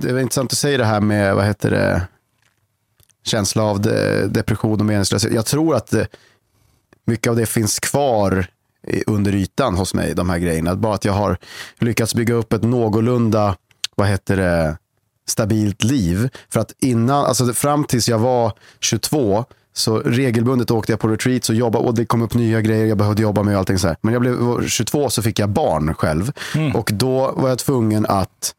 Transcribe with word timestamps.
det 0.00 0.10
är 0.10 0.18
intressant 0.18 0.52
att 0.52 0.58
säga 0.58 0.78
det 0.78 0.84
här 0.84 1.00
med, 1.00 1.34
vad 1.34 1.44
heter 1.44 1.70
det, 1.70 2.02
känsla 3.24 3.62
av 3.62 3.80
de, 3.80 4.26
depression 4.26 4.80
och 4.80 4.86
meningslöshet. 4.86 5.32
Jag 5.32 5.46
tror 5.46 5.74
att 5.74 5.94
mycket 7.04 7.30
av 7.30 7.36
det 7.36 7.46
finns 7.46 7.78
kvar 7.78 8.46
under 9.06 9.34
ytan 9.34 9.74
hos 9.74 9.94
mig, 9.94 10.14
de 10.14 10.30
här 10.30 10.38
grejerna. 10.38 10.74
Bara 10.74 10.94
att 10.94 11.04
jag 11.04 11.12
har 11.12 11.38
lyckats 11.78 12.14
bygga 12.14 12.34
upp 12.34 12.52
ett 12.52 12.62
någorlunda, 12.62 13.56
vad 13.94 14.08
heter 14.08 14.36
det, 14.36 14.76
stabilt 15.26 15.84
liv. 15.84 16.28
För 16.48 16.60
att 16.60 16.72
innan, 16.78 17.24
alltså 17.24 17.52
fram 17.52 17.84
tills 17.84 18.08
jag 18.08 18.18
var 18.18 18.52
22, 18.80 19.44
så 19.72 19.98
regelbundet 19.98 20.70
åkte 20.70 20.92
jag 20.92 21.00
på 21.00 21.08
retreats 21.08 21.50
och 21.50 21.56
jobbade 21.56 21.84
och 21.84 21.94
det 21.94 22.06
kom 22.06 22.22
upp 22.22 22.34
nya 22.34 22.60
grejer 22.60 22.86
jag 22.86 22.98
behövde 22.98 23.22
jobba 23.22 23.42
med 23.42 23.54
och 23.54 23.58
allting 23.58 23.78
så 23.78 23.88
här. 23.88 23.96
Men 24.00 24.12
jag 24.12 24.20
blev 24.20 24.66
22 24.66 25.10
så 25.10 25.22
fick 25.22 25.38
jag 25.38 25.48
barn 25.48 25.94
själv. 25.94 26.32
Mm. 26.54 26.76
Och 26.76 26.90
då 26.94 27.32
var 27.36 27.48
jag 27.48 27.58
tvungen 27.58 28.06
att 28.06 28.54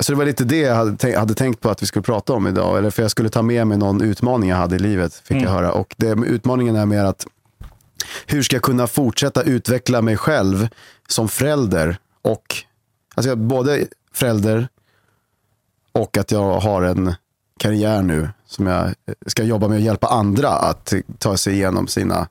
så 0.00 0.12
det 0.12 0.18
var 0.18 0.24
lite 0.24 0.44
det 0.44 0.58
jag 0.58 0.74
hade, 0.74 1.18
hade, 1.18 1.34
tänkt 1.34 1.60
på 1.60 1.70
att 1.70 1.82
vi 1.82 1.86
skulle 1.86 2.02
prata 2.02 2.32
om 2.32 2.46
idag. 2.46 2.78
Eller 2.78 2.90
för 2.90 3.02
jag 3.02 3.10
skulle 3.10 3.28
ta 3.28 3.42
med 3.42 3.66
mig 3.66 3.78
någon 3.78 4.02
utmaning 4.02 4.50
jag 4.50 4.56
hade 4.56 4.76
i 4.76 4.78
livet, 4.78 5.14
fick 5.14 5.30
mm. 5.30 5.44
jag 5.44 5.50
höra. 5.50 5.72
Och 5.72 5.94
det, 5.96 6.06
utmaningen 6.26 6.76
är 6.76 6.86
mer 6.86 7.04
att 7.04 7.26
hur 8.26 8.42
ska 8.42 8.56
jag 8.56 8.62
kunna 8.62 8.86
fortsätta 8.86 9.42
utveckla 9.42 10.02
mig 10.02 10.16
själv 10.16 10.68
som 11.08 11.28
förälder 11.28 11.96
och 12.22 12.56
alltså 13.14 13.36
både 13.36 13.86
förälder 14.12 14.68
och 15.92 16.16
att 16.16 16.30
jag 16.30 16.60
har 16.60 16.82
en 16.82 17.14
karriär 17.58 18.02
nu 18.02 18.28
som 18.46 18.66
jag 18.66 18.94
ska 19.26 19.42
jobba 19.42 19.68
med 19.68 19.76
att 19.76 19.82
hjälpa 19.84 20.06
andra 20.06 20.48
att 20.48 20.92
ta 21.18 21.36
sig 21.36 21.54
igenom 21.54 21.88
sina 21.88 22.28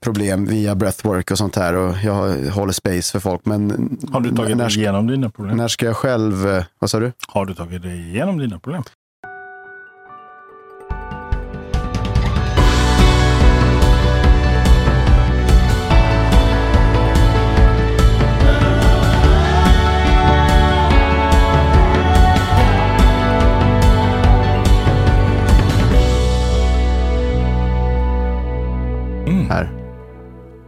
problem 0.00 0.46
via 0.46 0.74
breathwork 0.74 1.30
och 1.30 1.38
sånt 1.38 1.56
här. 1.56 1.74
Och 1.74 1.94
jag 2.04 2.50
håller 2.50 2.72
space 2.72 3.12
för 3.12 3.20
folk. 3.20 3.44
Men 3.44 3.70
har 4.12 4.20
du 4.20 4.36
tagit 4.36 4.58
dig 4.58 4.78
igenom 4.78 5.06
dina 5.06 5.30
problem? 5.30 5.56
När 5.56 5.68
ska 5.68 5.86
jag 5.86 5.96
själv, 5.96 6.48
eh, 6.48 6.64
vad 6.78 6.90
sa 6.90 7.00
du? 7.00 7.12
Har 7.28 7.46
du 7.46 7.54
tagit 7.54 7.82
dig 7.82 8.08
igenom 8.08 8.38
dina 8.38 8.58
problem? 8.58 8.82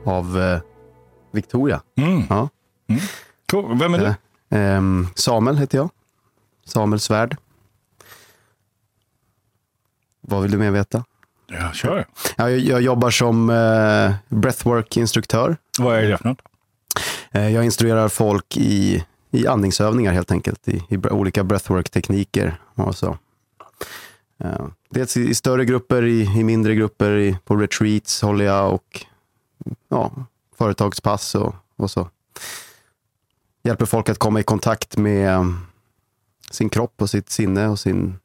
Av 0.05 0.39
eh, 0.39 0.61
Victoria. 1.33 1.83
Mm. 1.97 2.23
Ja. 2.29 2.49
Mm. 2.89 3.03
Cool. 3.51 3.79
Vem 3.79 3.95
är 3.95 3.99
du? 3.99 4.15
Eh, 4.57 4.77
eh, 4.77 4.83
Samuel 5.15 5.59
heter 5.59 5.79
jag. 5.79 5.91
Samuel 6.65 7.01
Svärd. 7.01 7.37
Vad 10.21 10.43
vill 10.43 10.51
du 10.51 10.59
mer 10.59 10.71
veta? 10.71 11.05
Ja, 11.47 11.73
kör. 11.73 12.07
Ja, 12.37 12.51
jag, 12.51 12.59
jag 12.59 12.83
jobbar 12.83 13.11
som 13.11 13.51
eh, 13.51 14.15
breathwork-instruktör. 14.29 15.57
Vad 15.79 15.99
är 15.99 16.03
det 16.03 16.19
för 16.19 16.29
något? 16.29 16.43
Eh, 17.33 17.49
jag 17.49 17.65
instruerar 17.65 18.09
folk 18.09 18.57
i, 18.57 19.05
i 19.31 19.47
andningsövningar 19.47 20.13
helt 20.13 20.31
enkelt, 20.31 20.69
i, 20.69 20.83
i 20.89 20.97
olika 20.97 21.43
breathwork-tekniker. 21.45 22.57
Och 22.75 22.97
så. 22.97 23.19
Uh, 24.45 24.67
dels 24.91 25.17
i, 25.17 25.29
i, 25.29 25.35
större 25.35 25.65
grupper, 25.65 26.05
i, 26.05 26.21
i 26.23 26.45
mindre 26.45 26.75
grupper, 26.75 27.17
i, 27.17 27.39
på 27.45 27.57
retreats 27.57 28.23
håller 28.23 28.45
jag 28.45 28.75
och 28.75 29.07
ja, 29.89 30.13
företagspass 30.57 31.35
och, 31.35 31.55
och 31.77 31.91
så. 31.91 32.09
Hjälper 33.63 33.87
folk 33.87 34.09
att 34.09 34.19
komma 34.19 34.41
i 34.41 34.43
kontakt 34.43 34.97
med 34.97 35.55
sin 36.51 36.69
kropp 36.69 37.03
och 37.03 37.11
sitt 37.11 37.31
sinne 37.31 37.69
och 37.69 37.79
sin 37.79 38.19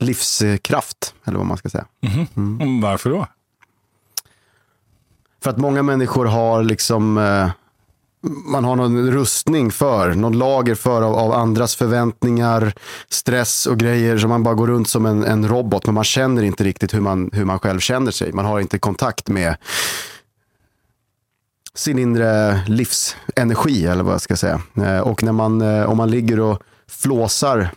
livskraft, 0.00 1.14
eller 1.24 1.38
vad 1.38 1.46
man 1.46 1.56
ska 1.56 1.68
säga. 1.68 1.86
Mm. 2.00 2.26
Mm. 2.60 2.80
Varför 2.80 3.10
då? 3.10 3.26
För 5.40 5.50
att 5.50 5.58
många 5.58 5.82
människor 5.82 6.26
har 6.26 6.62
liksom 6.62 7.18
eh, 7.18 7.50
man 8.24 8.64
har 8.64 8.76
någon 8.76 9.10
rustning 9.10 9.70
för, 9.70 10.14
någon 10.14 10.38
lager 10.38 10.74
för 10.74 11.02
av, 11.02 11.14
av, 11.14 11.32
andras 11.32 11.76
förväntningar, 11.76 12.74
stress 13.08 13.66
och 13.66 13.78
grejer. 13.78 14.18
Så 14.18 14.28
man 14.28 14.42
bara 14.42 14.54
går 14.54 14.66
runt 14.66 14.88
som 14.88 15.06
en, 15.06 15.24
en, 15.24 15.48
robot, 15.48 15.86
men 15.86 15.94
man 15.94 16.04
känner 16.04 16.42
inte 16.42 16.64
riktigt 16.64 16.94
hur 16.94 17.00
man, 17.00 17.30
hur 17.32 17.44
man 17.44 17.58
själv 17.58 17.80
känner 17.80 18.10
sig. 18.10 18.32
Man 18.32 18.44
har 18.44 18.60
inte 18.60 18.78
kontakt 18.78 19.28
med 19.28 19.56
sin 21.74 21.98
inre 21.98 22.60
livsenergi, 22.66 23.86
eller 23.86 24.02
vad 24.02 24.14
jag 24.14 24.20
ska 24.20 24.36
säga. 24.36 24.60
Eh, 24.76 24.98
och 24.98 25.22
när 25.22 25.32
man, 25.32 25.62
eh, 25.62 25.84
om 25.84 25.96
man 25.96 26.10
ligger 26.10 26.40
och 26.40 26.62
flåsar 26.88 27.70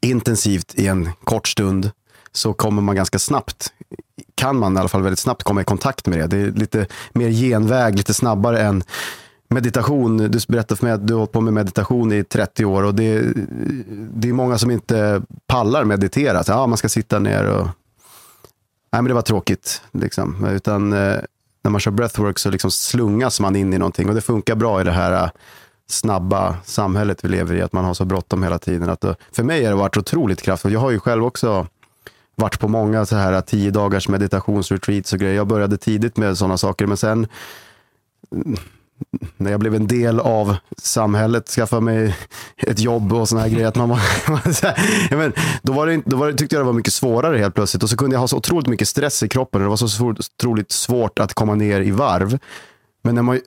intensivt 0.00 0.74
i 0.74 0.86
en 0.86 1.10
kort 1.24 1.48
stund, 1.48 1.90
så 2.32 2.52
kommer 2.52 2.82
man 2.82 2.96
ganska 2.96 3.18
snabbt, 3.18 3.72
kan 4.34 4.58
man 4.58 4.76
i 4.76 4.80
alla 4.80 4.88
fall 4.88 5.02
väldigt 5.02 5.18
snabbt 5.18 5.42
komma 5.42 5.60
i 5.60 5.64
kontakt 5.64 6.06
med 6.06 6.18
det. 6.18 6.26
Det 6.26 6.36
är 6.36 6.50
lite 6.50 6.86
mer 7.12 7.30
genväg, 7.30 7.96
lite 7.96 8.14
snabbare 8.14 8.60
än 8.60 8.84
meditation, 9.52 10.18
du 10.18 10.38
berättade 10.48 10.78
för 10.78 10.86
mig 10.86 10.92
att 10.92 11.06
du 11.06 11.12
har 11.14 11.18
hållit 11.18 11.32
på 11.32 11.40
med 11.40 11.52
meditation 11.52 12.12
i 12.12 12.24
30 12.24 12.64
år 12.64 12.82
och 12.82 12.94
det, 12.94 13.32
det 14.14 14.28
är 14.28 14.32
många 14.32 14.58
som 14.58 14.70
inte 14.70 15.22
pallar 15.46 15.84
meditera. 15.84 16.44
Så, 16.44 16.52
ja, 16.52 16.66
man 16.66 16.78
ska 16.78 16.88
sitta 16.88 17.18
ner 17.18 17.44
och... 17.44 17.66
Nej, 18.92 19.02
men 19.02 19.04
det 19.04 19.14
var 19.14 19.22
tråkigt. 19.22 19.82
Liksom. 19.92 20.46
Utan 20.46 20.92
eh, 20.92 21.16
när 21.62 21.70
man 21.70 21.80
kör 21.80 21.90
breathwork 21.90 22.38
så 22.38 22.50
liksom 22.50 22.70
slungas 22.70 23.40
man 23.40 23.56
in 23.56 23.72
i 23.72 23.78
någonting 23.78 24.08
och 24.08 24.14
det 24.14 24.20
funkar 24.20 24.54
bra 24.54 24.80
i 24.80 24.84
det 24.84 24.90
här 24.90 25.24
eh, 25.24 25.30
snabba 25.86 26.56
samhället 26.64 27.24
vi 27.24 27.28
lever 27.28 27.54
i, 27.54 27.62
att 27.62 27.72
man 27.72 27.84
har 27.84 27.94
så 27.94 28.04
bråttom 28.04 28.42
hela 28.42 28.58
tiden. 28.58 28.90
Att, 28.90 29.04
eh, 29.04 29.14
för 29.32 29.42
mig 29.42 29.64
har 29.64 29.70
det 29.70 29.76
varit 29.76 29.96
otroligt 29.96 30.42
kraftfullt. 30.42 30.72
Jag 30.72 30.80
har 30.80 30.90
ju 30.90 30.98
själv 30.98 31.24
också 31.24 31.66
varit 32.34 32.60
på 32.60 32.68
många 32.68 33.06
så 33.06 33.16
här 33.16 33.32
eh, 33.32 33.40
tio 33.40 33.70
dagars 33.70 34.08
meditationsretreats 34.08 35.12
och 35.12 35.18
grejer. 35.18 35.34
Jag 35.34 35.46
började 35.46 35.76
tidigt 35.76 36.16
med 36.16 36.38
sådana 36.38 36.58
saker, 36.58 36.86
men 36.86 36.96
sen 36.96 37.26
när 39.36 39.50
jag 39.50 39.60
blev 39.60 39.74
en 39.74 39.86
del 39.86 40.20
av 40.20 40.56
samhället, 40.78 41.48
skaffade 41.48 41.82
mig 41.82 42.16
ett 42.56 42.78
jobb 42.78 43.12
och 43.12 43.28
såna 43.28 43.40
här 43.40 43.48
grejer. 43.48 43.68
Att 43.68 43.76
man, 43.76 43.90
ja, 45.10 45.16
men, 45.16 45.32
då 45.62 45.72
var 45.72 45.86
det, 45.86 46.02
då 46.06 46.16
var 46.16 46.26
det, 46.26 46.34
tyckte 46.34 46.56
jag 46.56 46.60
det 46.60 46.66
var 46.66 46.72
mycket 46.72 46.92
svårare 46.92 47.38
helt 47.38 47.54
plötsligt. 47.54 47.82
Och 47.82 47.90
så 47.90 47.96
kunde 47.96 48.14
jag 48.14 48.20
ha 48.20 48.28
så 48.28 48.36
otroligt 48.36 48.66
mycket 48.66 48.88
stress 48.88 49.22
i 49.22 49.28
kroppen. 49.28 49.60
Och 49.60 49.64
det 49.64 49.70
var 49.70 49.76
så 49.76 50.06
otroligt 50.06 50.72
svårt 50.72 51.18
att 51.18 51.34
komma 51.34 51.54
ner 51.54 51.80
i 51.80 51.90
varv. 51.90 52.38
Men 53.02 53.14
när, 53.14 53.22
man, 53.22 53.40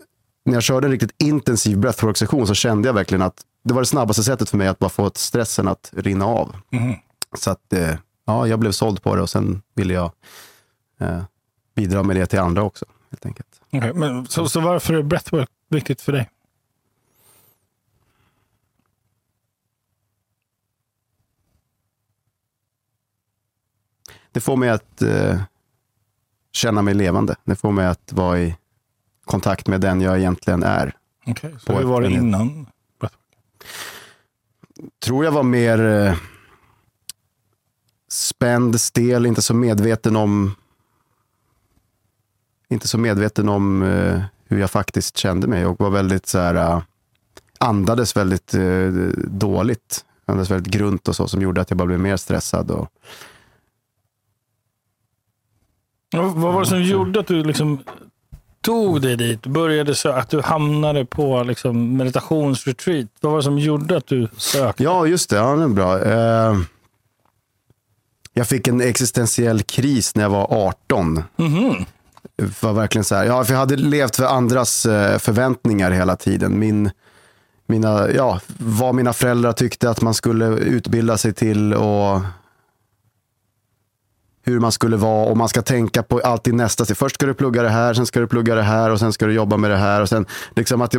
när 0.45 0.53
jag 0.53 0.63
körde 0.63 0.87
en 0.87 0.91
riktigt 0.91 1.15
intensiv 1.17 1.77
breathwork-session 1.77 2.47
så 2.47 2.53
kände 2.53 2.89
jag 2.89 2.93
verkligen 2.93 3.21
att 3.21 3.41
det 3.63 3.73
var 3.73 3.81
det 3.81 3.87
snabbaste 3.87 4.23
sättet 4.23 4.49
för 4.49 4.57
mig 4.57 4.67
att 4.67 4.79
bara 4.79 4.89
få 4.89 5.11
stressen 5.15 5.67
att 5.67 5.91
rinna 5.93 6.25
av. 6.25 6.55
Mm. 6.71 6.95
Så 7.37 7.51
att, 7.51 7.73
eh, 7.73 7.95
ja, 8.25 8.47
jag 8.47 8.59
blev 8.59 8.71
såld 8.71 9.03
på 9.03 9.15
det 9.15 9.21
och 9.21 9.29
sen 9.29 9.61
ville 9.75 9.93
jag 9.93 10.11
eh, 10.99 11.21
bidra 11.75 12.03
med 12.03 12.15
det 12.15 12.25
till 12.25 12.39
andra 12.39 12.63
också. 12.63 12.85
Helt 13.11 13.25
enkelt. 13.25 13.54
Okay, 13.77 13.93
men, 13.93 14.25
så, 14.25 14.49
så 14.49 14.59
varför 14.59 14.93
är 14.93 15.03
breathwork 15.03 15.49
viktigt 15.69 16.01
för 16.01 16.11
dig? 16.11 16.29
Det 24.31 24.41
får 24.41 24.55
mig 24.55 24.69
att 24.69 25.01
eh, 25.01 25.41
känna 26.51 26.81
mig 26.81 26.93
levande. 26.93 27.35
Det 27.43 27.55
får 27.55 27.71
mig 27.71 27.85
att 27.85 28.13
vara 28.13 28.39
i 28.39 28.55
kontakt 29.25 29.67
med 29.67 29.81
den 29.81 30.01
jag 30.01 30.17
egentligen 30.17 30.63
är. 30.63 30.95
Okay, 31.25 31.51
så 31.59 31.73
hur 31.73 31.83
var 31.83 32.01
det 32.01 32.11
innan? 32.11 32.67
tror 34.99 35.25
jag 35.25 35.31
var 35.31 35.43
mer 35.43 35.85
eh, 35.85 36.15
spänd, 38.09 38.81
stel, 38.81 39.25
inte 39.25 39.41
så 39.41 39.53
medveten 39.53 40.15
om 40.15 40.55
inte 42.69 42.87
så 42.87 42.97
medveten 42.97 43.49
om 43.49 43.83
eh, 43.83 44.21
hur 44.47 44.59
jag 44.59 44.71
faktiskt 44.71 45.17
kände 45.17 45.47
mig 45.47 45.65
och 45.65 45.79
var 45.79 45.89
väldigt 45.89 46.27
så 46.27 46.39
här, 46.39 46.75
uh, 46.75 46.81
andades 47.57 48.17
väldigt 48.17 48.55
uh, 48.55 49.09
dåligt. 49.17 50.05
Andades 50.25 50.51
väldigt 50.51 50.73
grunt 50.73 51.07
och 51.07 51.15
så 51.15 51.27
som 51.27 51.41
gjorde 51.41 51.61
att 51.61 51.69
jag 51.69 51.77
bara 51.77 51.85
blev 51.85 51.99
mer 51.99 52.17
stressad. 52.17 52.71
Och... 52.71 52.87
vad 56.13 56.53
var 56.53 56.59
det 56.59 56.67
som 56.67 56.83
gjorde 56.83 57.19
att 57.19 57.27
du 57.27 57.43
liksom 57.43 57.79
tog 58.61 59.01
dig 59.01 59.17
dit? 59.17 59.45
Började 59.45 59.95
så 59.95 60.09
att 60.09 60.29
du 60.29 60.41
hamnade 60.41 61.05
på 61.05 61.43
liksom 61.43 61.97
meditationsretreat? 61.97 63.07
Vad 63.21 63.31
var 63.31 63.39
det 63.39 63.43
som 63.43 63.59
gjorde 63.59 63.97
att 63.97 64.07
du 64.07 64.27
sökte? 64.37 64.83
Ja, 64.83 65.07
just 65.07 65.29
det. 65.29 65.35
Ja, 65.35 65.55
det 65.55 65.63
är 65.63 65.67
bra. 65.67 65.97
Uh, 65.97 66.61
jag 68.33 68.47
fick 68.47 68.67
en 68.67 68.81
existentiell 68.81 69.63
kris 69.63 70.15
när 70.15 70.23
jag 70.23 70.29
var 70.29 70.67
18. 70.67 71.23
Mm 71.37 71.51
-hmm 71.51 71.85
var 72.37 72.73
verkligen 72.73 73.05
så 73.05 73.15
här, 73.15 73.25
ja, 73.25 73.43
för 73.43 73.53
jag 73.53 73.59
hade 73.59 73.75
levt 73.75 74.15
för 74.15 74.25
andras 74.25 74.85
eh, 74.85 75.17
förväntningar 75.17 75.91
hela 75.91 76.15
tiden. 76.15 76.59
Min, 76.59 76.91
mina, 77.67 78.11
ja, 78.11 78.39
vad 78.57 78.95
mina 78.95 79.13
föräldrar 79.13 79.51
tyckte 79.51 79.89
att 79.89 80.01
man 80.01 80.13
skulle 80.13 80.45
utbilda 80.47 81.17
sig 81.17 81.33
till 81.33 81.73
och 81.73 82.21
hur 84.45 84.59
man 84.59 84.71
skulle 84.71 84.97
vara 84.97 85.25
och 85.25 85.37
man 85.37 85.49
ska 85.49 85.61
tänka 85.61 86.03
på 86.03 86.19
alltid 86.19 86.53
nästa 86.53 86.85
steg. 86.85 86.97
Först 86.97 87.15
ska 87.15 87.25
du 87.25 87.33
plugga 87.33 87.63
det 87.63 87.69
här, 87.69 87.93
sen 87.93 88.05
ska 88.05 88.19
du 88.19 88.27
plugga 88.27 88.55
det 88.55 88.61
här 88.61 88.89
och 88.91 88.99
sen 88.99 89.13
ska 89.13 89.25
du 89.25 89.33
jobba 89.33 89.57
med 89.57 89.71
det 89.71 89.77
här. 89.77 90.01
Och 90.01 90.09
sen, 90.09 90.25
liksom 90.55 90.81
att 90.81 90.95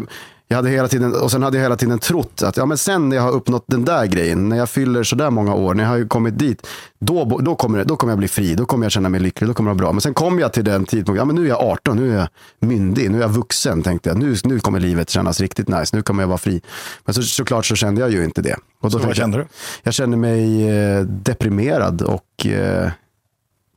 jag, 0.48 0.56
hade 0.56 0.69
hela 0.70 0.88
tiden, 0.88 1.14
och 1.14 1.31
sen 1.31 1.43
hade 1.43 1.56
jag 1.56 1.62
hela 1.62 1.76
tiden 1.76 1.98
trott 1.98 2.43
att 2.43 2.56
ja, 2.56 2.66
men 2.66 2.78
sen 2.78 3.08
när 3.08 3.16
jag 3.16 3.22
har 3.22 3.32
uppnått 3.32 3.64
den 3.66 3.84
där 3.84 4.06
grejen, 4.06 4.48
när 4.48 4.56
jag 4.56 4.70
fyller 4.70 5.02
sådär 5.02 5.31
många 5.31 5.54
år, 5.54 5.75
när 5.75 5.84
jag 5.84 5.90
har 5.90 6.08
kommit 6.08 6.38
dit, 6.38 6.66
då, 6.98 7.25
då, 7.25 7.54
kommer, 7.54 7.78
det, 7.78 7.84
då 7.84 7.96
kommer 7.96 8.10
jag 8.10 8.19
bli 8.19 8.28
fri, 8.28 8.54
då 8.54 8.66
kommer 8.66 8.84
jag 8.84 8.93
känna 8.93 9.08
mig 9.08 9.20
lycklig, 9.20 9.50
då 9.50 9.54
kommer 9.54 9.70
det 9.70 9.75
vara 9.75 9.84
bra. 9.84 9.92
Men 9.92 10.00
sen 10.00 10.14
kom 10.14 10.38
jag 10.38 10.52
till 10.52 10.64
den 10.64 10.84
tidpunkten, 10.84 11.16
ja, 11.16 11.25
men 11.25 11.37
nu 11.37 11.44
är 11.44 11.49
jag 11.49 11.60
18, 11.60 11.96
nu 11.96 12.12
är 12.12 12.19
jag 12.19 12.28
myndig, 12.69 13.10
nu 13.10 13.19
är 13.19 13.22
jag 13.22 13.28
vuxen, 13.28 13.82
tänkte 13.82 14.08
jag. 14.08 14.19
Nu, 14.19 14.37
nu 14.44 14.58
kommer 14.60 14.81
livet 14.81 15.10
kännas 15.10 15.40
riktigt 15.40 15.69
nice, 15.69 15.96
nu 15.96 16.02
kommer 16.02 16.22
jag 16.22 16.28
vara 16.28 16.38
fri. 16.38 16.60
Men 17.04 17.14
så, 17.14 17.22
såklart 17.22 17.66
så 17.66 17.75
kände 17.75 18.00
jag 18.00 18.10
ju 18.10 18.25
inte 18.25 18.42
det. 18.42 18.56
Och 18.81 18.90
då 18.90 18.99
Så 18.99 19.06
vad 19.06 19.16
kände 19.16 19.38
jag, 19.38 19.46
du? 19.46 19.50
jag 19.82 19.94
kände 19.94 20.16
mig 20.16 20.69
eh, 20.69 21.00
deprimerad 21.02 22.02
och 22.02 22.46
eh, 22.46 22.90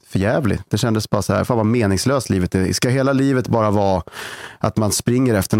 förjävlig. 0.10 0.60
Det 0.68 0.78
kändes 0.78 1.10
bara 1.10 1.22
så 1.22 1.34
här, 1.34 1.44
fan 1.44 1.58
vad 1.58 1.66
meningslöst 1.66 2.30
livet 2.30 2.56
är. 2.56 2.74
Ska 2.74 2.90
hela 2.90 3.14
livet 3.14 3.48
bara 3.48 3.72
vara 3.72 4.04
att 4.58 4.78
man 4.78 4.92
springer 4.92 5.34
efter 5.34 5.58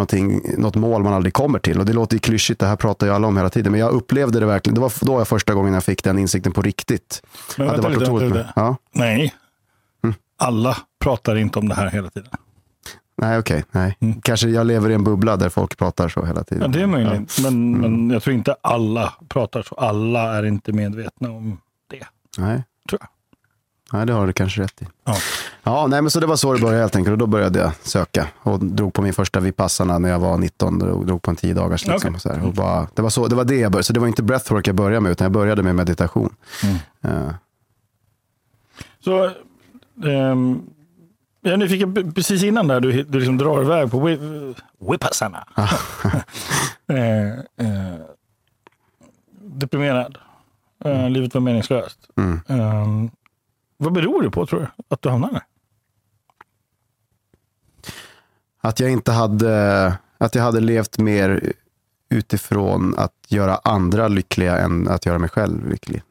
något 0.58 0.76
mål 0.76 1.04
man 1.04 1.14
aldrig 1.14 1.34
kommer 1.34 1.60
till? 1.60 1.80
Och 1.80 1.86
det 1.86 1.94
låter 1.94 2.16
ju 2.16 2.20
klyschigt, 2.20 2.60
det 2.60 2.66
här 2.66 2.76
pratar 2.76 3.08
ju 3.08 3.14
alla 3.14 3.28
om 3.28 3.38
hela 3.38 3.50
tiden. 3.50 3.72
Men 3.72 3.82
jag 3.82 3.92
upplevde 3.92 4.40
det 4.40 4.46
verkligen, 4.46 4.76
det 4.76 4.82
var 4.82 4.94
då 5.06 5.20
jag 5.20 5.28
första 5.28 5.54
gången 5.54 5.74
jag 5.74 5.84
fick 5.84 6.04
den 6.04 6.20
insikten 6.20 6.52
på 6.52 6.62
riktigt. 6.62 7.22
Men 7.58 7.70
Att 7.70 7.76
det 7.76 7.82
vänta 7.82 7.90
var 7.90 8.00
lite, 8.00 8.12
otroligt 8.12 8.36
vänta. 8.36 8.54
Ja. 8.56 8.76
Nej. 8.92 9.34
Mm. 10.04 10.16
Alla 10.38 10.78
pratar 11.00 11.36
inte 11.36 11.60
om 11.60 11.70
det 11.70 11.76
här 11.76 11.90
hela 11.90 12.10
tiden. 12.10 12.30
Nej, 13.22 13.38
okej. 13.40 13.64
nej. 13.72 13.98
Kanske 14.24 14.50
jag 14.50 14.68
lever 14.68 14.90
i 14.90 14.94
en 14.94 15.04
bubbla 15.04 15.38
där 15.38 15.50
folk 15.50 15.78
pratar 15.78 16.10
så 16.10 16.26
hela 16.26 16.44
tiden. 16.44 16.64
Mm. 16.64 16.72
Ja, 16.72 16.78
det 16.78 16.84
är 16.84 16.88
möjligt. 17.06 17.38
Men, 17.44 17.54
Mm. 17.76 17.82
men 17.82 18.10
jag 18.10 18.24
tror 18.24 18.36
inte 18.36 18.56
alla 18.62 19.14
pratar 19.30 19.62
så. 19.62 19.76
Alla 19.76 20.38
är 20.38 20.46
inte 20.46 20.72
medvetna 20.74 21.32
om 21.32 21.58
det. 21.90 22.06
Nej. 22.38 22.64
Tror 22.90 23.00
jag. 23.02 23.08
Nej, 23.94 24.06
det 24.06 24.14
har 24.14 24.28
du 24.28 24.34
kanske 24.34 24.62
rätt 24.62 24.82
i. 24.82 24.86
Ja. 25.06 25.16
Ja, 25.64 25.88
nej, 25.88 26.02
men 26.02 26.12
så 26.12 26.20
det 26.20 26.26
var 26.28 26.36
så 26.36 26.54
det 26.54 26.62
började 26.62 26.80
helt 26.82 26.96
enkelt. 26.96 27.12
Och 27.12 27.18
då 27.18 27.28
började 27.28 27.60
jag 27.60 27.72
söka 27.82 28.28
och 28.38 28.66
drog 28.66 28.94
på 28.94 29.02
min 29.02 29.14
första 29.14 29.40
Vipassana 29.40 29.98
när 30.00 30.10
jag 30.10 30.20
var 30.20 30.38
19. 30.38 30.82
Och 30.82 31.06
drog 31.06 31.22
på 31.22 31.32
en 31.32 31.36
tio 31.36 31.54
dagars. 31.54 31.88
Liksom, 31.88 32.16
och 32.16 32.22
så 32.22 32.30
här. 32.34 32.46
och 32.46 32.54
bara, 32.54 32.88
det, 32.96 33.02
var 33.02 33.10
så, 33.10 33.28
det 33.28 33.36
var 33.36 33.46
det 33.46 33.56
jag 33.56 33.72
började. 33.72 33.84
Så 33.84 33.94
det 33.94 34.00
var 34.00 34.08
inte 34.08 34.24
breathwork 34.24 34.68
jag 34.68 34.76
började 34.76 35.00
med, 35.00 35.12
utan 35.12 35.26
jag 35.26 35.32
började 35.32 35.64
med 35.64 35.76
meditation. 35.76 36.36
Mm. 36.64 36.76
Eh, 37.02 37.34
Så, 39.04 39.32
ehm, 40.06 40.62
jag 41.42 41.54
är 41.54 41.58
nyfiken, 41.58 42.14
precis 42.14 42.44
innan 42.44 42.68
där 42.68 42.80
du, 42.80 43.04
du 43.04 43.20
liksom 43.20 43.38
drar 43.38 43.62
iväg 43.62 43.92
på 43.92 44.18
Vipassana. 44.92 45.48
eh, 46.88 47.30
eh, 47.68 47.96
deprimerad. 49.42 50.18
Eh, 50.86 51.10
livet 51.10 51.34
var 51.34 51.42
meningslöst. 51.42 52.00
Mm. 52.18 52.40
Ehm, 52.48 53.10
vad 53.82 53.94
beror 53.94 54.24
det 54.24 54.30
på 54.32 54.46
tror 54.46 54.60
du? 54.60 54.68
Att 54.88 55.02
du 55.02 55.10
hamnar 55.10 55.32
där? 55.32 55.44
Att 58.62 58.80
jag 58.80 58.92
inte 58.92 59.12
hade, 59.12 59.94
att 60.18 60.36
jag 60.36 60.44
hade 60.44 60.60
levt 60.60 60.98
mer 60.98 61.54
utifrån 62.10 62.96
att 62.98 63.14
göra 63.28 63.56
andra 63.64 64.08
lyckliga 64.08 64.58
än 64.58 64.88
att 64.88 65.06
göra 65.06 65.20
mig 65.20 65.30
själv 65.30 65.70
lycklig. 65.70 66.04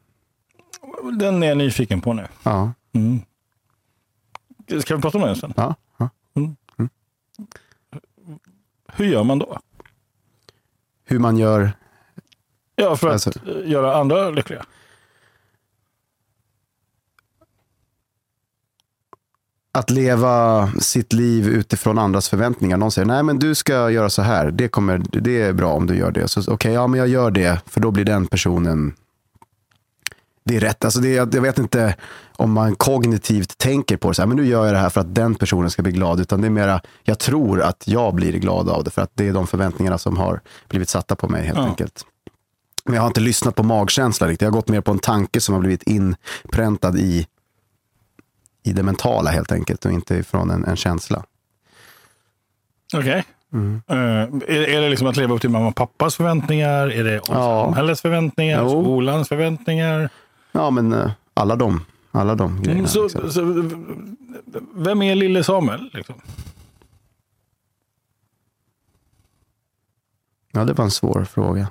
Den 1.19 1.43
är 1.43 1.47
jag 1.47 1.57
nyfiken 1.57 2.01
på 2.01 2.13
nu. 2.13 2.27
Ja, 2.43 2.71
Mm. 2.93 3.19
Ska 4.81 4.95
vi 4.95 5.01
prata 5.01 5.17
om 5.17 5.23
det 5.23 5.29
en 5.29 5.35
stund? 5.35 5.53
ja, 5.57 5.75
ja. 5.97 6.09
Hur 8.93 9.05
gör 9.05 9.23
man 9.23 9.39
då? 9.39 9.59
Hur 11.05 11.19
man 11.19 11.37
gör, 11.37 11.71
Ja, 12.75 12.95
för 12.95 13.07
att 13.07 13.13
Alltså- 13.13 13.61
göra 13.65 13.95
andra 13.97 14.29
lyckliga. 14.29 14.65
Att 19.79 19.89
leva 19.89 20.69
sitt 20.79 21.13
liv 21.13 21.47
utifrån 21.47 21.97
andras 21.99 22.29
förväntningar. 22.29 22.77
Någon 22.77 22.91
säger, 22.91 23.05
nej 23.05 23.23
men 23.23 23.39
du 23.39 23.55
ska 23.55 23.89
göra 23.89 24.09
så 24.09 24.21
här, 24.21 24.51
det, 24.51 24.67
kommer, 24.67 25.01
det 25.11 25.41
är 25.41 25.53
bra 25.53 25.73
om 25.73 25.87
du 25.87 25.95
gör 25.97 26.11
det. 26.11 26.27
Så 26.27 26.53
Okej, 26.53 26.73
ja 26.73 26.87
men 26.87 26.97
jag 26.99 27.07
gör 27.07 27.31
det, 27.31 27.61
för 27.65 27.81
då 27.81 27.91
blir 27.91 28.05
den 28.05 28.27
personen 28.27 28.93
det 30.45 30.55
är 30.55 30.59
rätt. 30.59 30.85
Alltså 30.85 30.99
det, 30.99 31.17
är- 31.17 31.29
jag 31.35 31.41
vet 31.41 31.59
inte 31.59 31.95
om 32.35 32.51
man 32.51 32.75
kognitivt 32.75 33.57
tänker 33.57 33.97
på 33.97 34.07
det, 34.09 34.15
så 34.15 34.21
här, 34.21 34.27
men 34.27 34.37
nu 34.37 34.45
gör 34.45 34.65
jag 34.65 34.73
det 34.75 34.79
här 34.79 34.89
för 34.89 35.01
att 35.01 35.15
den 35.15 35.35
personen 35.35 35.69
ska 35.71 35.81
bli 35.83 35.91
glad. 35.91 36.19
Utan 36.19 36.41
det 36.41 36.47
är 36.47 36.51
mera, 36.51 36.81
jag 37.03 37.19
tror 37.19 37.61
att 37.61 37.83
jag 37.87 38.15
blir 38.15 38.31
glad 38.33 38.69
av 38.69 38.83
det, 38.83 38.91
för 38.91 39.01
att 39.01 39.11
det 39.13 39.27
är 39.27 39.33
de 39.33 39.47
förväntningarna 39.47 39.97
som 39.97 40.17
har 40.17 40.41
blivit 40.69 40.89
satta 40.89 41.15
på 41.15 41.27
mig 41.29 41.45
helt 41.45 41.57
Ja. 41.57 41.65
enkelt. 41.65 42.05
Men 42.85 42.95
jag 42.95 43.01
har 43.01 43.07
inte 43.07 43.19
lyssnat 43.21 43.55
på 43.55 43.63
magkänsla 43.63 44.27
riktigt. 44.27 44.41
Jag 44.41 44.47
har 44.51 44.55
gått 44.57 44.67
mer 44.69 44.81
på 44.81 44.91
en 44.91 44.99
tanke 44.99 45.41
som 45.41 45.53
har 45.55 45.59
blivit 45.61 45.83
inpräntad 45.83 46.97
i, 46.97 47.27
i 48.63 48.73
det 48.73 48.83
mentala 48.83 49.29
helt 49.29 49.51
enkelt 49.51 49.85
och 49.85 49.91
inte 49.91 50.15
ifrån 50.15 50.49
en, 50.51 50.65
en 50.65 50.75
känsla. 50.75 51.23
Okej. 52.93 53.23
Mm. 53.53 53.81
Eh, 53.87 53.97
är, 53.97 54.69
är 54.69 54.81
det 54.81 54.89
liksom 54.89 55.07
att 55.07 55.17
leva 55.17 55.35
upp 55.35 55.41
till 55.41 55.49
mamma 55.49 55.67
och 55.67 55.75
pappas 55.75 56.15
förväntningar? 56.15 56.87
Är 56.91 57.03
det 57.03 57.13
Ja. 57.27 57.65
samhällets 57.65 58.01
förväntningar? 58.01 58.61
Jo. 58.63 58.69
Skolans 58.83 59.27
förväntningar? 59.27 60.09
Ja, 60.51 60.69
men 60.69 60.93
eh, 60.93 61.11
alla 61.33 61.55
de, 61.55 61.85
alla 62.11 62.35
de 62.35 62.61
grejerna. 62.61 62.79
Mm, 62.79 62.87
så, 62.87 63.03
liksom. 63.03 63.31
så, 63.31 63.41
vem 64.73 65.01
är 65.01 65.15
lille 65.15 65.43
Samuel? 65.43 65.89
Liksom? 65.93 66.15
Ja, 70.51 70.65
det 70.65 70.73
var 70.73 70.85
en 70.85 70.91
svår 70.91 71.23
fråga. 71.23 71.67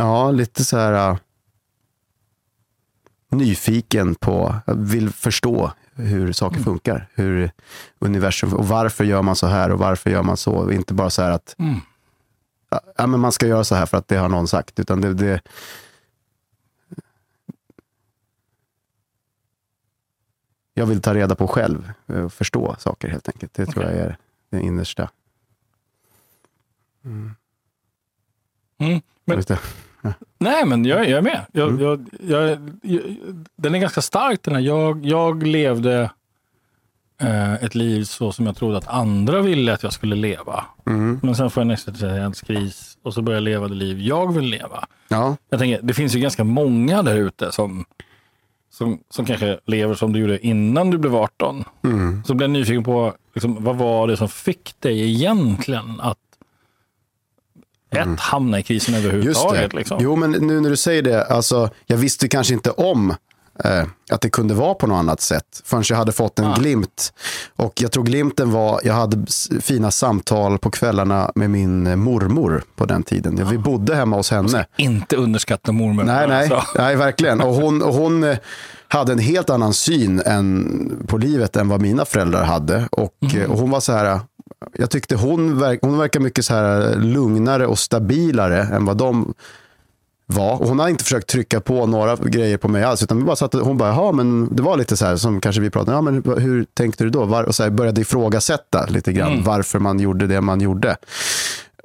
Ja, 0.00 0.30
lite 0.30 0.64
så 0.64 0.76
här 0.76 1.10
äh, 1.10 1.18
nyfiken 3.30 4.14
på, 4.14 4.54
vill 4.66 5.10
förstå 5.10 5.72
hur 5.94 6.32
saker 6.32 6.60
funkar. 6.60 7.08
Hur 7.14 7.50
universum, 7.98 8.54
och 8.54 8.68
varför 8.68 9.04
gör 9.04 9.22
man 9.22 9.36
så 9.36 9.46
här 9.46 9.70
och 9.70 9.78
varför 9.78 10.10
gör 10.10 10.22
man 10.22 10.36
så? 10.36 10.70
Inte 10.72 10.94
bara 10.94 11.10
så 11.10 11.22
här 11.22 11.30
att 11.30 11.54
Mm. 11.58 11.80
ja, 12.96 13.06
men 13.06 13.20
man 13.20 13.32
ska 13.32 13.46
göra 13.46 13.64
så 13.64 13.74
här 13.74 13.86
för 13.86 13.96
att 13.96 14.08
det 14.08 14.16
har 14.16 14.28
någon 14.28 14.48
sagt. 14.48 14.78
Utan 14.80 15.00
det, 15.00 15.14
det, 15.14 15.40
jag 20.74 20.86
vill 20.86 21.02
ta 21.02 21.14
reda 21.14 21.34
på 21.34 21.48
själv 21.48 21.92
eh, 22.06 22.24
och 22.24 22.32
förstå 22.32 22.76
saker 22.78 23.08
helt 23.08 23.28
enkelt. 23.28 23.54
Det 23.54 23.66
tror 23.66 23.84
Okej. 23.84 23.96
jag 23.96 24.06
är 24.06 24.16
det 24.50 24.60
innersta. 24.60 25.10
Mm. 27.04 27.34
Men, 29.24 29.36
Just 29.36 29.48
det. 29.48 29.58
nej, 30.38 30.64
men 30.66 30.84
jag, 30.84 31.00
jag 31.08 31.18
är 31.18 31.22
med. 31.22 31.40
Jag, 31.52 31.68
Mm. 31.68 31.82
jag, 31.82 32.08
jag, 32.22 32.58
den 33.56 33.74
är 33.74 33.78
ganska 33.78 34.00
stark 34.02 34.42
den 34.42 34.54
här. 34.54 34.62
Jag, 34.62 35.06
jag 35.06 35.46
levde 35.46 36.10
eh, 37.20 37.54
ett 37.54 37.74
liv 37.74 38.04
så 38.04 38.32
som 38.32 38.46
jag 38.46 38.56
trodde 38.56 38.78
att 38.78 38.88
andra 38.88 39.40
ville 39.40 39.72
att 39.74 39.82
jag 39.82 39.92
skulle 39.92 40.16
leva. 40.16 40.64
Mm. 40.86 41.20
Men 41.22 41.34
sen 41.36 41.50
får 41.50 41.60
jag 41.60 41.64
en 41.66 41.70
existentialkris 41.70 42.98
och 43.02 43.14
så 43.14 43.22
börjar 43.22 43.36
jag 43.36 43.44
leva 43.44 43.68
det 43.68 43.74
liv 43.74 44.00
jag 44.00 44.34
vill 44.34 44.44
leva. 44.44 44.84
Ja, 45.08 45.36
Jag 45.50 45.60
tänker, 45.60 45.80
det 45.82 45.94
finns 45.94 46.14
ju 46.14 46.20
ganska 46.20 46.44
många 46.44 47.02
där 47.02 47.16
ute 47.16 47.52
som, 47.52 47.84
som, 48.72 49.00
som 49.10 49.24
kanske 49.24 49.58
lever 49.66 49.94
som 49.94 50.12
du 50.12 50.18
gjorde 50.20 50.46
innan 50.46 50.90
du 50.90 50.98
blev 50.98 51.16
18. 51.16 51.64
mm. 51.84 52.24
Så 52.24 52.34
blir 52.34 52.44
jag 52.44 52.52
nyfiken 52.52 52.84
på, 52.84 53.14
liksom, 53.34 53.64
vad 53.64 53.76
var 53.76 54.06
det 54.08 54.16
som 54.16 54.28
fick 54.28 54.74
dig 54.80 55.10
egentligen 55.14 56.00
att 56.00 56.18
ett, 57.90 58.20
hamna 58.20 58.58
i 58.58 58.62
krisen 58.62 58.94
Mm. 58.94 59.06
överhuvudtaget? 59.06 59.72
Liksom? 59.74 59.98
Jo, 60.02 60.16
men 60.16 60.30
nu 60.30 60.60
när 60.60 60.70
du 60.70 60.76
säger 60.76 61.02
det, 61.02 61.24
alltså, 61.24 61.70
jag 61.86 61.96
visste 61.96 62.28
kanske 62.28 62.54
inte 62.54 62.70
om 62.70 63.14
eh, 63.64 63.84
att 64.10 64.20
det 64.20 64.30
kunde 64.30 64.54
vara 64.54 64.74
på 64.74 64.86
något 64.86 64.96
annat 64.98 65.20
sätt 65.20 65.44
förrän 65.64 65.84
jag 65.88 65.96
hade 65.96 66.12
fått 66.12 66.38
en 66.38 66.44
Ah. 66.44 66.54
glimt. 66.56 67.12
Och 67.56 67.72
jag 67.82 67.92
tror 67.92 68.04
glimten 68.04 68.50
var, 68.50 68.80
jag 68.84 68.94
hade 68.94 69.26
fina 69.60 69.90
samtal 69.90 70.58
på 70.58 70.70
kvällarna 70.70 71.32
med 71.34 71.50
min 71.50 71.86
eh, 71.86 71.96
mormor 71.96 72.62
på 72.76 72.86
den 72.86 73.02
tiden. 73.02 73.48
Vi 73.50 73.58
bodde 73.58 73.94
hemma 73.94 74.16
hos 74.16 74.30
henne. 74.30 74.66
Inte 74.76 75.16
underskatta 75.16 75.72
mormor. 75.72 76.04
Nej, 76.04 76.28
nej, 76.28 76.50
Alltså. 76.52 76.62
nej 76.82 76.96
verkligen. 76.96 77.40
Och 77.40 77.54
hon, 77.54 77.82
och 77.82 77.94
hon 77.94 78.24
eh, 78.24 78.36
hade 78.88 79.12
en 79.12 79.18
helt 79.18 79.50
annan 79.50 79.74
syn 79.74 80.22
än, 80.26 81.04
på 81.06 81.18
livet 81.18 81.56
än 81.56 81.68
vad 81.68 81.80
mina 81.80 82.04
föräldrar 82.04 82.44
hade. 82.44 82.88
Och, 82.92 83.34
eh, 83.34 83.50
och 83.50 83.58
hon 83.58 83.70
var 83.70 83.80
så 83.80 83.92
här, 83.92 84.20
jag 84.72 84.90
tyckte 84.90 85.16
hon, 85.16 85.58
verk, 85.58 85.78
hon 85.82 85.98
verkar 85.98 86.20
mycket 86.20 86.44
så 86.44 86.54
här 86.54 86.96
lugnare 86.96 87.66
och 87.66 87.78
stabilare 87.78 88.62
än 88.62 88.84
vad 88.84 88.96
de 88.96 89.34
var. 90.26 90.60
Och 90.62 90.68
hon 90.68 90.78
har 90.78 90.88
inte 90.88 91.04
försökt 91.04 91.26
trycka 91.26 91.60
på 91.60 91.86
några 91.86 92.16
grejer 92.16 92.56
på 92.56 92.68
mig 92.68 92.84
alls. 92.84 93.02
Utan 93.02 93.18
vi 93.18 93.24
bara 93.24 93.36
satt, 93.36 93.54
hon 93.54 93.76
bara, 93.76 93.88
ja 93.88 94.12
men 94.12 94.56
det 94.56 94.62
var 94.62 94.76
lite 94.76 94.96
så 94.96 95.06
här 95.06 95.16
som 95.16 95.40
kanske 95.40 95.60
vi 95.60 95.70
pratade 95.70 95.96
om. 95.96 96.06
Ja, 96.06 96.12
men 96.12 96.42
hur 96.42 96.64
tänkte 96.64 97.04
du 97.04 97.10
då? 97.10 97.24
Var, 97.24 97.44
och 97.44 97.54
så 97.54 97.62
här 97.62 97.70
började 97.70 98.00
ifrågasätta 98.00 98.86
lite 98.86 99.12
grann 99.12 99.42
varför 99.44 99.78
man 99.78 100.00
gjorde 100.00 100.26
det 100.26 100.40
man 100.40 100.60
gjorde. 100.60 100.96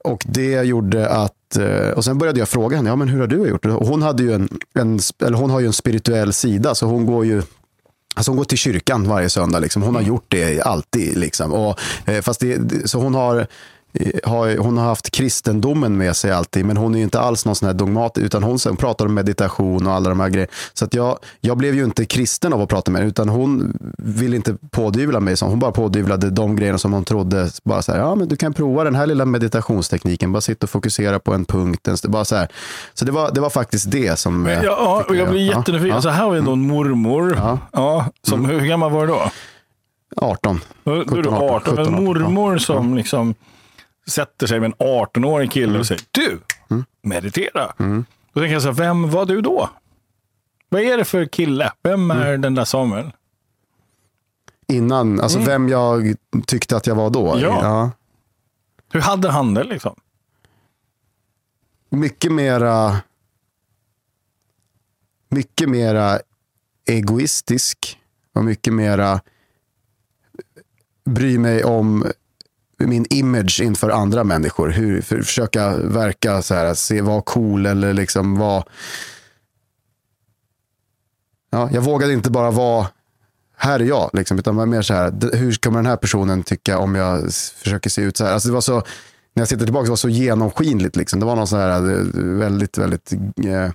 Och 0.03 0.23
det 0.25 0.63
gjorde 0.63 1.09
att, 1.09 1.57
eh, 1.57 1.89
och 1.89 2.03
sen 2.05 2.17
började 2.17 2.39
jag 2.39 2.49
fråga 2.49 2.77
henne, 2.77 2.89
ja 2.89 2.95
men 2.95 3.07
hur 3.07 3.19
har 3.19 3.27
du 3.27 3.47
gjort? 3.47 3.65
Och 3.65 3.87
hon, 3.87 4.01
hade 4.01 4.23
ju 4.23 4.33
en, 4.33 4.49
en, 4.73 4.99
eller 5.25 5.37
hon 5.37 5.49
har 5.49 5.59
ju 5.59 5.65
en 5.65 5.73
spirituell 5.73 6.33
sida, 6.33 6.75
så 6.75 6.85
hon 6.85 7.05
går 7.05 7.25
ju 7.25 7.41
Alltså 8.15 8.31
hon 8.31 8.37
går 8.37 8.45
till 8.45 8.57
kyrkan 8.57 9.07
varje 9.07 9.29
söndag. 9.29 9.59
Liksom. 9.59 9.81
Hon 9.81 9.95
har 9.95 10.01
gjort 10.01 10.25
det 10.27 10.61
alltid. 10.61 11.17
Liksom. 11.17 11.53
Och, 11.53 11.79
eh, 12.05 12.21
fast 12.21 12.39
det, 12.39 12.89
så 12.89 12.99
hon 12.99 13.15
har, 13.15 13.47
har, 14.23 14.57
hon 14.57 14.77
har 14.77 14.85
haft 14.85 15.09
kristendomen 15.11 15.97
med 15.97 16.15
sig 16.15 16.31
alltid, 16.31 16.65
men 16.65 16.77
hon 16.77 16.93
är 16.95 16.97
ju 16.97 17.03
inte 17.03 17.19
alls 17.19 17.45
någon 17.45 17.55
sån 17.55 17.65
här 17.67 17.73
dogmat, 17.73 18.17
utan 18.17 18.43
hon 18.43 18.59
sen 18.59 18.75
pratar 18.75 19.05
om 19.05 19.13
meditation 19.13 19.87
och 19.87 19.93
alla 19.93 20.09
de 20.09 20.19
här 20.19 20.29
grejerna. 20.29 20.51
Så 20.73 20.85
att 20.85 20.93
jag, 20.93 21.17
jag 21.41 21.57
blev 21.57 21.75
ju 21.75 21.83
inte 21.83 22.05
kristen 22.05 22.53
av 22.53 22.61
att 22.61 22.69
prata 22.69 22.91
med 22.91 22.99
henne, 23.01 23.09
utan 23.09 23.29
hon 23.29 23.77
ville 23.97 24.35
inte 24.35 24.55
pådyvla 24.71 25.19
mig 25.19 25.37
sånt. 25.37 25.49
Hon 25.49 25.59
bara 25.59 25.71
pådyvlade 25.71 26.29
de 26.29 26.55
grejerna 26.55 26.77
som 26.77 26.93
hon 26.93 27.03
trodde, 27.03 27.49
bara 27.63 27.81
så 27.81 27.91
här, 27.91 27.99
ja 27.99 28.15
men 28.15 28.27
du 28.27 28.35
kan 28.35 28.53
prova 28.53 28.83
den 28.83 28.95
här 28.95 29.07
lilla 29.07 29.25
meditationstekniken, 29.25 30.31
bara 30.31 30.41
sitta 30.41 30.65
och 30.65 30.69
fokusera 30.69 31.19
på 31.19 31.33
en 31.33 31.45
punkt. 31.45 31.87
en 31.87 31.95
Bara 32.07 32.25
så 32.25 32.35
här. 32.35 32.47
så 32.93 33.05
det 33.05 33.11
var, 33.11 33.31
det 33.31 33.41
var 33.41 33.49
faktiskt 33.49 33.91
det 33.91 34.19
som... 34.19 34.47
eh, 34.47 34.63
Ja, 34.63 34.99
fick 35.01 35.09
och 35.09 35.15
jag 35.15 35.29
blir 35.29 35.41
jättenyfiken. 35.41 35.95
ja, 35.95 36.01
Så 36.01 36.09
här 36.09 36.23
har 36.25 36.31
vi 36.31 36.41
då 36.41 36.51
en 36.51 36.67
mormor. 36.67 37.35
Ja. 37.37 37.59
Ja, 37.71 38.05
som, 38.27 38.45
Hur 38.45 38.59
gammal 38.65 38.91
var 38.91 39.01
du 39.01 39.07
då? 39.07 39.31
18. 40.15 40.59
Då 40.83 40.91
då 40.91 40.99
är 41.01 41.05
du 41.05 41.29
17, 41.29 41.33
18, 41.33 41.49
18. 41.55 41.77
En 41.77 41.85
17, 41.85 41.93
18, 41.93 42.03
mormor 42.03 42.57
som 42.57 42.95
liksom 42.95 43.35
sätter 44.09 44.47
sig 44.47 44.59
med 44.59 44.67
en 44.67 44.73
18-årig 44.87 45.51
kille 45.51 45.65
Mm. 45.67 45.79
och 45.79 45.87
säger 45.87 46.01
du, 46.11 46.39
meditera. 47.01 47.73
Då 48.33 48.39
tänker 48.41 48.53
jag 48.53 48.61
så 48.61 48.67
här, 48.67 48.75
vem 48.75 49.09
var 49.11 49.25
du 49.25 49.41
då? 49.41 49.69
Vad 50.69 50.81
är 50.81 50.97
det 50.97 51.05
för 51.05 51.25
kille? 51.25 51.71
Vem 51.83 52.11
är 52.11 52.27
Mm. 52.27 52.41
den 52.41 52.55
där 52.55 52.65
Samuel? 52.65 53.11
Innan, 54.67 55.21
alltså 55.21 55.39
vem 55.39 55.69
jag 55.69 56.15
tyckte 56.47 56.77
att 56.77 56.87
jag 56.87 56.95
var 56.95 57.09
då. 57.09 57.33
Mm. 57.33 57.43
Ja. 57.45 57.91
Hur 58.91 58.99
hade 59.01 59.31
han 59.31 59.53
det 59.53 59.63
liksom? 59.63 59.95
Mycket 61.89 62.31
mera 62.31 62.97
mycket 65.29 65.69
mera 65.69 66.19
egoistisk 66.87 67.99
och 68.33 68.43
mycket 68.45 68.73
mera 68.73 69.21
bry 71.05 71.37
mig 71.37 71.63
om 71.63 72.05
min 72.77 73.05
image 73.09 73.61
inför 73.61 73.89
andra 73.89 74.23
människor. 74.23 74.69
Hur, 74.69 75.01
för, 75.01 75.21
försöka 75.21 75.77
verka 75.77 76.41
så 76.41 76.53
här, 76.53 76.73
se, 76.73 77.01
vara 77.01 77.21
cool 77.21 77.65
eller 77.65 77.93
liksom 77.93 78.37
vara... 78.37 78.63
Ja, 81.49 81.69
jag 81.71 81.81
vågade 81.81 82.13
inte 82.13 82.31
bara 82.31 82.51
vara 82.51 82.87
här 83.57 83.79
är 83.79 83.83
jag, 83.83 84.09
liksom, 84.13 84.39
utan 84.39 84.55
var 84.55 84.65
mer 84.65 84.81
så 84.81 84.93
här, 84.93 85.35
hur 85.37 85.53
kommer 85.53 85.77
den 85.77 85.85
här 85.85 85.97
personen 85.97 86.43
tycka 86.43 86.79
om 86.79 86.95
jag 86.95 87.33
försöker 87.33 87.89
se 87.89 88.01
ut 88.01 88.17
så 88.17 88.25
här? 88.25 88.33
Alltså 88.33 88.49
det 88.49 88.53
var 88.53 88.61
så, 88.61 88.73
när 89.33 89.41
jag 89.41 89.47
sitter 89.47 89.65
tillbaka, 89.65 89.83
det 89.83 89.89
var 89.89 89.95
så 89.95 90.09
genomskinligt. 90.09 90.95
Liksom. 90.95 91.19
Det 91.19 91.25
var 91.25 91.35
någon 91.35 91.47
så 91.47 91.57
här 91.57 91.89
eh, 91.91 92.05
väldigt, 92.37 92.77
väldigt, 92.77 93.13
eh, 93.13 93.71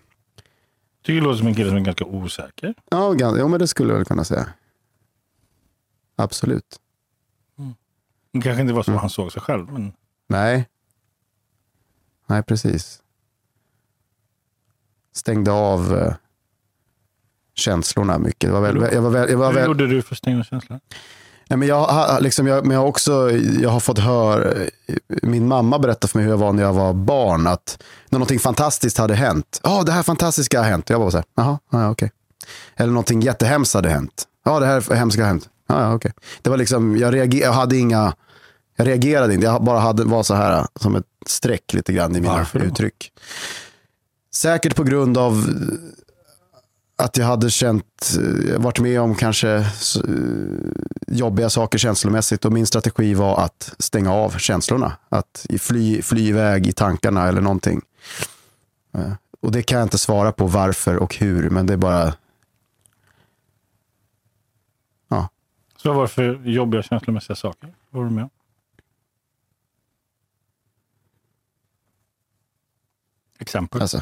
Tycker 1.05 1.15
det 1.15 1.21
låter 1.21 1.39
som 1.39 1.47
en 1.47 1.55
kille 1.55 1.69
som 1.69 1.77
är 1.77 1.81
ganska 1.81 2.05
osäker. 2.05 2.75
ja, 2.91 3.15
ja, 3.19 3.49
men 3.49 3.59
det 3.59 3.69
skulle 3.69 3.91
jag 3.91 3.97
väl 3.97 4.05
kunna 4.05 4.25
säga. 4.25 4.47
Absolut. 6.17 6.77
Det 8.33 8.41
kanske 8.41 8.61
inte 8.63 8.73
var 8.75 8.85
Mm. 8.89 8.97
så 8.99 9.01
han 9.01 9.11
såg 9.11 9.33
sig 9.33 9.43
själv. 9.43 9.73
Men 9.73 9.93
Nej. 10.29 10.69
Nej, 12.27 12.43
precis. 12.43 13.03
Stängde 15.15 15.53
av 15.53 15.99
eh, 15.99 16.15
känslorna 17.55 18.19
mycket. 18.19 18.41
Det 18.51 18.51
var 18.53 18.61
väl, 18.61 18.89
jag 18.93 19.03
var 19.03 19.11
väl, 19.11 19.31
jag 19.31 19.39
var 19.39 19.47
hur 19.49 19.55
väl, 19.55 19.67
gjorde 19.67 19.87
du 19.87 20.03
för 20.03 20.15
att 20.15 20.19
stänga 20.19 20.45
känslor? 20.45 20.81
Nej, 21.49 21.57
men 21.59 21.69
jag, 21.69 22.17
liksom, 22.23 22.47
jag, 22.47 22.67
men 22.67 22.77
jag 22.77 22.89
också 22.89 23.31
jag 23.61 23.71
har 23.71 23.81
fått 23.81 23.99
höra, 23.99 24.67
min 25.23 25.49
mamma 25.49 25.79
berättade 25.79 26.11
för 26.11 26.19
mig 26.19 26.25
hur 26.25 26.33
jag 26.33 26.39
var 26.39 26.53
när 26.53 26.63
jag 26.63 26.73
var 26.73 26.93
barn, 26.93 27.47
att 27.47 27.83
när 28.09 28.19
någonting 28.19 28.39
fantastiskt 28.39 28.99
hade 28.99 29.15
hänt, 29.15 29.61
ja 29.63 29.83
det 29.83 29.93
här 29.93 30.03
fantastiska 30.03 30.59
har 30.63 30.69
hänt, 30.69 30.91
jag 30.91 30.99
var 30.99 31.11
så 31.11 31.17
här, 31.17 31.25
jaha, 31.37 31.59
ja, 31.71 31.91
okej. 31.91 32.11
Eller 32.77 32.93
någonting 32.93 33.21
jättehemskt 33.21 33.75
hade 33.75 33.89
hänt, 33.91 34.25
ja 34.45 34.61
det 34.61 34.67
här 34.67 34.95
hemska 34.95 35.23
har 35.23 35.29
hänt, 35.29 35.49
ja, 35.71 35.83
ja 35.83 35.95
okej. 35.95 36.13
Det 36.43 36.51
var 36.51 36.57
liksom, 36.57 36.97
jag, 36.97 37.15
reager, 37.15 37.41
jag 37.41 37.53
hade 37.53 37.77
inga, 37.77 38.15
jag 38.77 38.87
reagerade 38.87 39.35
inte, 39.35 39.47
jag 39.47 39.65
bara 39.65 39.79
hade, 39.79 40.05
var 40.05 40.23
så 40.23 40.35
här 40.35 40.67
som 40.81 40.97
ett 40.97 41.05
streck 41.27 41.73
lite 41.75 41.93
grann 41.93 42.17
i 42.17 42.21
mina 42.21 42.37
Varför 42.37 42.59
då? 42.59 42.65
uttryck. 42.65 43.13
Säkert 44.35 44.77
på 44.77 44.83
grund 44.85 45.19
av 45.19 45.45
att 46.97 47.17
jag 47.17 47.27
hade 47.27 47.51
känt, 47.51 48.19
eh, 48.51 48.59
varit 48.61 48.81
med 48.81 49.01
om 49.01 49.15
kanske 49.15 49.51
eh, 49.51 49.65
jobbiga 51.07 51.51
saker 51.51 51.79
känslomässigt 51.79 52.45
och 52.45 52.53
min 52.53 52.67
strategi 52.67 53.15
var 53.15 53.41
att 53.45 53.75
stänga 53.79 54.13
av 54.13 54.39
känslorna. 54.39 54.93
Att 55.09 55.47
fly, 55.59 56.03
fly 56.03 56.29
iväg 56.29 56.67
i 56.67 56.73
tankarna 56.73 57.29
eller 57.29 57.41
någonting. 57.41 57.81
Eh, 58.95 59.13
Och 59.41 59.53
det 59.53 59.63
kan 59.63 59.79
jag 59.79 59.87
inte 59.87 59.99
svara 59.99 60.33
på 60.33 60.47
varför 60.47 60.97
och 60.97 61.17
hur, 61.17 61.51
men 61.51 61.67
det 61.67 61.73
är 61.73 61.77
bara, 61.77 62.15
ja. 65.09 65.29
Så 65.83 65.89
vad 65.89 65.97
var 65.97 66.03
det 66.03 66.09
för 66.09 66.41
jobbiga 66.45 66.83
känslomässiga 66.83 67.37
saker? 67.37 67.75
Vad 67.91 68.03
var 68.03 68.09
du 68.11 68.15
med 68.15 68.25
om? 68.25 68.31
Exempel. 73.39 73.81
Alltså, 73.83 74.01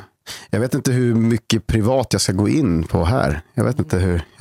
jag 0.50 0.60
vet 0.60 0.74
inte 0.74 0.92
hur 0.92 1.14
mycket 1.14 1.66
privat 1.66 2.06
jag 2.12 2.20
ska 2.20 2.32
gå 2.32 2.48
in 2.48 2.84
på 2.84 3.04
här. 3.04 3.40
Jag 3.54 3.64
vet 3.64 3.78
inte 3.78 3.98
hur. 3.98 4.22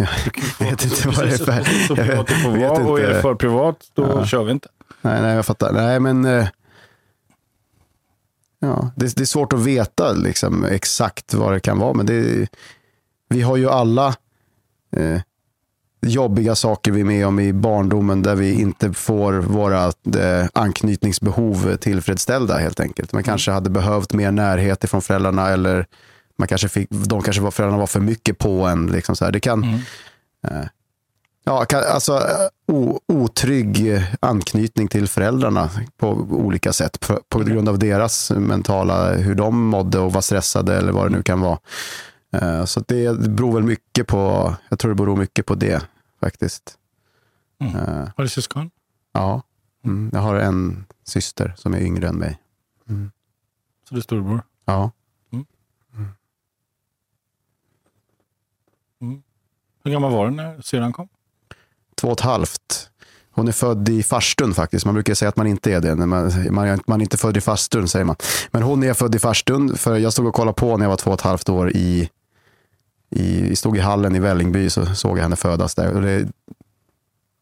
Jag 0.60 0.70
vet 0.70 0.84
inte 0.84 1.08
vad 1.08 1.26
det 1.28 1.34
är 1.34 1.38
för. 1.38 1.64
Så 1.88 1.96
privat 1.96 2.28
det 2.28 2.34
får 2.36 2.50
vara 2.58 2.88
och 2.88 3.00
är 3.00 3.08
det 3.08 3.22
för 3.22 3.36
privat, 3.36 3.92
då 3.94 4.04
Ja. 4.04 4.26
kör 4.26 4.44
vi 4.44 4.52
inte. 4.52 4.70
Nej, 5.02 5.22
nej, 5.22 5.36
jag 5.36 5.46
fattar. 5.46 5.74
Nej, 5.74 6.00
men 6.00 6.26
eh, 6.26 6.48
ja, 8.60 8.92
det, 8.96 9.16
det 9.16 9.22
är 9.24 9.26
svårt 9.26 9.54
att 9.54 9.60
veta 9.66 10.12
liksom, 10.12 10.66
exakt 10.66 11.34
vad 11.34 11.54
det 11.54 11.60
kan 11.60 11.80
vara. 11.80 11.94
Men 11.94 12.06
det, 12.06 12.48
vi 13.30 13.42
har 13.42 13.58
ju 13.58 13.70
alla 13.70 14.08
eh, 14.92 15.22
jobbiga 16.02 16.56
saker 16.56 16.92
vi 16.92 17.02
är 17.02 17.06
med 17.06 17.28
om 17.28 17.40
i 17.40 17.54
barndomen 17.54 18.22
där 18.24 18.36
vi 18.36 18.54
inte 18.62 18.94
får 18.94 19.34
våra 19.34 19.86
eh, 19.86 20.48
anknytningsbehov 20.54 21.76
tillfredsställda 21.76 22.58
helt 22.58 22.80
enkelt. 22.80 23.14
Man 23.14 23.24
kanske 23.24 23.52
hade 23.52 23.70
behövt 23.70 24.14
mer 24.14 24.32
närhet 24.32 24.84
ifrån 24.84 25.02
föräldrarna 25.02 25.50
eller 25.50 25.86
man 26.38 26.48
kanske 26.48 26.70
fick, 26.70 26.90
de 26.90 27.22
kanske 27.22 27.42
var, 27.42 27.52
föräldrarna 27.52 27.80
var 27.80 27.88
för 27.88 28.00
mycket 28.00 28.38
på 28.38 28.66
en. 28.66 28.88
Liksom 28.88 29.16
så 29.16 29.26
här. 29.26 29.32
Det 29.32 29.40
kan, 29.40 29.64
Mm. 29.64 29.80
eh, 30.48 30.68
ja, 31.46 31.66
kan, 31.66 31.84
alltså, 31.84 32.14
eh, 32.16 32.74
o, 32.76 33.00
otrygg 33.08 34.02
anknytning 34.20 34.88
till 34.88 35.08
föräldrarna 35.08 35.70
på 35.98 36.10
olika 36.32 36.74
sätt. 36.74 37.00
På, 37.00 37.20
på 37.30 37.40
grund 37.40 37.70
av 37.70 37.80
deras 37.80 38.32
mentala, 38.32 39.14
hur 39.14 39.36
de 39.36 39.60
mådde 39.66 40.00
och 40.00 40.14
var 40.14 40.22
stressade 40.22 40.78
eller 40.78 40.92
vad 40.92 41.06
det 41.12 41.16
nu 41.18 41.24
kan 41.24 41.40
vara. 41.42 41.60
Eh, 42.32 42.66
Så 42.66 42.80
det 42.88 43.20
beror 43.20 43.54
väl 43.54 43.64
mycket 43.64 44.08
på, 44.08 44.56
jag 44.70 44.80
tror 44.80 44.90
det 44.92 44.96
beror 44.96 45.18
mycket 45.18 45.46
på 45.46 45.56
det 45.56 45.88
faktiskt. 46.20 46.78
Mm. 47.60 47.76
Eh, 47.76 48.10
Har 48.18 48.24
du 48.24 48.30
syskon? 48.30 48.70
Ja, 49.14 49.42
mm, 49.86 50.10
jag 50.14 50.20
har 50.20 50.36
en 50.36 50.86
syster 51.04 51.54
som 51.58 51.74
är 51.74 51.80
yngre 51.80 52.08
än 52.08 52.16
mig. 52.16 52.40
Så 53.88 53.94
du 53.94 53.98
är 53.98 54.02
storbror? 54.02 54.42
Ja, 54.66 54.92
Hur 59.84 59.92
gammal 59.92 60.12
var 60.12 60.26
du 60.26 60.32
när 60.36 60.62
syrran 60.62 60.94
kom? 60.94 61.08
två 61.96 62.08
och 62.08 62.14
ett 62.14 62.20
halvt. 62.26 62.90
Hon 63.32 63.48
är 63.48 63.52
född 63.52 63.90
i 63.90 64.04
farstun 64.04 64.54
faktiskt. 64.54 64.86
Man 64.86 64.94
brukar 64.94 65.14
säga 65.14 65.30
att 65.30 65.36
man 65.36 65.48
inte 65.48 65.74
är 65.74 65.82
det. 65.82 65.96
Man, 65.96 66.10
man, 66.52 66.68
är- 66.68 66.80
man 66.88 67.02
är 67.02 67.04
inte 67.04 67.18
född 67.18 67.38
i 67.38 67.42
farstun 67.42 67.88
säger 67.88 68.06
man. 68.06 68.16
Men 68.52 68.64
hon 68.64 68.84
är 68.84 68.94
född 68.94 69.16
i 69.16 69.20
farstun. 69.20 69.76
För 69.78 69.98
jag 69.98 70.14
stod 70.14 70.28
och 70.28 70.36
kollade 70.36 70.56
på 70.56 70.78
när 70.78 70.86
jag 70.86 70.90
var 70.90 70.98
två 70.98 71.12
och 71.12 71.20
ett 71.20 71.22
halvt 71.22 71.50
år 71.50 71.72
i, 71.76 72.10
i, 73.10 73.56
stod 73.56 73.78
i 73.78 73.80
hallen 73.80 74.16
i 74.16 74.20
Vällingby 74.20 74.70
så 74.70 74.86
såg 74.86 75.18
jag 75.18 75.24
henne 75.24 75.36
födas 75.36 75.76
där. 75.76 75.94
Och 75.94 76.02
det, 76.02 76.28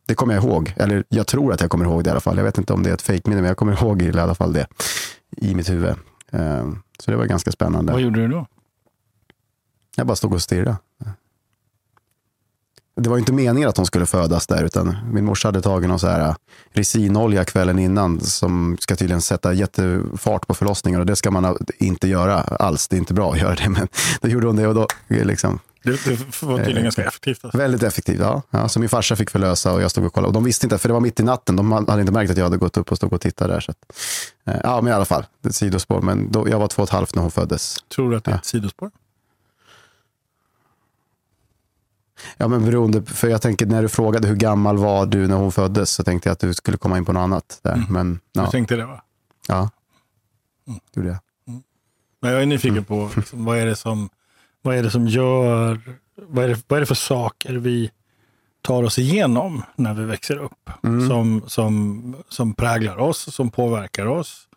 det 0.07 0.15
kommer 0.15 0.34
jag 0.34 0.43
ihåg. 0.43 0.74
Eller 0.77 1.03
jag 1.10 1.27
tror 1.27 1.53
att 1.53 1.62
jag 1.62 1.69
kommer 1.69 1.86
ihåg 1.86 2.03
det 2.03 2.07
i 2.07 2.12
alla 2.12 2.19
fall. 2.19 2.38
Jag 2.38 2.43
vet 2.43 2.57
inte 2.57 2.74
om 2.74 2.84
det 2.84 2.89
är 2.89 2.93
ett 2.93 3.01
fejkminne 3.01 3.41
men 3.41 3.48
jag 3.48 3.57
kommer 3.57 3.74
ihåg 3.74 4.01
i 4.01 4.19
alla 4.19 4.36
fall 4.36 4.53
det 4.53 4.67
i 5.38 5.55
mitt 5.55 5.69
huvud. 5.69 5.95
Eh, 6.31 6.69
Så 7.00 7.12
det 7.12 7.17
var 7.17 7.25
ganska 7.25 7.51
spännande. 7.51 7.91
Vad 7.93 8.01
gjorde 8.01 8.22
du 8.22 8.27
då? 8.27 8.48
Jag 9.95 10.07
bara 10.07 10.15
stod 10.15 10.34
och 10.34 10.41
stirrade. 10.41 10.75
Det 13.02 13.10
var 13.10 13.18
ju 13.18 13.20
inte 13.20 13.34
meningen 13.34 13.70
att 13.70 13.78
hon 13.78 13.86
skulle 13.86 14.06
födas 14.06 14.48
där, 14.48 14.64
utan 14.64 14.98
min 15.12 15.25
morsa 15.25 15.48
hade 15.48 15.62
tagit 15.62 15.90
någon 15.90 16.00
så 16.00 16.08
här 16.08 16.28
äh, 16.28 16.36
resinolja 16.74 17.46
kvällen 17.46 17.80
innan 17.80 18.20
som 18.20 18.78
ska 18.80 18.96
tydligen 18.96 19.22
sätta 19.22 19.54
jättefart 19.54 20.48
på 20.48 20.54
förlossningen 20.54 21.00
och 21.00 21.06
det 21.06 21.16
ska 21.16 21.32
man 21.32 21.58
inte 21.78 22.08
göra 22.08 22.42
alls. 22.42 22.88
Det 22.88 22.96
är 22.96 22.98
inte 22.98 23.14
bra 23.14 23.32
att 23.32 23.40
göra 23.40 23.56
det, 23.56 23.70
men 23.70 23.88
då 24.22 24.28
gjorde 24.28 24.48
hon 24.48 24.56
det 24.56 24.68
och 24.68 24.75
då 24.75 24.88
liksom 25.08 25.60
Det, 25.84 25.92
det 26.06 26.42
var 26.42 26.58
tydligen 26.58 26.78
Eh, 26.78 26.84
ganska 26.84 27.04
effektivt. 27.04 27.40
Alltså. 27.44 27.58
väldigt 27.58 27.84
effektivt. 27.84 28.20
Ja. 28.20 28.42
Ja, 28.50 28.70
så 28.70 28.80
min 28.80 28.90
farsa 28.90 29.16
fick 29.16 29.30
förlösa 29.30 29.74
och 29.74 29.82
jag 29.82 29.92
stod 29.92 30.06
och 30.06 30.14
kollade. 30.14 30.28
Och 30.28 30.34
de 30.34 30.44
visste 30.44 30.66
inte, 30.66 30.78
för 30.78 30.90
det 30.90 30.94
var 30.94 31.02
mitt 31.02 31.20
i 31.20 31.24
natten. 31.24 31.56
De 31.56 31.72
hade 31.72 32.02
inte 32.02 32.14
märkt 32.14 32.32
att 32.32 32.38
jag 32.38 32.44
hade 32.44 32.58
gått 32.58 32.78
upp 32.78 32.92
och 32.92 32.98
stod 32.98 33.14
och 33.14 33.22
tittade 33.22 33.54
där. 33.54 33.60
Så 33.60 33.72
att, 33.72 33.78
eh, 34.48 34.62
ja, 34.64 34.82
men 34.82 34.94
i 34.94 34.96
alla 34.96 35.06
fall, 35.06 35.25
det 35.42 35.48
är 35.48 35.50
ett 35.50 35.56
sidospår. 35.56 36.02
Men 36.02 36.32
då, 36.32 36.50
jag 36.50 36.60
var 36.60 36.68
två 36.68 36.82
och 36.82 36.88
ett 36.88 36.94
halvt 36.94 37.16
när 37.16 37.22
hon 37.22 37.32
föddes. 37.32 37.75
Tror 37.96 38.12
du 38.12 38.18
att 38.18 38.24
det 38.24 38.32
är 38.32 38.36
ett 38.36 38.46
sidospår? 38.46 38.92
Ja, 42.38 42.48
men 42.48 42.65
beroende, 42.65 43.03
för 43.05 43.27
jag 43.27 43.41
tänker 43.41 43.65
när 43.65 43.82
du 43.82 43.89
frågade 43.89 44.27
hur 44.27 44.36
gammal 44.36 44.77
var 44.77 45.05
du 45.05 45.27
när 45.27 45.36
hon 45.36 45.51
föddes 45.51 45.91
så 45.91 46.03
tänkte 46.03 46.29
jag 46.29 46.34
att 46.34 46.39
du 46.39 46.53
skulle 46.53 46.77
komma 46.77 46.98
in 46.98 47.05
på 47.05 47.13
något 47.13 47.22
annat 47.22 47.60
där. 47.63 47.86
Men 47.89 48.13
Du 48.13 48.20
ja, 48.41 48.51
tänkte 48.51 48.75
det 48.75 48.86
va? 48.86 49.01
ja. 49.48 49.70
gjorde 50.96 51.08
jag. 51.10 51.17
Men 52.22 52.32
jag 52.32 52.41
är 52.41 52.46
nyfiken 52.46 52.72
Mm. 52.72 52.86
på 52.86 53.10
liksom, 53.15 53.46
vad, 53.46 53.58
är 53.58 53.65
det 53.65 53.75
som, 53.75 54.10
vad 54.62 54.75
är 54.75 54.84
det 54.84 54.91
som 54.91 55.08
gör, 55.08 55.82
vad 56.27 56.44
är 56.44 56.50
det, 56.50 56.62
vad 56.67 56.77
är 56.77 56.82
det 56.82 56.86
för 56.86 56.96
saker 56.96 57.53
vi 57.53 57.91
tar 58.62 58.84
oss 58.84 59.00
igenom 59.00 59.63
när 59.75 59.94
vi 59.94 60.03
växer 60.03 60.38
upp. 60.38 60.70
Som, 60.82 61.41
som, 61.48 62.15
som 62.29 62.53
präglar 62.53 62.98
oss, 62.98 63.34
som 63.36 63.50
påverkar 63.51 64.05
oss. 64.05 64.48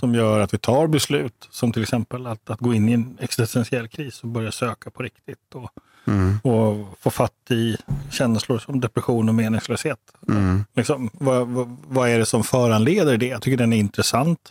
Som 0.00 0.14
gör 0.14 0.40
att 0.40 0.54
vi 0.54 0.58
tar 0.58 0.86
beslut, 0.86 1.48
som 1.50 1.72
till 1.72 1.82
exempel 1.82 2.26
att, 2.26 2.50
att 2.50 2.60
gå 2.60 2.74
in 2.74 2.88
i 2.88 2.92
en 2.92 3.18
existentiell 3.20 3.88
kris 3.88 4.22
och 4.22 4.28
börja 4.28 4.52
söka 4.52 4.90
på 4.90 5.02
riktigt. 5.02 5.54
Och, 5.54 5.70
och 6.42 6.98
få 7.00 7.10
fatt 7.10 7.50
i 7.50 7.76
känslor 8.10 8.58
som 8.58 8.80
depression 8.80 9.28
och 9.28 9.34
meningslöshet. 9.34 9.98
Liksom, 10.74 11.10
vad, 11.12 11.48
vad, 11.48 11.76
vad 11.88 12.08
är 12.08 12.18
det 12.18 12.26
som 12.26 12.44
föranleder 12.44 13.16
det? 13.16 13.26
Jag 13.26 13.42
tycker 13.42 13.56
den 13.56 13.72
är 13.72 13.76
intressant. 13.76 14.48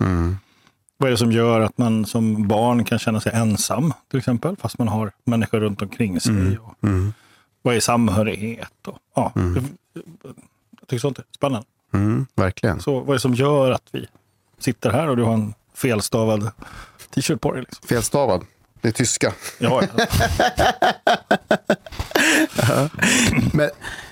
Vad 0.97 1.07
är 1.07 1.11
det 1.11 1.17
som 1.17 1.31
gör 1.31 1.59
att 1.59 1.77
man 1.77 2.05
som 2.05 2.47
barn 2.47 2.83
kan 2.83 2.99
känna 2.99 3.21
sig 3.21 3.31
ensam, 3.35 3.93
till 4.09 4.19
exempel, 4.19 4.55
fast 4.57 4.77
man 4.77 4.87
har 4.87 5.11
människor 5.23 5.59
runt 5.59 5.81
omkring 5.81 6.19
sig? 6.21 6.57
Och, 6.57 6.75
Vad 7.61 7.75
är 7.75 7.79
samhörighet? 7.79 8.87
Och, 8.87 8.97
ja, 9.15 9.31
det, 9.35 9.63
jag 10.79 10.87
tycker 10.87 10.99
sånt 10.99 11.19
är 11.19 11.25
spännande. 11.35 11.67
Mm, 11.93 12.25
verkligen. 12.35 12.79
Så 12.79 12.99
vad 12.99 13.09
är 13.09 13.13
det 13.13 13.19
som 13.19 13.33
gör 13.33 13.71
att 13.71 13.87
vi 13.91 14.07
sitter 14.59 14.89
här 14.91 15.07
och 15.09 15.17
du 15.17 15.23
har 15.23 15.33
en 15.33 15.53
felstavad 15.73 16.51
t-shirt 17.15 17.41
på 17.41 17.51
dig? 17.51 17.61
Liksom? 17.61 17.87
Felstavad. 17.87 18.45
Det 18.85 18.89
är 18.89 18.93
tyska. 18.93 19.33
Ja, 19.57 19.81
ja. 19.97 20.05
Men, 23.53 23.69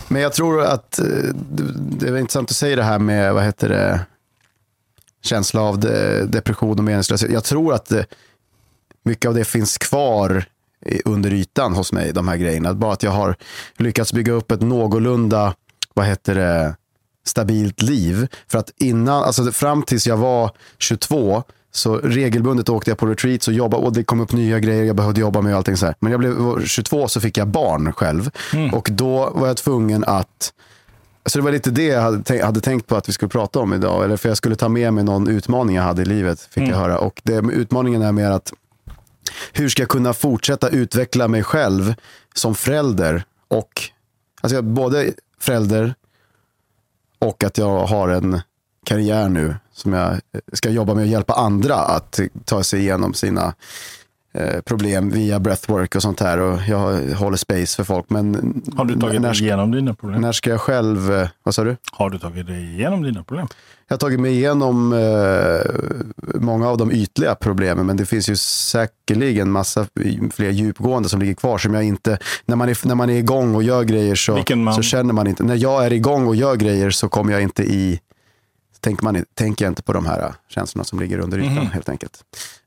men 0.08 0.22
jag 0.22 0.34
tror 0.34 0.62
att 0.64 1.00
eh, 1.00 1.06
det, 2.00 2.08
är 2.08 2.18
intressant 2.18 2.50
att 2.52 2.56
säga 2.56 2.76
det 2.76 2.84
här 2.84 3.00
med, 3.00 3.34
vad 3.34 3.44
heter 3.44 3.70
det, 3.70 4.00
känsla 5.24 5.62
av 5.62 5.80
de, 5.80 6.22
depression 6.26 6.78
och 6.78 6.84
meningslöshet. 6.84 7.32
Jag 7.32 7.44
tror 7.44 7.74
att 7.74 7.86
det, 7.86 8.06
mycket 9.04 9.30
av 9.30 9.36
det 9.36 9.46
finns 9.46 9.78
kvar 9.78 10.46
i- 10.86 11.02
under 11.06 11.34
ytan 11.34 11.74
hos 11.74 11.92
mig, 11.92 12.14
de 12.14 12.28
här 12.28 12.38
grejerna. 12.38 12.74
Bara 12.74 12.94
att 12.94 13.04
jag 13.04 13.12
har 13.12 13.36
lyckats 13.78 14.14
bygga 14.14 14.34
upp 14.34 14.52
ett 14.52 14.62
någorlunda, 14.62 15.54
vad 15.94 16.06
heter 16.06 16.36
det, 16.36 16.76
stabilt 17.26 17.82
liv. 17.82 18.28
För 18.48 18.60
att 18.60 18.72
innan, 18.78 19.24
alltså 19.24 19.52
fram 19.52 19.84
tills 19.84 20.08
jag 20.08 20.18
var 20.18 20.52
22, 20.78 21.44
så 21.76 21.98
regelbundet 21.98 22.70
åkte 22.70 22.92
jag 22.92 22.98
på 22.98 23.06
retreats 23.06 23.48
och 23.48 23.54
jobbade 23.54 23.86
och 23.86 23.94
det 23.94 24.04
kom 24.04 24.20
upp 24.20 24.32
nya 24.32 24.60
grejer 24.60 24.84
jag 24.84 24.96
behövde 24.96 25.22
jobba 25.22 25.42
med 25.42 25.52
och 25.52 25.58
allting 25.58 25.78
så 25.78 25.86
här. 25.86 25.96
Men 26.00 26.12
jag 26.12 26.20
blev 26.20 26.66
22 26.66 27.08
så 27.08 27.22
fick 27.22 27.38
jag 27.38 27.48
barn 27.48 27.94
själv 27.94 28.30
och 28.74 28.90
då 28.92 29.30
var 29.36 29.48
jag 29.48 29.58
tvungen 29.58 30.04
att 30.04 30.54
så 31.26 31.38
det 31.40 31.44
var 31.44 31.52
lite 31.52 31.72
det 31.72 31.86
jag 31.86 32.02
hade, 32.02 32.24
tänkt, 32.24 32.44
hade 32.46 32.62
tänkt 32.62 32.88
på 32.88 32.96
att 32.96 33.10
vi 33.10 33.14
skulle 33.14 33.30
prata 33.30 33.60
om 33.60 33.74
idag. 33.74 34.04
Eller 34.04 34.18
för 34.18 34.30
jag 34.30 34.38
skulle 34.38 34.56
ta 34.56 34.70
med 34.70 34.94
mig 34.94 35.04
någon 35.04 35.28
utmaning 35.28 35.76
jag 35.76 35.84
hade 35.84 36.02
i 36.02 36.06
livet, 36.06 36.42
fick 36.42 36.64
jag 36.64 36.78
höra. 36.78 37.00
Och 37.00 37.22
det, 37.24 37.44
utmaningen 37.54 38.02
är 38.02 38.12
mer 38.12 38.32
att 38.32 38.54
hur 39.54 39.70
ska 39.70 39.82
jag 39.82 39.90
kunna 39.90 40.14
fortsätta 40.14 40.70
utveckla 40.70 41.28
mig 41.28 41.44
själv 41.44 41.96
som 42.34 42.56
förälder 42.56 43.24
och 43.48 43.82
alltså 44.42 44.62
både 44.62 45.14
förälder 45.40 45.96
och 47.20 47.44
att 47.44 47.58
jag 47.58 47.86
har 47.86 48.10
en 48.10 48.42
karriär 48.94 49.30
nu 49.30 49.56
som 49.74 49.94
jag 49.94 50.20
ska 50.54 50.70
jobba 50.70 50.94
med 50.94 51.04
att 51.04 51.10
hjälpa 51.10 51.34
andra 51.34 51.76
att 51.76 52.20
ta 52.46 52.64
sig 52.64 52.80
igenom 52.80 53.14
sina 53.14 53.54
eh, 54.34 54.62
problem 54.62 55.10
via 55.10 55.40
breathwork 55.40 55.96
och 55.96 56.02
sånt 56.02 56.20
här. 56.20 56.40
Och 56.40 56.60
jag 56.68 57.16
håller 57.16 57.38
space 57.38 57.76
för 57.76 57.84
folk. 57.84 58.10
Men 58.10 58.62
Har 58.78 58.86
du 58.86 59.00
tagit 59.00 59.22
dig 59.22 59.42
igenom 59.42 59.72
dina 59.72 59.94
problem? 59.94 60.22
när 60.22 60.32
ska 60.32 60.50
jag 60.50 60.62
själv, 60.62 61.14
eh, 61.14 61.28
vad 61.44 61.56
sa 61.56 61.64
du? 61.64 61.78
Har 61.92 62.10
du 62.10 62.20
tagit 62.20 62.48
dig 62.48 62.74
igenom 62.74 63.04
dina 63.04 63.24
problem? 63.24 63.48
Jag 63.88 63.94
har 63.94 64.00
tagit 64.00 64.20
mig 64.20 64.32
igenom 64.32 64.94
eh, 64.94 66.40
många 66.42 66.70
av 66.70 66.78
de 66.78 66.92
ytliga 66.92 67.36
problemen, 67.36 67.86
men 67.86 67.98
det 67.98 68.06
finns 68.06 68.30
ju 68.30 68.36
säkerligen 68.36 69.52
massa 69.52 69.88
fler 70.34 70.50
djupgående 70.50 71.10
som 71.10 71.20
ligger 71.20 71.34
kvar. 71.34 71.58
Som 71.58 71.74
jag 71.74 71.84
inte, 71.84 72.18
när, 72.46 72.56
man 72.56 72.70
är, 72.70 72.88
när 72.88 72.96
man 72.96 73.10
är 73.10 73.18
igång 73.18 73.56
och 73.56 73.64
gör 73.64 73.84
grejer 73.84 74.16
så, 74.16 74.44
så 74.76 74.82
känner 74.82 75.14
man 75.14 75.28
inte. 75.28 75.44
När 75.44 75.56
jag 75.56 75.86
är 75.86 75.94
igång 75.94 76.28
och 76.28 76.36
gör 76.36 76.56
grejer 76.56 76.90
så 76.90 77.10
kommer 77.10 77.34
jag 77.34 77.42
inte 77.42 77.64
i, 77.64 78.00
tänker, 78.84 79.04
man, 79.04 79.26
tänker 79.34 79.66
jag 79.66 79.72
inte 79.72 79.84
på 79.84 79.94
de 79.94 80.06
här 80.06 80.20
eh, 80.22 80.32
känslorna 80.48 80.84
som 80.84 81.00
ligger 81.00 81.20
under 81.20 81.38
ytan 81.40 81.68
helt 81.68 81.90
enkelt. 81.90 82.24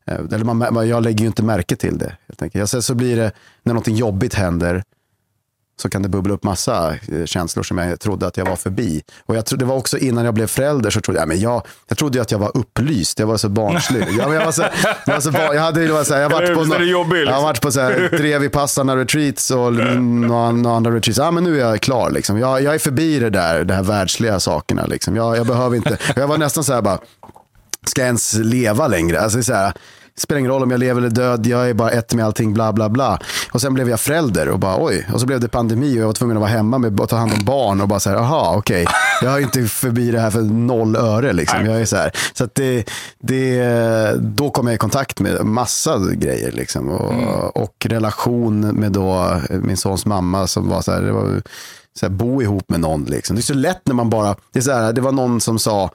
Eh, 0.07 0.15
Eller 0.15 0.45
man, 0.45 0.89
jag 0.89 1.03
lägger 1.03 1.21
ju 1.21 1.27
inte 1.27 1.43
märke 1.43 1.77
till 1.77 1.99
det. 1.99 2.17
Helt 2.29 2.43
enkelt. 2.43 2.73
Jag, 2.73 2.85
så 2.85 2.95
blir 2.95 3.17
det, 3.17 3.33
när 3.63 3.73
någonting 3.75 3.97
jobbigt 3.97 4.35
händer, 4.35 4.85
så 5.83 5.89
kan 5.89 6.03
det 6.03 6.09
bubbla 6.09 6.35
upp 6.35 6.45
massa 6.45 6.95
eh, 7.13 7.25
känslor 7.25 7.63
som 7.63 7.79
jag 7.79 8.01
trodde 8.01 8.27
att 8.27 8.37
jag 8.37 8.45
var 8.45 8.57
förbi. 8.57 9.03
Och 9.27 9.37
jag 9.37 9.47
trodde, 9.47 9.65
det 9.65 9.69
var 9.69 9.77
också 9.77 9.99
innan 9.99 10.25
jag 10.25 10.35
blev 10.35 10.47
förälder 10.47 10.91
så 10.91 11.01
trodde 11.01 11.21
jag, 11.21 11.29
men 11.29 11.41
jag, 11.41 11.67
jag 11.89 11.99
trodde 11.99 12.23
att 12.23 12.31
jag 12.31 12.39
var 12.39 12.57
upplyst. 12.57 13.19
Jag 13.19 13.27
var 13.27 13.37
så 13.37 13.49
barnslig. 13.49 14.07
Jag, 14.19 14.35
jag, 14.35 14.45
var 14.45 14.53
så, 14.53 14.63
jag, 15.07 15.15
var 15.15 15.21
så, 15.21 15.31
jag 15.31 15.61
hade 15.61 16.05
så 16.05 16.15
här, 16.15 16.23
jag 16.23 16.31
varit 16.31 16.55
på, 16.55 16.65
det 16.65 16.85
jag 16.85 17.13
liksom? 17.13 17.43
varit 17.43 17.61
på 17.61 17.73
så 17.73 17.81
här, 17.81 18.09
Trevi-passarna 18.19 18.97
retreats 18.97 19.51
och 19.51 19.73
några, 19.73 20.77
andra 20.77 20.91
retreats. 20.91 21.19
Ja, 21.19 21.31
men 21.31 21.45
nu 21.45 21.61
är 21.61 21.69
jag 21.69 21.81
klar. 21.81 22.11
Liksom. 22.11 22.39
Jag, 22.39 22.63
jag 22.63 22.75
är 22.75 22.79
förbi 22.79 23.19
det 23.19 23.31
där, 23.31 23.65
de 23.65 23.75
här 23.75 23.83
världsliga 23.83 24.41
sakerna. 24.41 24.87
Liksom. 24.87 25.17
Jag, 25.17 25.37
jag 25.37 25.47
behöver 25.47 25.77
inte, 25.77 25.99
jag 26.17 26.29
var 26.29 26.39
nästan 26.39 26.65
så 26.65 26.73
här 26.73 26.83
bara, 26.83 26.99
ska 27.87 28.01
jag 28.01 28.07
ens 28.07 28.35
leva 28.35 28.89
längre? 28.89 29.21
Alltså, 29.21 29.39
det 29.39 29.45
så 29.45 29.55
här, 29.55 29.67
det 29.67 29.73
spelar 30.19 30.39
ingen 30.39 30.51
roll 30.51 30.63
om 30.63 30.71
jag 30.71 30.81
lever 30.81 31.01
eller 31.01 31.11
död, 31.11 31.47
jag 31.47 31.71
är 31.71 31.75
bara 31.75 31.91
ett 31.91 32.15
med 32.15 32.25
allting, 32.25 32.55
bla 32.55 32.73
bla 32.73 32.89
bla. 32.89 33.19
Och 33.53 33.61
sen 33.61 33.75
blev 33.75 33.89
jag 33.89 34.01
förälder 34.01 34.49
och 34.49 34.59
bara 34.59 34.85
oj, 34.85 35.07
och 35.13 35.21
så 35.21 35.27
blev 35.27 35.41
det 35.41 35.49
pandemi 35.49 35.97
och 35.97 36.03
jag 36.03 36.07
var 36.07 36.13
tvungen 36.13 36.37
att 36.37 36.41
vara 36.41 36.51
hemma 36.51 36.79
med 36.79 37.01
att 37.01 37.09
ta 37.09 37.17
hand 37.17 37.33
om 37.33 37.45
barn 37.45 37.81
och 37.81 37.89
bara 37.89 38.01
så 38.01 38.11
här, 38.11 38.17
aha, 38.17 38.55
okej, 38.57 38.87
jag 39.23 39.37
är 39.37 39.41
inte 39.41 39.63
förbi 39.63 40.11
det 40.11 40.21
här 40.21 40.31
för 40.31 40.43
noll 40.43 40.97
öre 40.97 41.33
liksom. 41.33 41.67
Jag 41.67 41.81
är 41.81 41.85
så 41.85 41.97
här. 41.97 42.11
Så 42.35 42.45
att 42.45 42.55
det, 42.55 42.85
det, 43.19 44.15
då 44.21 44.51
kom 44.51 44.67
jag 44.67 44.75
i 44.75 44.79
kontakt 44.79 45.21
med 45.21 45.45
massa 45.45 45.99
grejer 46.13 46.53
liksom. 46.53 46.89
Och, 46.89 47.57
och 47.57 47.87
relation 47.89 48.61
med 48.61 48.93
då 48.93 49.41
min 49.49 49.77
sons 49.77 50.07
mamma 50.07 50.47
som 50.47 50.69
var 50.69 50.83
så 50.83 50.93
här, 50.93 51.03
det 51.03 51.13
var 51.13 51.43
så 51.99 52.07
här, 52.07 52.11
bo 52.11 52.43
ihop 52.43 52.71
med 52.71 52.81
någon 52.81 53.05
liksom. 53.05 53.37
Det 53.37 53.41
är 53.41 53.43
så 53.43 53.55
lätt 53.55 53.81
när 53.85 53.95
man 53.95 54.11
bara, 54.11 54.37
det 54.53 54.59
är 54.59 54.63
så 54.63 54.73
här, 54.73 54.93
det 54.93 55.01
var 55.01 55.13
någon 55.13 55.41
som 55.41 55.59
sa, 55.59 55.91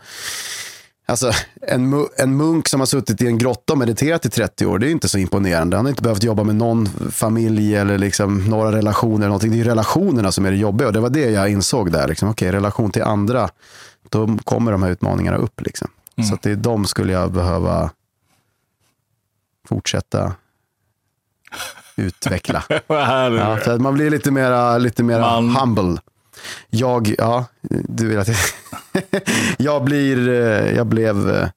Alltså, 1.12 1.32
en, 1.62 2.08
en 2.17 2.38
munk 2.38 2.67
som 2.67 2.80
har 2.82 2.86
suttit 2.88 3.21
i 3.21 3.28
en 3.28 3.38
grotta 3.38 3.74
och 3.74 3.80
mediterat 3.80 4.26
i 4.26 4.30
30 4.30 4.65
år, 4.65 4.80
det 4.80 4.88
är 4.88 4.91
inte 4.91 5.10
så 5.10 5.17
imponerande. 5.17 5.76
Han 5.78 5.86
har 5.86 5.89
inte 5.89 6.02
behövt 6.04 6.24
jobba 6.24 6.43
med 6.43 6.56
någon 6.56 6.89
familj 7.12 7.76
eller 7.76 7.97
liksom 7.97 8.45
några 8.50 8.71
relationer. 8.71 9.15
Eller 9.15 9.28
någonting. 9.28 9.52
Det 9.52 9.60
är 9.60 9.63
relationerna 9.63 10.32
som 10.32 10.45
är 10.45 10.52
det 10.52 10.58
jobbiga 10.58 10.88
och 10.88 10.93
det 10.93 11.00
var 11.00 11.10
det 11.10 11.32
jag 11.32 11.50
insåg 11.52 11.91
där. 11.91 12.08
Liksom. 12.08 12.30
Okej, 12.30 12.52
relation 12.52 12.91
till 12.91 13.04
andra, 13.04 13.50
då 14.10 14.38
kommer 14.43 14.71
de 14.71 14.84
här 14.84 14.89
utmaningarna 14.89 15.38
upp. 15.38 15.62
Liksom. 15.62 15.88
Så 16.30 16.34
att 16.34 16.41
det 16.41 16.52
är 16.52 16.56
de 16.56 16.86
skulle 16.86 17.13
jag 17.13 17.32
behöva 17.32 17.89
fortsätta 19.67 20.34
utveckla. 21.95 22.63
Ja, 22.88 23.60
så 23.65 23.71
att 23.71 23.82
man 23.82 23.93
blir 23.93 24.10
lite 24.10 24.32
mera, 24.32 24.78
lite 24.78 25.04
mera 25.04 25.19
Man- 25.41 25.56
humble. 25.56 25.97
Jag, 26.69 27.15
ja, 27.17 27.45
du 27.69 28.08
vill 28.08 28.19
att 28.19 28.27
jag... 28.27 28.38
jag 29.58 29.84
blir, 29.84 30.30
eh, 30.30 30.75
jag 30.75 30.88
blev, 30.88 31.30
eh, 31.30 31.47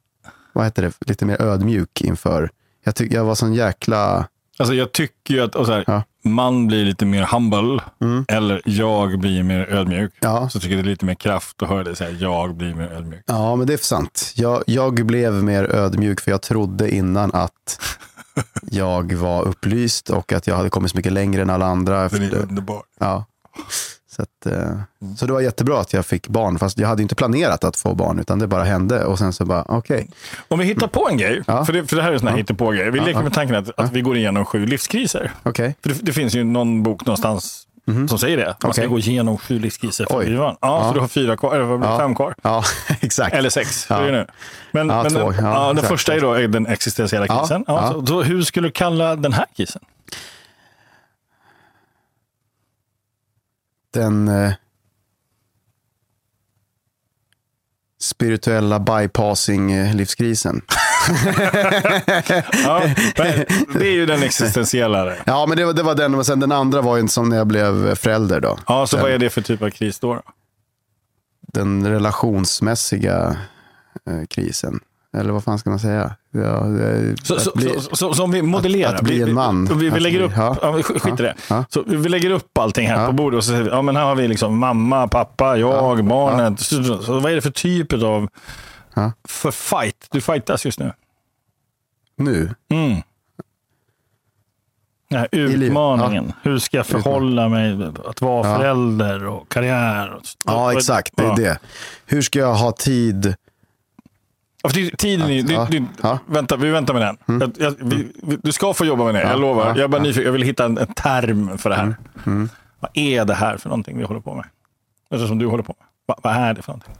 vad 0.52 0.64
heter 0.64 0.82
det, 0.82 0.92
lite 1.06 1.24
mer 1.26 1.42
ödmjuk 1.42 2.00
inför, 2.00 2.50
jag 2.84 2.94
tycker 2.94 3.16
jag 3.16 3.24
var 3.24 3.34
sån 3.34 3.54
jäkla, 3.54 4.26
Alltså 4.58 4.74
jag 4.74 4.92
tycker 4.92 5.34
ju 5.34 5.40
att 5.40 5.68
här, 5.68 5.84
Ja. 5.86 6.02
man 6.24 6.66
blir 6.66 6.84
lite 6.84 7.06
mer 7.06 7.22
humble, 7.22 7.82
eller 8.28 8.62
jag 8.64 9.18
blir 9.18 9.42
mer 9.42 9.66
ödmjuk. 9.72 10.12
Ja. 10.20 10.48
Så 10.48 10.60
tycker 10.60 10.76
jag 10.76 10.84
det 10.84 10.88
är 10.88 10.90
lite 10.90 11.04
mer 11.04 11.14
kraft 11.14 11.62
att 11.62 11.68
höra 11.68 11.84
dig 11.84 11.96
säga 11.96 12.10
jag 12.10 12.54
blir 12.56 12.74
mer 12.74 12.92
ödmjuk. 12.92 13.22
ja 13.26 13.56
men 13.56 13.66
det 13.66 13.72
är 13.72 13.76
sant. 13.76 14.32
Jag, 14.36 14.62
jag 14.66 15.06
blev 15.06 15.32
mer 15.44 15.64
ödmjuk 15.64 16.20
för 16.20 16.30
jag 16.30 16.42
trodde 16.42 16.94
innan 16.94 17.30
att 17.34 17.80
jag 18.62 19.12
var 19.12 19.42
upplyst 19.42 20.10
och 20.10 20.32
att 20.32 20.46
jag 20.46 20.56
hade 20.56 20.70
kommit 20.70 20.90
så 20.90 20.96
mycket 20.96 21.12
längre 21.12 21.42
än 21.42 21.50
alla 21.50 21.66
andra. 21.66 22.08
Den 22.08 22.22
är 22.22 22.34
underbar. 22.34 22.82
ja. 23.00 23.24
Så, 24.16 24.22
att, 24.22 24.46
eh, 24.46 24.78
så 25.16 25.26
det 25.26 25.32
var 25.32 25.40
jättebra 25.40 25.80
att 25.80 25.92
jag 25.92 26.06
fick 26.06 26.28
barn, 26.28 26.58
fast 26.58 26.78
jag 26.78 26.88
hade 26.88 27.02
inte 27.02 27.14
planerat 27.14 27.64
att 27.64 27.76
få 27.76 27.94
barn, 27.94 28.18
utan 28.18 28.38
det 28.38 28.46
bara 28.46 28.64
hände. 28.64 29.04
Och 29.04 29.18
sen 29.18 29.32
så 29.32 29.44
bara, 29.44 29.64
okej. 29.68 30.10
Om 30.48 30.58
vi 30.58 30.64
hittar 30.64 30.86
på 30.86 31.08
en 31.10 31.18
grej, 31.18 31.42
Ja. 31.46 31.64
för, 31.64 31.72
det, 31.72 31.86
för 31.86 31.96
det 31.96 32.02
här 32.02 32.08
är 32.08 32.12
en 32.14 32.18
sån 32.20 32.28
här 32.28 32.36
hittepå-grej. 32.36 32.90
Vi 32.90 33.00
leker 33.00 33.22
med 33.22 33.32
tanken 33.32 33.56
att, 33.56 33.80
att 33.80 33.92
vi 33.92 34.00
går 34.00 34.16
igenom 34.16 34.44
sju 34.44 34.66
livskriser. 34.66 35.30
Okej. 35.42 35.74
För 35.82 35.88
det, 35.88 35.98
det 36.02 36.12
finns 36.12 36.34
ju 36.34 36.44
någon 36.44 36.82
bok 36.82 37.06
någonstans 37.06 37.66
som 38.08 38.18
säger 38.18 38.36
det. 38.36 38.56
Man 38.62 38.72
ska 38.72 38.82
Okej. 38.82 38.90
gå 38.90 38.98
igenom 38.98 39.38
sju 39.38 39.58
livskriser 39.58 40.06
för 40.10 40.14
van. 40.16 40.26
Ja, 40.36 40.56
Ja. 40.60 40.88
så 40.88 40.94
du 40.94 41.00
har 41.00 41.08
fyra 41.08 41.36
kvar, 41.36 41.54
eller 41.54 41.64
vad 41.64 41.78
blir 41.80 41.88
det, 41.88 41.94
Ja. 41.94 41.98
fem 42.00 42.14
kvar. 42.14 42.34
Ja, 42.42 42.64
exakt. 43.00 43.34
Eller 43.34 43.50
sex. 43.50 43.86
Ja. 43.90 43.98
Det 43.98 44.12
nu? 44.12 44.26
Men, 44.72 44.88
Ja, 44.88 45.02
men 45.02 45.12
två. 45.12 45.18
Ja, 45.20 45.34
ja, 45.42 45.66
den 45.66 45.76
exakt. 45.76 45.88
första 45.88 46.14
är 46.14 46.20
då 46.20 46.34
den 46.34 46.66
existentiella 46.66 47.26
Ja, 47.28 47.38
krisen. 47.40 47.64
Ja, 47.66 47.80
ja. 47.86 47.92
Så, 48.00 48.06
så 48.06 48.22
hur 48.22 48.42
skulle 48.42 48.68
du 48.68 48.72
kalla 48.72 49.16
den 49.16 49.32
här 49.32 49.46
krisen? 49.56 49.82
Den 53.94 54.28
eh, 54.28 54.52
spirituella 58.00 58.78
bypassing-livskrisen. 58.78 60.62
Ja, 62.64 62.82
men 63.16 63.44
det 63.78 63.86
är 63.86 63.92
ju 63.92 64.06
den 64.06 64.22
existentiella. 64.22 65.16
Ja, 65.26 65.46
men 65.46 65.56
det 65.58 65.64
var, 65.64 65.72
det 65.72 65.82
var 65.82 65.94
den. 65.94 66.14
Och 66.14 66.26
sen 66.26 66.40
den 66.40 66.52
andra 66.52 66.80
var 66.82 66.96
ju 66.96 67.08
som 67.08 67.28
när 67.28 67.36
jag 67.36 67.46
blev 67.46 67.94
förälder. 67.94 68.40
Då. 68.40 68.58
Ja, 68.66 68.86
så 68.86 68.96
vad 68.96 69.10
är 69.10 69.18
det 69.18 69.30
för 69.30 69.40
typ 69.42 69.62
av 69.62 69.70
kris 69.70 69.98
då? 69.98 70.14
då? 70.14 70.22
Den 71.52 71.86
relationsmässiga 71.86 73.36
eh, 74.10 74.26
krisen. 74.30 74.80
Eller 75.14 75.32
vad 75.32 75.44
fan 75.44 75.58
ska 75.58 75.70
man 75.70 75.78
säga? 75.78 76.16
Ja, 76.30 76.64
Så, 77.22 77.34
att 77.34 77.40
så, 77.42 77.50
bli- 77.54 77.80
så, 77.80 77.96
så, 77.96 78.14
som 78.14 78.30
vi 78.30 78.42
modellerar. 78.42 78.94
att 78.94 79.00
bli 79.02 79.22
en 79.22 79.34
man. 79.34 79.64
Vi, 79.64 79.74
vi, 79.74 79.80
vi 79.80 79.90
Att 79.96 80.02
lägger 80.02 80.20
upp, 80.20 80.32
ja. 80.36 80.56
ja. 80.62 80.82
skit 80.82 81.20
i 81.20 81.22
det. 81.22 81.34
Ja. 81.50 81.64
Så 81.68 81.82
vi 81.86 82.08
lägger 82.08 82.30
upp 82.30 82.58
allting 82.58 82.88
här 82.88 83.00
Ja. 83.00 83.06
på 83.06 83.12
bordet 83.12 83.36
och 83.38 83.44
så 83.44 83.50
säger 83.50 83.62
vi, 83.62 83.70
ja 83.70 83.82
men 83.82 83.96
här 83.96 84.04
har 84.04 84.14
vi 84.14 84.28
liksom 84.28 84.58
mamma, 84.58 85.08
pappa, 85.08 85.56
jag, 85.56 85.98
Ja. 85.98 86.02
barnet. 86.02 86.60
Så, 86.60 86.80
vad 87.20 87.32
är 87.32 87.34
det 87.36 87.42
för 87.42 87.50
typ 87.50 87.92
av 87.92 88.28
Ja. 88.94 89.12
för 89.28 89.50
fight? 89.50 90.06
Du 90.10 90.20
fightas 90.20 90.64
just 90.64 90.78
nu. 90.78 90.92
Nu? 92.16 92.54
Mm. 92.70 93.00
Den 95.10 95.26
utmaningen. 95.32 96.32
Hur 96.42 96.58
ska 96.58 96.76
jag 96.76 96.86
förhålla 96.86 97.48
mig? 97.48 97.90
Att 98.06 98.20
vara 98.20 98.48
Ja. 98.48 98.56
förälder 98.58 99.26
och 99.26 99.48
karriär. 99.48 100.14
Och, 100.14 100.22
Ja, 100.46 100.72
exakt. 100.72 101.16
Det 101.16 101.22
är 101.22 101.26
Ja. 101.28 101.34
det. 101.36 101.58
Hur 102.06 102.22
ska 102.22 102.38
jag 102.38 102.54
ha 102.54 102.72
tid? 102.72 103.34
Tiden 104.70 105.30
är, 105.30 105.52
Ja. 105.52 105.66
det, 105.70 105.84
Ja. 106.02 106.18
Vänta, 106.26 106.56
vi 106.56 106.70
väntar 106.70 106.94
med 106.94 107.02
den. 107.26 107.40
Jag, 107.40 107.52
jag, 107.58 107.74
vi, 107.80 108.12
vi, 108.22 108.36
du 108.42 108.52
ska 108.52 108.74
få 108.74 108.84
jobba 108.84 109.04
med 109.04 109.14
det, 109.14 109.20
Ja. 109.22 109.28
jag 109.30 109.40
lovar. 109.40 109.62
Ja. 109.64 109.68
Jag 109.68 109.78
är 109.80 109.88
bara 109.88 110.02
nyfiken, 110.02 110.24
jag 110.24 110.32
vill 110.32 110.42
hitta 110.42 110.64
en, 110.64 110.78
en 110.78 110.94
term 110.94 111.58
för 111.58 111.70
det 111.70 111.76
här. 111.76 111.96
Mm. 112.26 112.48
Vad 112.80 112.90
är 112.94 113.24
det 113.24 113.34
här 113.34 113.56
för 113.56 113.68
någonting 113.68 113.98
vi 113.98 114.04
håller 114.04 114.20
på 114.20 114.34
med? 114.34 114.44
Alltså 115.10 115.28
som 115.28 115.38
du 115.38 115.46
håller 115.46 115.62
på 115.62 115.74
med. 115.78 115.86
Va, 116.06 116.18
vad 116.22 116.32
är 116.34 116.54
det 116.54 116.62
för 116.62 116.72
någonting? 116.72 116.94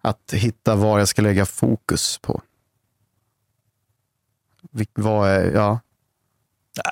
Att 0.00 0.32
hitta 0.32 0.74
var 0.76 0.98
jag 0.98 1.08
ska 1.08 1.22
lägga 1.22 1.46
fokus 1.46 2.18
på. 2.18 2.42
Vil- 4.70 4.86
Vad 4.94 5.28
är, 5.28 5.50
ja, 5.54 5.80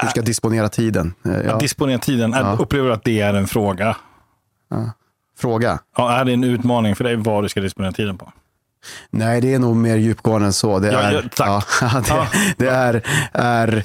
hur 0.01 0.09
ska 0.09 0.19
jag 0.19 0.27
disponera 0.27 0.69
tiden? 0.69 1.15
Eh, 1.25 1.33
Ja. 1.33 1.53
Att 1.55 1.61
disponera 1.61 1.99
tiden, 1.99 2.33
Ja. 2.33 2.57
upplever 2.61 2.91
att 2.91 3.05
det 3.05 3.21
är 3.21 3.35
en 3.35 3.47
fråga? 3.47 3.97
Fråga? 5.39 5.79
Ja, 5.97 6.13
är 6.13 6.25
det 6.25 6.33
en 6.33 6.45
utmaning 6.45 6.97
för 6.97 7.05
dig 7.05 7.17
vad 7.17 7.45
du 7.45 7.49
ska 7.49 7.61
disponera 7.61 7.93
tiden 7.93 8.19
på? 8.19 8.33
Nej, 9.11 9.41
det 9.41 9.55
är 9.55 9.59
nog 9.59 9.77
mer 9.77 9.97
djupgående 9.97 10.47
än 10.47 10.53
så. 10.53 10.79
Det 10.79 10.93
Ja, 10.93 10.99
är, 11.01 11.13
ja, 11.13 11.23
tack. 11.37 11.67
Ja, 11.83 12.01
det, 12.07 12.15
Ja. 12.15 12.27
det 12.59 12.69
är, 12.69 13.03
är 13.33 13.85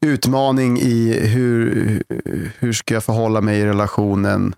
utmaning 0.00 0.78
i 0.78 1.26
hur, 1.28 2.02
hur 2.58 2.72
ska 2.72 2.94
jag 2.94 3.04
förhålla 3.04 3.40
mig 3.40 3.58
i 3.60 3.66
relationen 3.66 4.54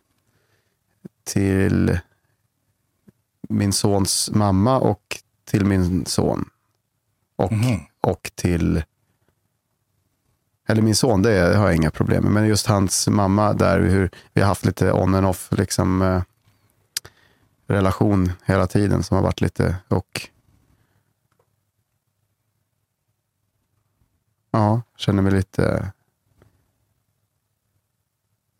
till 1.24 1.98
min 3.48 3.72
sons 3.72 4.30
mamma 4.34 4.78
och 4.78 5.02
till 5.50 5.64
min 5.64 6.06
son. 6.06 6.48
Och, 7.36 7.52
Mhm. 7.52 7.80
och 8.00 8.30
till... 8.34 8.82
Eller 10.70 10.82
min 10.82 10.96
son, 10.96 11.22
det 11.22 11.56
har 11.56 11.66
jag 11.66 11.76
inga 11.76 11.90
problem 11.90 12.24
med. 12.24 12.32
Men 12.32 12.46
just 12.46 12.66
hans 12.66 13.08
mamma, 13.08 13.52
där 13.52 13.80
hur 13.80 14.10
vi 14.32 14.40
har 14.40 14.48
haft 14.48 14.64
lite 14.64 14.92
on 14.92 15.14
and 15.14 15.26
off 15.26 15.48
liksom, 15.50 16.02
eh, 16.02 16.22
relation 17.66 18.32
hela 18.44 18.66
tiden 18.66 19.02
som 19.02 19.14
har 19.14 19.24
varit 19.24 19.40
lite... 19.40 19.76
och 19.88 20.28
Ja, 24.50 24.82
känner 24.96 25.22
mig 25.22 25.32
lite... 25.32 25.92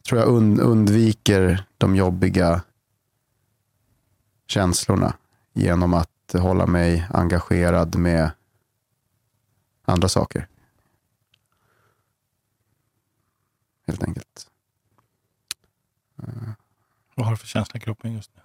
tror 0.08 0.20
jag 0.20 0.28
und, 0.28 0.60
undviker 0.60 1.66
de 1.78 1.96
jobbiga 1.96 2.62
känslorna 4.46 5.14
genom 5.52 5.94
att 5.94 6.34
hålla 6.34 6.66
mig 6.66 7.08
engagerad 7.10 7.96
med 7.96 8.30
andra 9.84 10.08
saker. 10.08 10.48
Helt 13.88 14.02
enkelt. 14.02 14.50
Vad 17.14 17.26
har 17.26 17.30
du 17.30 17.36
för 17.36 17.46
känsla 17.46 17.76
i 17.76 17.80
kroppen 17.80 18.12
just 18.12 18.30
nu? 18.36 18.42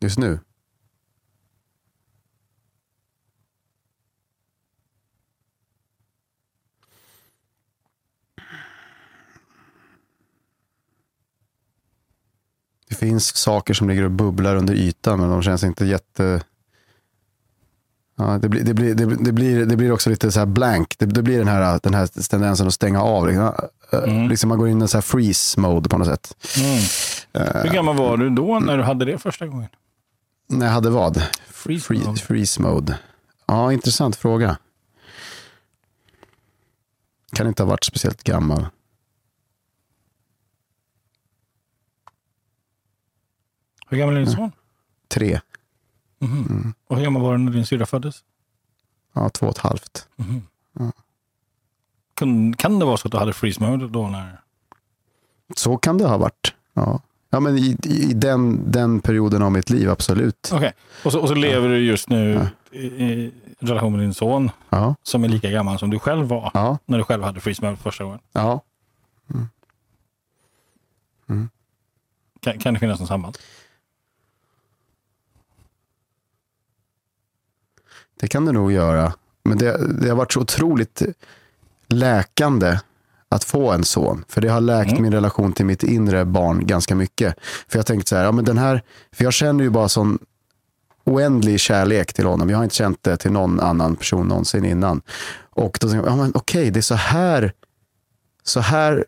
Just 0.00 0.18
nu. 0.18 0.40
Det 12.88 12.94
finns 12.94 13.36
saker 13.36 13.74
som 13.74 13.88
ligger 13.88 14.02
och 14.02 14.10
bubblar 14.10 14.56
under 14.56 14.74
ytan 14.74 15.20
men 15.20 15.30
de 15.30 15.42
känns 15.42 15.64
inte 15.64 15.84
jätte... 15.84 16.44
Ja, 18.18 18.38
det, 18.38 18.48
blir, 18.48 18.64
det, 18.64 18.74
blir, 18.74 18.94
det, 18.94 19.06
blir- 19.32 19.66
det, 19.66 19.76
blir, 19.76 19.92
också 19.92 20.10
lite 20.10 20.32
så 20.32 20.38
här 20.38 20.46
blank. 20.46 20.94
Det, 20.98 21.06
det 21.06 21.22
blir 21.22 21.38
den 21.38 21.48
här, 21.48 21.80
den 21.82 21.94
här 21.94 22.28
tendensen 22.28 22.66
att 22.66 22.74
stänga 22.74 23.02
av. 23.02 23.26
Liksom, 23.26 23.52
Mm. 23.92 24.28
liksom 24.28 24.48
man 24.48 24.58
går 24.58 24.68
in 24.68 24.78
i 24.78 24.82
en 24.82 24.88
så 24.88 24.96
här 24.96 25.02
freeze 25.02 25.60
mode 25.60 25.88
på 25.88 25.98
något 25.98 26.06
sätt. 26.08 26.36
Mm. 26.58 27.62
Hur 27.64 27.72
gammal 27.74 27.96
var 27.96 28.16
du 28.16 28.30
då 28.30 28.58
när 28.60 28.76
du 28.76 28.82
hade 28.82 29.04
det 29.04 29.18
första 29.18 29.46
gången? 29.46 29.68
När 30.48 30.66
jag 30.66 30.72
hade 30.72 30.90
vad? 30.90 31.22
Freeze 31.48 31.84
Free, 31.86 32.04
mode. 32.06 32.20
freeze 32.20 32.62
mode. 32.62 32.98
Ja, 33.46 33.72
intressant 33.72 34.16
fråga. 34.16 34.58
Kan 37.32 37.46
inte 37.46 37.62
ha 37.62 37.70
varit 37.70 37.84
speciellt 37.84 38.22
gammal. 38.22 38.66
Hur 43.88 43.98
gammal 43.98 44.14
är 44.16 44.18
din 44.20 44.30
son? 44.30 44.52
Tre. 45.08 45.40
Mhm. 46.18 46.74
Och 46.86 46.96
hur 46.96 47.04
gammal 47.04 47.22
var 47.22 47.32
du 47.32 47.38
när 47.38 47.52
din 47.52 47.66
syrra 47.66 47.86
föddes? 47.86 48.24
Ja, 49.12 49.28
två 49.28 49.46
och 49.46 49.52
ett 49.52 49.58
halvt. 49.58 50.08
Kan, 52.14 52.56
kan 52.56 52.78
det 52.78 52.84
vara 52.84 52.96
så 52.96 53.08
att 53.08 53.12
du 53.12 53.18
hade 53.18 53.32
freeze 53.32 53.62
mode 53.62 53.88
då? 53.88 54.08
När... 54.08 54.40
Så 55.56 55.76
kan 55.76 55.98
det 55.98 56.06
ha 56.08 56.16
varit. 56.18 56.54
Ja, 56.74 57.00
ja 57.30 57.40
men 57.40 57.58
i, 57.58 57.76
i 57.84 58.12
den, 58.14 58.72
den 58.72 59.00
perioden 59.00 59.42
av 59.42 59.52
mitt 59.52 59.70
liv, 59.70 59.90
absolut. 59.90 60.50
Okej, 60.52 60.72
och, 61.04 61.12
så, 61.12 61.20
och 61.20 61.28
så 61.28 61.34
lever 61.34 61.68
du 61.68 61.78
just 61.78 62.08
nu 62.08 62.48
i, 62.70 62.86
i 62.86 63.32
relation 63.58 63.92
med 63.92 64.00
din 64.00 64.14
son 64.14 64.50
Ja, 64.70 64.94
som 65.02 65.24
är 65.24 65.28
lika 65.28 65.50
gammal 65.50 65.78
som 65.78 65.90
du 65.90 65.98
själv 65.98 66.26
var 66.26 66.50
ja, 66.54 66.78
när 66.86 66.98
du 66.98 67.04
själv 67.04 67.22
hade 67.22 67.40
freeze 67.40 67.64
mode 67.64 67.76
första 67.76 68.04
gången. 68.04 68.20
ja. 68.32 68.60
Kan, 72.40 72.58
kan 72.58 72.74
det 72.74 72.80
finnas 72.80 73.00
något 73.00 73.08
samband? 73.08 73.38
Det 78.20 78.28
kan 78.28 78.44
det 78.46 78.52
nog 78.52 78.72
göra. 78.72 79.12
Men 79.44 79.58
det, 79.58 80.00
det 80.00 80.08
har 80.08 80.16
varit 80.16 80.32
så 80.32 80.40
otroligt 80.40 81.02
läkande 81.88 82.78
att 83.28 83.44
få 83.44 83.72
en 83.72 83.84
son. 83.84 84.24
För 84.28 84.40
det 84.40 84.48
har 84.48 84.60
läkt 84.60 84.90
Mm. 84.90 85.02
min 85.02 85.12
relation 85.12 85.52
till 85.52 85.66
mitt 85.66 85.82
inre 85.82 86.24
barn 86.24 86.66
ganska 86.66 86.94
mycket. 86.94 87.36
För 87.68 87.78
jag 87.78 87.86
tänkte 87.86 88.08
så 88.08 88.16
här, 88.16 88.24
ja, 88.24 88.32
men 88.32 88.44
den 88.44 88.58
här, 88.58 88.82
för 89.12 89.24
jag 89.24 89.32
känner 89.32 89.64
ju 89.64 89.70
bara 89.70 89.88
sån 89.88 90.18
oändlig 91.04 91.60
kärlek 91.60 92.12
till 92.12 92.26
honom. 92.26 92.50
Jag 92.50 92.56
har 92.56 92.64
inte 92.64 92.76
känt 92.76 93.02
det 93.02 93.16
till 93.16 93.32
någon 93.32 93.60
annan 93.60 93.96
person 93.96 94.28
någonsin 94.28 94.64
innan. 94.64 95.02
Och 95.50 95.78
då 95.80 95.88
tänkte 95.88 96.08
jag, 96.10 96.12
ja, 96.12 96.22
men 96.22 96.32
okej, 96.34 96.70
det 96.70 96.80
är 96.80 96.82
så 96.82 96.94
här, 96.94 97.52
så 98.42 98.60
här 98.60 99.04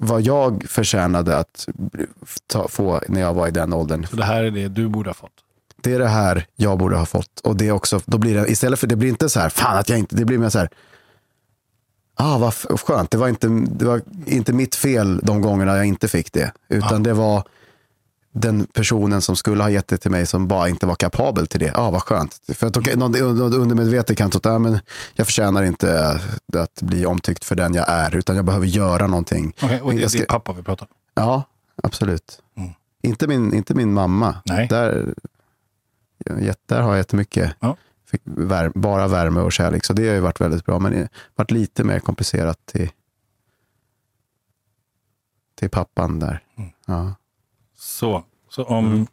vad 0.00 0.22
jag 0.22 0.64
förtjänade 0.68 1.36
att 1.38 1.68
ta, 2.46 2.68
få 2.68 3.00
när 3.08 3.20
jag 3.20 3.34
var 3.34 3.48
i 3.48 3.50
den 3.50 3.72
åldern. 3.72 4.06
Så 4.06 4.16
det 4.16 4.24
här 4.24 4.44
är 4.44 4.50
det 4.50 4.68
du 4.68 4.88
borde 4.88 5.10
ha 5.10 5.14
fått. 5.14 5.32
Det 5.82 5.92
är 5.92 5.98
det 5.98 6.08
här 6.08 6.46
jag 6.56 6.78
borde 6.78 6.96
ha 6.96 7.06
fått. 7.06 7.40
Och 7.40 7.56
det 7.56 7.68
är 7.68 7.72
också, 7.72 8.00
då 8.04 8.18
blir 8.18 8.34
det, 8.34 8.50
istället 8.50 8.78
för, 8.78 8.86
det 8.86 8.96
blir 8.96 9.08
inte 9.08 9.28
så 9.28 9.40
här, 9.40 9.48
fan 9.48 9.78
att 9.78 9.88
jag 9.88 9.98
inte, 9.98 10.16
det 10.16 10.24
blir 10.24 10.38
mer 10.38 10.48
så 10.48 10.58
här, 10.58 10.68
ah 12.16 12.38
vad 12.38 12.54
skönt, 12.80 13.10
det 13.10 13.18
var, 13.18 13.28
inte, 13.28 13.48
det 13.48 13.84
var 13.84 14.00
inte 14.26 14.52
mitt 14.52 14.74
fel 14.74 15.20
de 15.22 15.40
gångerna 15.40 15.76
jag 15.76 15.86
inte 15.86 16.08
fick 16.08 16.32
det. 16.32 16.52
Utan 16.68 17.02
det 17.02 17.12
var 17.12 17.42
den 18.32 18.66
personen 18.66 19.22
som 19.22 19.36
skulle 19.36 19.62
ha 19.62 19.70
gett 19.70 19.88
det 19.88 19.96
till 19.96 20.10
mig 20.10 20.26
som 20.26 20.48
bara 20.48 20.68
inte 20.68 20.86
var 20.86 20.94
kapabel 20.94 21.46
till 21.46 21.60
det. 21.60 21.72
Ah 21.74 21.90
vad 21.90 22.02
skönt. 22.02 22.40
För 22.54 22.66
att 22.66 22.76
okay, 22.76 22.96
någon, 22.96 23.12
någon 23.12 23.54
undermedvetet 23.54 24.16
kan 24.18 24.30
tro 24.30 24.38
att 24.38 24.46
ah, 24.46 24.58
men 24.58 24.78
jag 25.14 25.26
förtjänar 25.26 25.62
inte 25.62 26.20
att 26.56 26.82
bli 26.82 27.06
omtyckt 27.06 27.44
för 27.44 27.54
den 27.54 27.74
jag 27.74 27.88
är, 27.88 28.16
utan 28.16 28.36
jag 28.36 28.44
behöver 28.44 28.66
göra 28.66 29.06
någonting. 29.06 29.52
Okej, 29.62 29.80
och 29.80 29.92
det 29.92 29.98
är 29.98 30.02
Jag 30.02 30.10
ska- 30.10 30.18
din 30.18 30.26
pappa 30.26 30.52
vi 30.52 30.62
pratar 30.62 30.86
om. 30.86 30.92
Ja, 31.14 31.42
absolut. 31.82 32.40
Mm. 32.56 32.70
Inte, 33.02 33.26
min, 33.26 33.54
inte 33.54 33.74
min 33.74 33.92
mamma. 33.92 34.34
Nej. 34.44 34.66
Där, 34.68 35.14
ja, 35.16 35.22
där 36.66 36.80
har 36.82 36.88
jag 36.90 36.96
jättemycket. 36.98 37.56
Ja. 37.60 37.76
Fick 38.04 38.22
vär, 38.24 38.72
bara 38.74 39.08
värme 39.08 39.40
och 39.40 39.52
kärlek, 39.52 39.84
så 39.84 39.92
det 39.92 40.08
har 40.08 40.14
ju 40.14 40.20
varit 40.20 40.40
väldigt 40.40 40.64
bra. 40.64 40.78
Men 40.78 40.92
det 40.92 40.98
har 40.98 41.08
varit 41.34 41.50
lite 41.50 41.84
mer 41.84 42.00
komplicerat 42.00 42.66
till, 42.66 42.90
till 45.54 45.70
pappan 45.70 46.18
där. 46.18 46.44
Mm. 46.56 46.70
Ja. 46.86 47.14
Så, 47.74 48.24
så 48.48 48.64
om 48.64 48.86
Mm. 48.86 49.06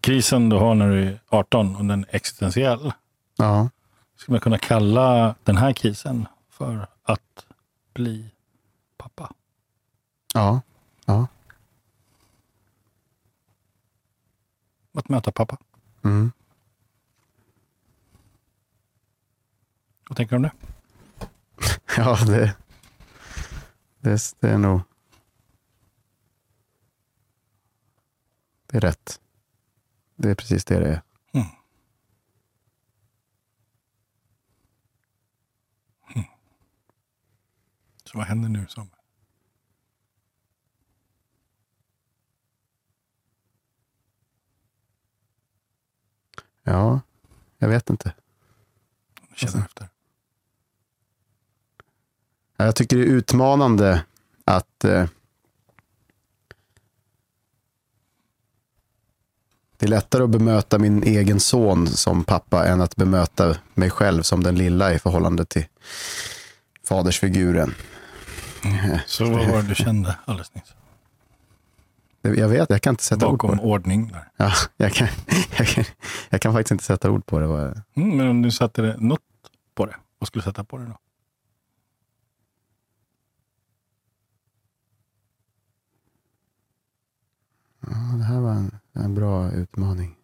krisen 0.00 0.48
du 0.48 0.56
har 0.56 0.74
när 0.74 0.90
du 0.90 1.02
är 1.08 1.20
18 1.28 1.76
och 1.76 1.84
den 1.84 2.04
är 2.04 2.14
existentiell, 2.16 2.92
Ja. 3.36 3.68
skulle 4.16 4.34
man 4.34 4.40
kunna 4.40 4.58
kalla 4.58 5.34
den 5.44 5.56
här 5.56 5.72
krisen 5.72 6.26
för 6.50 6.86
att 7.02 7.46
bli 7.94 8.30
pappa? 8.96 9.32
Ja. 10.34 10.60
ja. 11.04 11.26
Att 14.94 15.08
möta 15.08 15.32
pappa? 15.32 15.56
Mm. 16.04 16.32
Vad 20.08 20.16
tänker 20.16 20.30
du 20.30 20.36
om 20.36 20.42
det? 20.42 20.52
Ja, 21.96 22.24
det, 22.26 22.56
Det, 24.00 24.34
det 24.40 24.48
är 24.50 24.58
nog... 24.58 24.80
Det 28.66 28.76
är 28.76 28.80
rätt. 28.80 29.20
Det 30.16 30.30
är 30.30 30.34
precis 30.34 30.64
det 30.64 30.78
det 30.80 30.88
är. 30.88 31.02
Så 38.12 38.18
vad 38.18 38.26
händer 38.26 38.48
nu? 38.48 38.66
Samuel? 38.68 38.90
Ja, 46.62 47.00
jag 47.62 47.68
vet 47.68 47.90
inte. 47.90 48.12
Känner 49.34 49.64
efter. 49.64 49.88
Ja, 52.56 52.64
Jag 52.64 52.76
tycker 52.76 52.96
det 52.96 53.02
är 53.02 53.06
utmanande 53.06 54.04
att 54.44 54.84
eh, 54.84 55.06
det 59.76 59.86
är 59.86 59.88
lättare 59.88 60.24
att 60.24 60.30
bemöta 60.30 60.78
min 60.78 61.02
egen 61.02 61.40
son 61.40 61.86
som 61.86 62.24
pappa 62.24 62.66
än 62.66 62.80
att 62.80 62.96
bemöta 62.96 63.56
mig 63.74 63.90
själv 63.90 64.22
som 64.22 64.42
den 64.42 64.54
lilla 64.54 64.94
i 64.94 64.98
förhållande 64.98 65.44
till 65.44 65.66
fadersfiguren. 66.84 67.74
Så 69.06 69.24
vad 69.30 69.46
var 69.48 69.62
det 69.62 69.68
du 69.68 69.74
kände 69.74 70.18
alldeles 70.24 70.54
nyss? 70.54 70.74
Jag 72.22 72.48
vet, 72.48 72.70
jag 72.70 72.82
kan 72.82 72.92
inte 72.92 73.04
sätta 73.04 73.26
ord 73.28 73.40
på 73.40 73.46
Bakom 73.46 73.56
det. 73.56 73.62
ordning 73.72 74.08
där. 74.08 74.28
Ja, 74.36 74.52
jag, 74.76 74.92
kan, 74.92 75.08
jag, 75.58 75.66
kan, 75.66 75.84
jag 76.30 76.40
kan 76.40 76.52
faktiskt 76.52 76.70
inte 76.70 76.84
sätta 76.84 77.10
ord 77.10 77.26
på 77.26 77.38
det. 77.38 77.46
Mm, 77.94 78.16
men 78.16 78.28
om 78.28 78.42
du 78.42 78.50
satte 78.50 78.96
något 78.98 79.20
på 79.74 79.86
det, 79.86 79.96
vad 80.18 80.26
skulle 80.26 80.40
du 80.40 80.44
sätta 80.44 80.64
på 80.64 80.78
det 80.78 80.84
då? 80.84 80.98
Ja, 87.80 88.16
det 88.18 88.24
här 88.24 88.40
var 88.40 88.52
en, 88.52 88.78
en 88.92 89.14
bra 89.14 89.50
utmaning. 89.52 90.16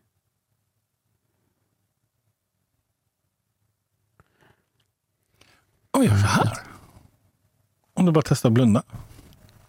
Oj, 5.93 6.07
gör 6.07 6.17
så 6.17 6.27
här. 6.27 6.59
Om 7.95 8.07
du 8.07 8.13
bara 8.13 8.25
testar 8.27 8.49
att 8.49 8.53
blunda. 8.53 8.83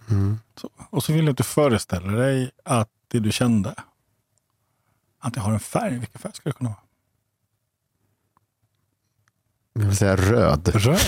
Mm. 0.09 0.39
Så, 0.55 0.69
och 0.89 1.03
så 1.03 1.13
vill 1.13 1.25
jag 1.25 1.31
att 1.31 1.37
du 1.37 1.43
föreställer 1.43 2.17
dig 2.17 2.51
att 2.63 2.89
det 3.07 3.19
du 3.19 3.31
kände, 3.31 3.75
att 5.19 5.33
det 5.33 5.39
har 5.39 5.53
en 5.53 5.59
färg. 5.59 5.97
Vilken 5.97 6.21
färg 6.21 6.33
skulle 6.33 6.51
det 6.53 6.57
kunna 6.57 6.69
vara? 6.69 6.79
Jag 9.73 9.85
vill 9.85 9.97
säga 9.97 10.15
röd. 10.15 10.67
Röd. 10.67 10.99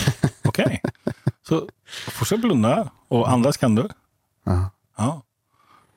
Okej. 0.44 0.82
Så 1.48 1.70
fortsätt 2.10 2.42
blunda 2.42 2.92
och 3.08 3.30
andas 3.32 3.58
kan 3.58 3.76
du. 3.76 3.90
Ja. 4.44 4.70
Ja. 4.98 5.22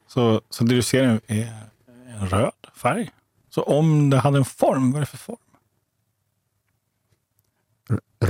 Så, 0.06 0.40
så 0.50 0.64
det 0.64 0.74
du 0.74 0.82
ser 0.82 1.20
är 1.26 1.70
en 2.06 2.28
röd 2.28 2.52
färg. 2.74 3.10
Så 3.50 3.62
om 3.62 4.10
det 4.10 4.18
hade 4.18 4.38
en 4.38 4.44
form, 4.44 4.92
vad 4.92 4.96
är 4.96 5.00
det 5.00 5.06
för 5.06 5.16
form? 5.16 5.36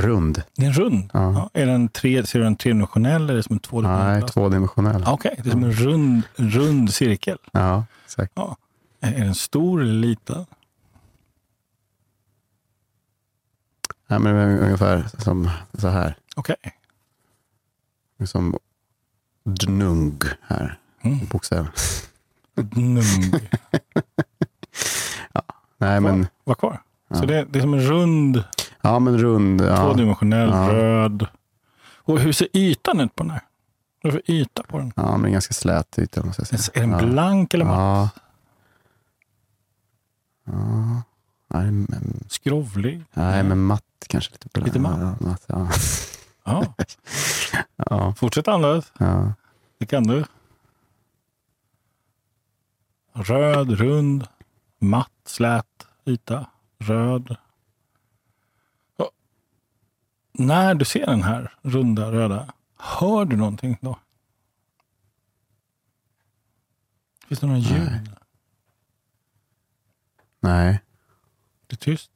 Rund. 0.06 0.42
Det 0.56 0.62
är 0.62 0.66
en 0.66 0.72
rund. 0.72 1.10
Ja. 1.12 1.32
Ja. 1.32 1.50
Är 1.60 1.66
den 1.66 1.88
tre, 1.88 2.26
ser 2.26 2.38
du 2.38 2.44
den 2.44 2.56
tredimensionell 2.56 3.22
eller 3.22 3.32
är 3.32 3.36
det 3.36 3.42
som 3.42 3.52
en 3.52 3.60
tvådimensionell? 3.60 4.20
Nej, 4.20 4.28
tvådimensionell. 4.28 5.02
Ja, 5.06 5.12
Okej, 5.12 5.40
det 5.42 5.48
är 5.48 5.52
som 5.52 5.64
en 5.64 5.72
rund, 5.72 6.22
rund 6.36 6.94
cirkel. 6.94 7.38
Ja, 7.52 7.84
exakt. 8.04 8.32
Ja. 8.34 8.56
Är 9.00 9.24
den 9.24 9.34
stor 9.34 9.82
eller 9.82 9.92
liten? 9.92 10.46
Ja, 14.06 14.18
men 14.18 14.34
det 14.34 14.40
är 14.40 14.58
ungefär 14.58 15.06
som 15.18 15.50
så 15.78 15.88
här. 15.88 16.16
Okej. 16.36 16.56
Som 18.24 18.58
dnung 19.44 20.20
här. 20.42 20.78
Mm. 21.02 21.26
Bokstäver. 21.26 21.70
Nung. 22.54 23.32
Nej, 25.78 26.00
men, 26.00 26.26
Var 26.44 26.54
kvar. 26.54 26.82
Ja. 27.08 27.16
Så 27.16 27.26
det, 27.26 27.46
det 27.50 27.58
är 27.58 27.60
som 27.60 27.74
en 27.74 27.80
rund, 27.80 28.44
ja, 28.84 28.98
men 28.98 29.18
rund. 29.18 29.60
Ja. 29.60 29.76
tvådimensionell, 29.76 30.48
Ja. 30.50 30.68
röd. 30.72 31.26
Och 31.96 32.20
hur 32.20 32.32
ser 32.32 32.48
ytan 32.52 33.00
ut 33.00 33.14
på 33.14 33.22
den 33.22 33.30
här? 33.30 33.40
Vad 34.02 34.12
är 34.12 34.16
det 34.16 34.22
för 34.26 34.32
yta 34.34 34.62
på 34.62 34.78
den? 34.78 34.92
ja, 34.96 35.16
men 35.16 35.32
ganska 35.32 35.54
slät 35.54 35.98
yta 35.98 36.24
måste 36.24 36.42
jag 36.42 36.60
säga. 36.60 36.82
Är 36.84 36.88
den 36.88 36.90
ja. 37.00 37.06
blank 37.12 37.54
eller 37.54 37.64
matt? 37.64 37.76
Ja. 37.76 38.10
Ja. 40.52 41.02
Nej, 41.48 41.70
men, 41.70 42.24
Skrovlig? 42.28 43.04
nej, 43.12 43.42
men 43.42 43.58
matt 43.64 43.82
kanske. 44.08 44.32
Lite, 44.32 44.48
blank. 44.52 44.66
Lite 44.66 44.78
matt? 44.78 44.98
Ja, 45.00 45.26
matt 45.28 45.44
ja. 45.46 45.68
Ja. 46.44 46.74
Ja, 47.90 48.14
Fortsätt 48.16 48.48
andas. 48.48 48.92
ja. 48.98 49.32
Det 49.78 49.86
kan 49.86 50.02
du. 50.02 50.24
Röd, 53.12 53.70
rund, 53.70 54.26
matt, 54.78 55.10
slät 55.26 55.86
yta. 56.06 56.46
Röd. 56.78 57.36
Ja. 60.36 60.44
När 60.44 60.74
du 60.74 60.84
ser 60.84 61.06
den 61.06 61.22
här 61.22 61.54
runda 61.62 62.12
röda, 62.12 62.52
hör 62.76 63.24
du 63.24 63.36
någonting 63.36 63.78
då? 63.80 63.98
Finns 67.26 67.40
det 67.40 67.46
några 67.46 67.58
ljud? 67.60 68.10
Nej. 70.40 70.80
Det 71.66 71.74
är 71.74 71.76
tyst? 71.76 72.10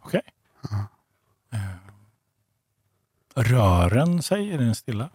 Okej. 0.00 0.22
Eh, 1.50 1.60
Rören 3.34 4.22
säger 4.22 4.58
den 4.58 4.74
stilla? 4.74 5.10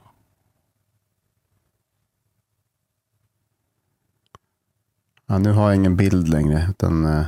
Ja, 5.26 5.38
nu 5.38 5.52
har 5.52 5.68
jag 5.68 5.76
ingen 5.76 5.96
bild 5.98 6.28
längre. 6.28 6.68
Utan, 6.70 7.06
eh, 7.06 7.26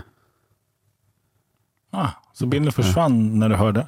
Ah, 1.90 2.10
så 2.34 2.46
bilden 2.46 2.72
försvann 2.74 3.40
när 3.40 3.50
du 3.50 3.56
hörde? 3.56 3.88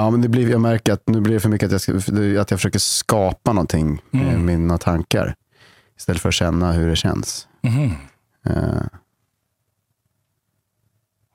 Ja, 0.00 0.10
men 0.10 0.20
det 0.22 0.28
blir, 0.28 0.50
jag 0.50 0.60
märker 0.60 0.92
att 0.92 1.02
nu 1.08 1.20
blir 1.20 1.34
det 1.34 1.40
för 1.40 1.48
mycket 1.48 1.72
att 1.72 1.88
jag, 1.88 1.96
att 2.36 2.50
jag 2.50 2.58
försöker 2.60 2.78
skapa 2.78 3.52
någonting 3.52 4.02
med 4.10 4.28
Mm. 4.34 4.46
mina 4.46 4.78
tankar. 4.78 5.34
Istället 5.96 6.22
för 6.22 6.28
att 6.28 6.34
känna 6.34 6.72
hur 6.72 6.88
det 6.90 6.96
känns. 6.96 7.48
Mhm. 7.62 7.92
Eh, 8.46 8.82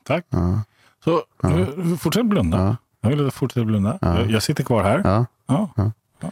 Tack. 0.07 0.25
ja, 0.29 0.61
Så 1.03 1.23
nu, 1.43 1.97
fortsätt 1.97 2.25
blunda. 2.25 2.57
ja, 2.57 2.75
Jag 3.01 3.09
vill 3.09 3.19
att 3.19 3.27
du 3.27 3.31
fortsätter 3.31 3.65
blunda. 3.65 3.97
Ja. 4.01 4.19
Jag, 4.19 4.31
jag 4.31 4.43
sitter 4.43 4.63
kvar 4.63 4.83
här. 4.83 5.01
ja, 5.03 5.25
Ja. 5.47 5.69
Ja. 5.75 5.91
Ja. 6.21 6.31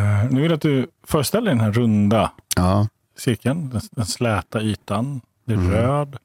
Eh, 0.00 0.30
nu 0.30 0.40
vill 0.40 0.50
jag 0.50 0.56
att 0.56 0.62
du 0.62 0.86
föreställer 1.06 1.50
den 1.50 1.60
här 1.60 1.72
runda 1.72 2.32
ja, 2.56 2.88
cirkeln, 3.18 3.70
den, 3.70 3.80
den 3.90 4.06
släta 4.06 4.60
ytan. 4.62 5.20
Det 5.44 5.52
är 5.52 5.56
Mm. 5.58 5.70
röd. 5.72 6.16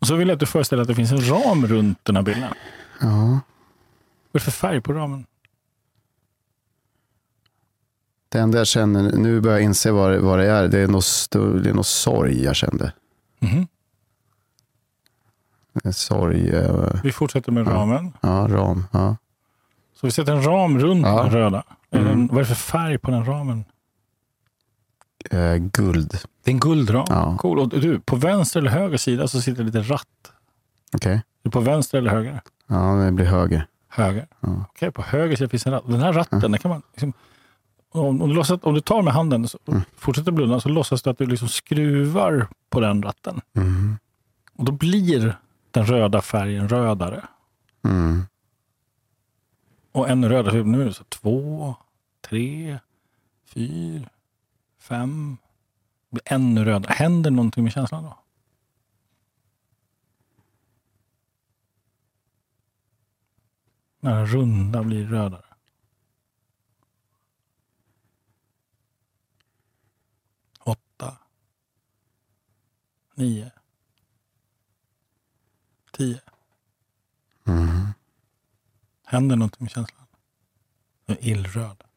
Och 0.00 0.06
så 0.06 0.14
vill 0.14 0.28
jag 0.28 0.34
att 0.34 0.40
du 0.40 0.46
föreställer 0.46 0.82
att 0.82 0.88
det 0.88 0.94
finns 0.94 1.12
en 1.12 1.28
ram 1.30 1.66
runt 1.66 1.98
den 2.04 2.16
här 2.16 2.22
bilden. 2.22 2.50
ja. 3.00 3.40
Vad 4.32 4.40
är 4.42 4.44
det 4.44 4.50
för 4.50 4.50
färg 4.50 4.80
på 4.80 4.92
ramen? 4.92 5.26
Det 8.28 8.38
enda 8.38 8.58
jag 8.58 8.66
känner, 8.66 9.12
nu 9.16 9.40
börjar 9.40 9.56
jag 9.58 9.64
inse 9.64 9.90
vad, 9.90 10.18
vad 10.20 10.38
det 10.38 10.46
är. 10.50 10.68
Det 10.68 10.78
är 10.78 11.62
det 11.62 11.72
nog 11.74 11.84
sorg 11.86 12.42
jag 12.44 12.56
kände. 12.56 12.92
Mhm. 13.38 13.66
En 15.84 15.92
Sorg, 15.92 16.48
eh, 16.48 16.90
Vi 17.02 17.12
fortsätter 17.12 17.52
med 17.52 17.66
Ja. 17.66 17.70
ramen. 17.70 18.12
ja, 18.20 18.46
ram. 18.50 18.84
Ja. 18.92 19.16
Så 19.94 20.06
vi 20.06 20.10
sätter 20.10 20.32
en 20.32 20.42
ram 20.42 20.78
runt 20.78 21.06
Ja. 21.06 21.22
den 21.22 21.32
röda. 21.32 21.62
Mm. 21.90 22.04
den, 22.06 22.26
vad 22.26 22.36
är 22.36 22.40
det 22.40 22.46
för 22.46 22.54
färg 22.54 22.98
på 22.98 23.10
den 23.10 23.24
ramen? 23.24 23.64
Eh, 25.30 25.54
guld. 25.56 26.10
Det 26.44 26.50
är 26.50 26.54
en 26.54 26.60
guldram. 26.60 27.06
Ja. 27.08 27.36
Cool. 27.38 27.58
Och 27.58 27.68
du, 27.68 28.00
på 28.00 28.16
vänster 28.16 28.60
eller 28.60 28.70
höger 28.70 28.96
sida 28.98 29.28
så 29.28 29.40
sitter 29.42 29.64
det 29.64 29.66
lite 29.78 29.92
ratt. 29.92 30.32
Okej. 30.92 31.22
Det 31.42 31.50
på 31.50 31.60
vänster 31.60 31.98
eller 31.98 32.10
höger? 32.10 32.40
Ja, 32.66 32.76
det 33.04 33.12
blir 33.12 33.26
höger. 33.26 33.66
Höger. 34.02 34.26
Ja. 34.40 34.64
Okej, 34.68 34.90
på 34.92 35.02
höger 35.02 35.36
sida 35.36 35.48
finns 35.48 35.66
en 35.66 35.72
ratt. 35.72 35.84
Den 35.86 36.00
här 36.00 36.12
ratten, 36.12 36.40
den 36.40 36.58
kan 36.58 36.68
man... 36.70 36.82
Liksom, 36.92 37.12
om, 37.90 38.22
om, 38.22 38.28
du 38.28 38.34
låtsas, 38.34 38.60
om 38.62 38.74
du 38.74 38.80
tar 38.80 39.02
med 39.02 39.12
handen 39.12 39.44
och 39.44 39.68
Mm. 39.72 39.82
fortsätter 39.96 40.32
blunda 40.32 40.60
så 40.60 40.68
låtsas 40.68 41.02
du 41.02 41.10
att 41.10 41.18
du 41.18 41.26
liksom 41.26 41.48
skruvar 41.48 42.48
på 42.70 42.80
den 42.80 43.02
ratten. 43.02 43.40
Mm. 43.56 43.98
Och 44.54 44.64
då 44.64 44.72
blir 44.72 45.36
den 45.70 45.86
röda 45.86 46.22
färgen 46.22 46.68
rödare. 46.68 47.24
Mm. 47.84 48.22
Och 49.92 50.08
ännu 50.08 50.28
rödare. 50.28 50.62
Nu 50.62 50.82
är 50.82 50.86
det 50.86 50.92
så 50.94 51.04
två, 51.04 51.74
tre, 52.28 52.78
fyra, 53.54 54.08
fem. 54.80 55.36
Det 56.10 56.14
blir 56.14 56.34
ännu 56.34 56.64
rödare. 56.64 56.92
Händer 56.92 57.30
någonting 57.30 57.64
med 57.64 57.72
känslan 57.72 58.02
då? 58.02 58.18
När 64.00 64.16
den 64.16 64.26
runda 64.26 64.82
blir 64.82 65.06
rödare. 65.06 65.44
Åtta. 70.60 71.18
Nio. 73.14 73.50
Tio. 75.92 76.20
Mm. 77.44 77.86
Händer 79.04 79.36
någonting 79.36 79.64
med 79.64 79.70
känslan? 79.70 80.06
Den 81.06 81.16
är 81.16 81.28
illröd. 81.28 81.87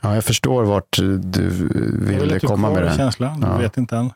Ja, 0.00 0.14
jag 0.14 0.24
förstår 0.24 0.64
vart 0.64 0.96
du 0.96 1.12
Jag 1.12 1.20
vill 1.40 2.18
ville 2.20 2.38
du 2.38 2.46
komma 2.46 2.70
med 2.70 2.82
det. 2.82 2.94
i 2.94 2.96
känslan. 2.96 3.40
Ja. 3.42 3.56
Du 3.56 3.62
vet 3.62 3.76
inte 3.76 3.96
än. 3.96 4.10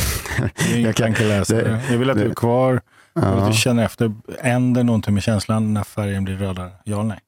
Ingen 0.70 0.82
Jag 0.82 0.94
kan- 0.94 1.06
tankeläsare. 1.06 1.62
det- 1.62 1.92
Jag 1.92 1.98
vill 1.98 2.10
att 2.10 2.16
du 2.18 2.30
är 2.30 2.34
kvar. 2.34 2.80
Jag 3.14 3.22
vill 3.22 3.30
att 3.34 3.40
Ja. 3.40 3.46
du 3.48 3.52
känner 3.54 3.84
efter. 3.84 4.12
Händer 4.40 4.84
någonting 4.84 5.14
med 5.14 5.22
känslan 5.22 5.74
när 5.74 5.82
färgen 5.84 6.24
blir 6.24 6.36
rödare? 6.36 6.70
Ja 6.84 6.94
eller 7.00 7.08
nej? 7.08 7.18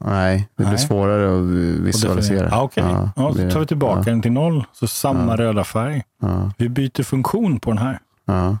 Nej, 0.00 0.48
det 0.56 0.62
blir 0.62 0.66
Nej. 0.72 0.78
svårare 0.78 1.38
att 1.38 1.44
visualisera. 1.86 2.48
Ja, 2.50 2.62
Okej, 2.62 2.84
Ja, 2.84 3.10
ja, 3.16 3.32
det- 3.36 3.48
så 3.48 3.52
tar 3.54 3.60
vi 3.60 3.66
tillbaka 3.66 3.98
ja, 4.00 4.04
den 4.04 4.22
till 4.22 4.32
noll. 4.32 4.64
Så 4.72 4.86
samma 4.86 5.32
Ja. 5.32 5.36
röda 5.36 5.64
färg. 5.64 6.02
Ja, 6.20 6.50
Vi 6.58 6.68
byter 6.68 7.02
funktion 7.02 7.60
på 7.60 7.70
den 7.70 7.78
här. 7.78 7.98
ja, 8.24 8.58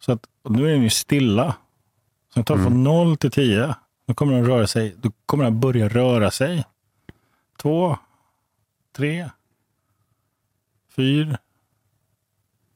Så 0.00 0.12
att 0.12 0.20
nu 0.48 0.66
är 0.68 0.72
den 0.72 0.82
ju 0.82 0.90
stilla. 0.90 1.54
Så 2.34 2.42
tar 2.42 2.54
vi 2.54 2.60
Mm. 2.60 2.72
från 2.72 2.84
0 2.84 3.16
till 3.16 3.30
10. 3.30 3.74
Då 4.06 4.14
kommer 4.14 4.32
den 4.32 4.46
röra 4.46 4.66
sig. 4.66 4.94
Då 4.98 5.12
kommer 5.26 5.44
den 5.44 5.60
börja 5.60 5.88
röra 5.88 6.30
sig. 6.30 6.64
Två, 7.56 7.98
tre, 8.92 9.30
fyra, 10.88 11.38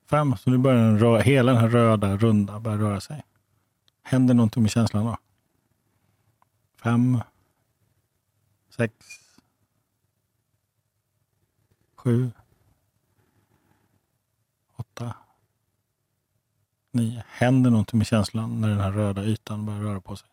fem. 0.07 0.37
Så 0.37 0.51
nu 0.51 0.59
börjar 0.59 0.79
den 0.79 0.99
röra, 0.99 1.21
hela 1.21 1.53
den 1.53 1.61
här 1.61 1.69
röda 1.69 2.16
runda 2.16 2.61
börjar 2.61 2.79
röra 2.79 3.01
sig. 3.01 3.23
Händer 4.03 4.35
någonting 4.35 4.62
med 4.62 4.73
känslan 4.73 5.05
då? 5.05 5.16
Fem, 6.83 7.21
sex, 8.71 8.95
sju, 11.97 12.31
åtta, 14.77 15.14
nio. 16.90 17.25
Händer 17.29 17.71
någonting 17.71 17.99
med 17.99 18.07
känslan 18.07 18.61
när 18.61 18.69
den 18.69 18.81
här 18.81 18.93
röda 18.93 19.25
ytan 19.25 19.66
börjar 19.66 19.81
röra 19.81 20.01
på 20.01 20.16
sig? 20.16 20.29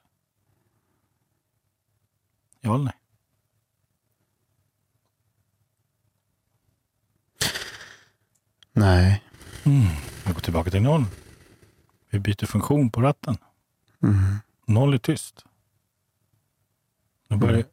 Ja 2.67 2.75
eller 2.75 2.86
nej? 2.86 2.93
nej. 8.73 9.23
Mm. 9.63 9.88
Vi 10.25 10.34
går 10.34 10.39
tillbaka 10.39 10.71
till 10.71 10.82
noll. 10.82 11.06
Vi 12.10 12.19
byter 12.19 12.45
funktion 12.45 12.89
på 12.89 13.01
ratten. 13.01 13.38
Mm. 14.03 14.36
Noll 14.65 14.93
är 14.93 14.97
tyst. 14.97 15.45
Nu 17.27 17.38
börjar 17.38 17.58
det 17.58 17.65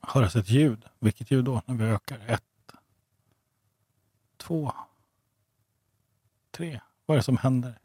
höras 0.00 0.36
ett 0.36 0.48
ljud. 0.48 0.84
Vilket 0.98 1.30
ljud 1.30 1.44
då? 1.44 1.62
När 1.66 1.74
vi 1.74 1.84
ökar. 1.84 2.20
Ett. 2.26 2.42
Två. 4.36 4.72
Tre. 6.50 6.80
Vad 7.06 7.14
är 7.14 7.18
det 7.18 7.24
som 7.24 7.36
händer? 7.36 7.78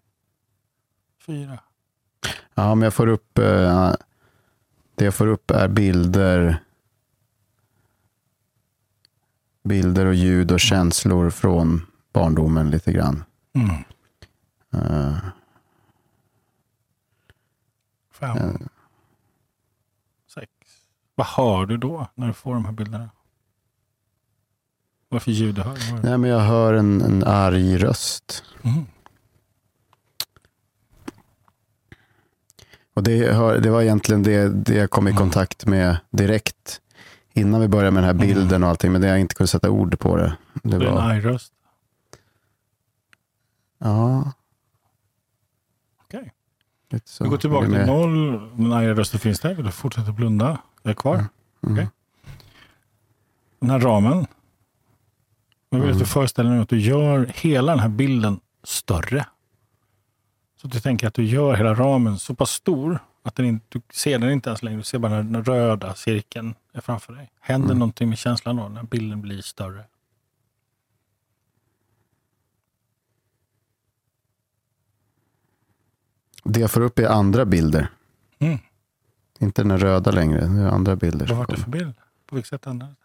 Fyra. 1.17 1.59
Ja, 2.53 2.75
men 2.75 2.81
jag 2.81 2.93
får 2.93 3.07
upp, 3.07 3.37
eh, 3.37 3.93
det 4.95 5.05
jag 5.05 5.13
får 5.15 5.27
upp 5.27 5.51
är 5.51 5.67
bilder, 5.67 6.63
bilder 9.63 10.05
och 10.05 10.15
ljud 10.15 10.51
och 10.51 10.59
känslor 10.59 11.29
från 11.29 11.85
barndomen 12.13 12.69
lite 12.69 12.91
grann. 12.91 13.23
Mm. 13.53 13.69
Eh, 14.73 15.17
Fem. 18.11 18.37
eh, 18.37 18.53
Sex. 20.33 20.51
Vad 21.15 21.27
hör 21.27 21.65
du 21.65 21.77
då 21.77 22.07
när 22.15 22.27
du 22.27 22.33
får 22.33 22.53
de 22.53 22.65
här 22.65 22.71
bilderna? 22.71 23.09
Vad 25.09 25.21
för 25.21 25.31
ljud 25.31 25.55
du 25.55 25.61
hör? 25.61 25.73
Det? 25.75 26.09
nej, 26.09 26.17
men 26.17 26.29
jag 26.29 26.39
hör 26.39 26.73
en, 26.73 27.01
en 27.01 27.23
arg 27.23 27.77
röst. 27.77 28.43
Mm. 28.61 28.85
Och 32.93 33.03
det, 33.03 33.59
det 33.59 33.69
var 33.69 33.81
egentligen 33.81 34.23
det, 34.23 34.49
det 34.49 34.75
jag 34.75 34.89
kom 34.89 35.07
i 35.07 35.11
Mm. 35.11 35.19
kontakt 35.19 35.65
med 35.65 35.97
direkt 36.09 36.81
innan 37.33 37.61
vi 37.61 37.67
började 37.67 37.91
med 37.91 38.03
den 38.03 38.07
här 38.17 38.27
bilden 38.27 38.63
och 38.63 38.69
allting, 38.69 38.91
men 38.91 39.01
det 39.01 39.07
jag 39.07 39.19
inte 39.19 39.35
kunde 39.35 39.47
sätta 39.47 39.69
ord 39.69 39.99
på 39.99 40.17
det. 40.17 40.37
Det 40.63 40.77
Det 40.77 40.85
är 40.85 40.89
en 40.89 40.95
var, 40.95 41.01
arg 41.01 41.19
röst. 41.21 41.53
ja, 43.77 44.31
Okej. 46.03 46.33
lite 46.89 47.09
så. 47.09 47.23
Vi 47.23 47.29
går 47.29 47.37
tillbaka 47.37 47.65
till 47.67 47.85
noll. 47.85 48.31
Den 48.57 48.73
arga 48.73 48.93
rösten 48.93 49.19
finns 49.19 49.39
där. 49.39 49.53
Vill 49.53 49.65
du 49.65 49.71
fortsätta 49.71 50.11
blunda? 50.11 50.57
Jag 50.83 50.91
är 50.91 50.95
kvar. 50.95 51.15
Mm. 51.15 51.27
Okej. 51.61 51.87
Den 53.59 53.69
här 53.69 53.79
ramen. 53.79 54.25
Jag 55.69 55.79
vill 55.79 55.87
att 55.89 55.95
Mm. 55.95 55.99
du 55.99 56.05
föreställer 56.05 56.51
dig 56.51 56.59
att 56.59 56.69
du 56.69 56.79
gör 56.79 57.31
hela 57.35 57.71
den 57.71 57.79
här 57.79 57.89
bilden 57.89 58.39
större. 58.63 59.25
Så 60.63 60.67
du 60.69 60.79
tänker 60.79 61.07
att 61.07 61.13
du 61.13 61.25
gör 61.25 61.53
hela 61.55 61.73
ramen 61.73 62.19
så 62.19 62.35
pass 62.35 62.51
stor 62.51 62.99
att 63.23 63.35
den 63.35 63.45
inte, 63.45 63.65
du 63.69 63.81
ser 63.93 64.19
den 64.19 64.31
inte 64.31 64.49
ens 64.49 64.63
längre. 64.63 64.77
Du 64.77 64.83
ser 64.83 64.99
bara 64.99 65.13
den, 65.13 65.43
röda 65.43 65.95
cirkeln 65.95 66.55
är 66.73 66.81
framför 66.81 67.13
dig. 67.13 67.31
Händer 67.39 67.67
Mm. 67.67 67.79
någonting 67.79 68.09
med 68.09 68.17
känslan 68.17 68.55
då 68.55 68.67
när 68.69 68.83
bilden 68.83 69.21
blir 69.21 69.41
större? 69.41 69.83
Det 76.43 76.59
jag 76.59 76.71
får 76.71 76.81
upp 76.81 76.99
är 76.99 77.07
andra 77.07 77.45
bilder. 77.45 77.87
Mm. 78.39 78.57
Inte 79.39 79.63
den 79.63 79.77
röda 79.77 80.11
längre, 80.11 80.47
det 80.47 80.61
är 80.61 80.67
andra 80.67 80.95
bilder. 80.95 81.27
Vad 81.27 81.37
var 81.37 81.47
det 81.47 81.57
för 81.57 81.69
bild? 81.71 81.93
På 82.25 82.35
vilket 82.35 82.49
sätt 82.49 82.67
ändrades 82.67 82.97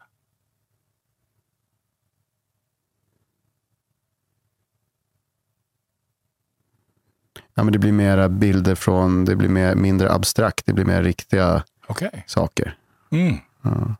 Ja, 7.58 7.64
men 7.64 7.72
det 7.72 7.78
blir 7.78 7.92
mera 7.92 8.28
bilder 8.28 8.74
från, 8.74 9.24
det 9.24 9.36
blir 9.36 9.48
mer, 9.48 9.74
mindre 9.74 10.12
abstrakt, 10.12 10.66
det 10.66 10.72
blir 10.72 10.84
mer 10.84 11.02
riktiga 11.02 11.64
Okej. 11.86 12.24
saker. 12.26 12.78
Mm. 13.10 13.36
Ja. 13.62 13.94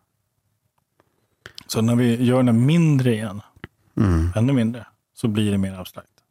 Så 1.67 1.83
när 1.83 1.97
vi 1.97 2.25
gör 2.25 2.43
den 2.43 2.67
mindre 2.67 3.15
igen, 3.15 3.41
Mm. 3.97 4.33
ännu 4.37 4.53
mindre, 4.53 4.87
så 5.15 5.29
blir 5.29 5.51
det 5.53 5.59
mer 5.59 5.75
abstrakt. 5.75 6.23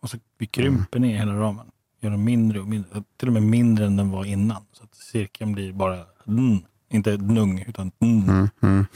Och 0.00 0.10
så 0.10 0.18
vi 0.38 0.46
krymper 0.46 0.98
ner 0.98 1.18
hela 1.18 1.34
ramen. 1.34 1.70
Gör 2.00 2.10
den 2.10 2.24
mindre 2.24 2.60
och 2.60 2.66
mindre. 2.66 3.02
Till 3.16 3.28
och 3.28 3.34
med 3.34 3.42
mindre 3.42 3.86
än 3.86 3.96
den 3.96 4.10
var 4.10 4.24
innan. 4.24 4.66
Så 4.72 4.84
att 4.84 4.94
cirkeln 4.94 5.52
blir 5.52 5.72
bara 5.72 6.04
mm, 6.26 6.58
inte 6.88 7.16
nung, 7.16 7.60
utan 7.68 7.92
mm. 7.98 8.28
Mm. 8.28 8.48
Mm. 8.60 8.86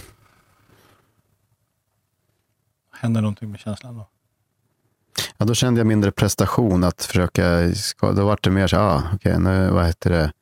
Händer 2.92 3.20
någonting 3.20 3.50
med 3.50 3.60
känslan 3.60 3.94
då? 3.96 4.08
Ja, 5.40 5.46
då 5.46 5.54
kände 5.54 5.80
jag 5.80 5.86
mindre 5.86 6.10
prestation 6.10 6.84
att 6.84 7.04
försöka, 7.04 7.60
då 8.00 8.26
var 8.26 8.38
det 8.42 8.50
mer 8.50 8.66
så 8.66 8.76
ah, 8.76 9.02
okej, 9.14 9.38
nu, 9.38 9.70
vad 9.70 9.86
heter 9.86 10.10
det, 10.10 10.32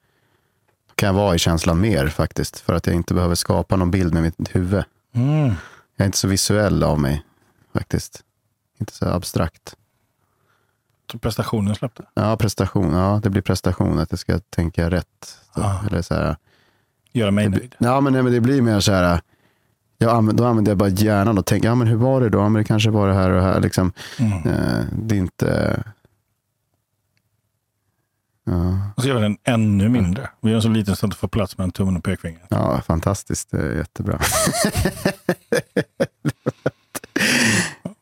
Då 0.89 0.95
kan 0.95 1.07
jag 1.07 1.15
vara 1.15 1.35
i 1.35 1.39
känslan 1.39 1.81
mer 1.81 2.07
faktiskt, 2.07 2.61
för 2.61 2.75
att 2.75 2.87
jag 2.87 2.97
inte 2.97 3.15
behöver 3.15 3.35
skapa 3.35 3.77
någon 3.77 3.91
bild 3.91 4.15
med 4.15 4.23
mitt 4.23 4.57
huvud. 4.57 4.85
Mm. 5.13 5.47
Jag 5.97 6.05
är 6.05 6.05
inte 6.05 6.19
så 6.19 6.29
visuell 6.29 6.83
av 6.83 7.01
mig 7.01 7.25
faktiskt. 7.73 8.23
Inte 8.81 8.93
så 8.93 9.07
abstrakt. 9.09 9.77
Så 11.13 11.19
prestationen 11.19 11.75
släppte? 11.75 12.05
Ja, 12.15 12.37
prestation, 12.37 12.93
ja, 12.95 13.21
det 13.23 13.31
blir 13.31 13.43
prestation, 13.43 13.99
att 13.99 14.11
jag 14.13 14.19
ska 14.19 14.39
tänka 14.39 14.91
rätt. 14.91 15.39
Så, 15.55 15.61
Ah. 15.61 15.87
Eller 15.87 16.03
så 16.03 16.15
här, 16.15 16.37
Göra 17.13 17.31
mig 17.31 17.45
det, 17.45 17.51
nöjd? 17.51 17.75
ja, 17.79 18.01
men, 18.01 18.13
nej, 18.13 18.23
men 18.23 18.33
det 18.33 18.41
blir 18.41 18.63
mer 18.63 18.81
så 18.81 18.93
här, 18.93 19.21
jag 19.99 20.11
använder, 20.17 20.43
då 20.45 20.49
använder 20.49 20.71
jag 20.71 20.79
bara 20.79 20.89
hjärnan 20.89 21.39
och 21.39 21.47
tänker, 21.47 21.69
ja 21.69 21.75
men 21.75 21.87
hur 21.87 21.97
var 21.97 22.21
det 22.21 22.29
då? 22.29 22.39
Ja, 22.39 22.49
men 22.49 22.63
det 22.63 22.65
kanske 22.65 22.91
var 22.91 23.09
det 23.09 23.15
här 23.15 23.31
och 23.31 23.37
det 23.37 23.43
här. 23.43 23.61
Liksom, 23.61 23.93
Mm. 24.19 24.33
eh, 24.47 24.85
det 24.93 25.15
är 25.15 25.19
inte... 25.19 25.83
Ja. 28.45 28.79
Och 28.97 29.03
så 29.03 29.09
gör 29.09 29.15
vi 29.17 29.21
den 29.23 29.37
ännu 29.45 29.89
mindre. 29.89 30.29
Vi 30.41 30.49
gör 30.51 30.55
den 30.55 30.63
så 30.63 30.69
liten 30.69 30.97
så 30.97 31.07
att 31.07 31.13
det 31.13 31.19
får 31.19 31.29
plats 31.29 31.59
mellan 31.59 31.71
tummen 31.71 31.97
och 31.97 32.05
pekfingret. 32.05 32.47
Ja, 32.49 32.81
fantastiskt. 32.87 33.51
Det 33.51 33.59
är 33.59 33.77
jättebra. 33.77 34.19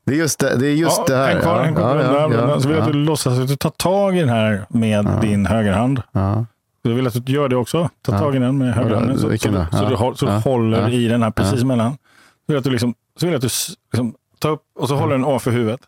det 0.04 0.12
är 0.12 0.16
just 0.16 0.38
det, 0.38 0.56
det, 0.56 0.66
är 0.66 0.74
just 0.74 0.98
ja, 0.98 1.04
det 1.08 1.16
här. 1.16 1.36
En 1.36 1.42
kvar, 1.42 1.64
en 1.64 1.74
kvar. 1.74 1.96
ja, 1.96 2.02
ja, 2.02 2.48
ja, 2.48 2.60
så 2.60 2.68
vill 2.68 2.76
jag 2.76 2.82
att 2.82 2.88
ja, 2.88 2.92
du 2.92 2.98
låtsas 3.04 3.38
att 3.38 3.48
du 3.48 3.56
tar 3.56 3.70
tag 3.70 4.16
i 4.16 4.20
den 4.20 4.28
här 4.28 4.66
med 4.68 5.04
Ja. 5.06 5.18
din 5.20 5.46
högerhand. 5.46 6.02
ja. 6.12 6.46
Så 6.86 6.90
jag 6.90 6.96
vill 6.96 7.06
att 7.06 7.26
du 7.26 7.32
gör 7.32 7.48
det 7.48 7.56
också. 7.56 7.90
Ta 8.02 8.12
Ja. 8.12 8.18
tag 8.18 8.36
i 8.36 8.38
den 8.38 8.58
med 8.58 8.74
högerhanden. 8.74 9.16
Så, 9.16 9.22
så, 9.22 9.28
du- 9.28 9.38
så, 9.78 9.84
du, 9.88 9.94
håll- 9.94 10.16
så 10.16 10.26
du 10.26 10.32
håller 10.32 10.88
i 10.92 11.08
den 11.08 11.22
här 11.22 11.30
precis 11.30 11.64
mellan. 11.64 11.92
Så 11.92 11.98
vill 12.46 12.54
jag 12.54 12.58
att 12.58 12.64
du, 12.64 12.70
liksom, 12.70 12.94
så 13.20 13.26
vill 13.26 13.34
att 13.34 13.40
du 13.42 13.48
liksom, 13.92 14.14
tar 14.38 14.50
upp 14.50 14.62
och 14.78 14.88
så 14.88 14.96
håller 14.96 15.12
den 15.12 15.24
ovanför 15.24 15.50
huvudet. 15.50 15.80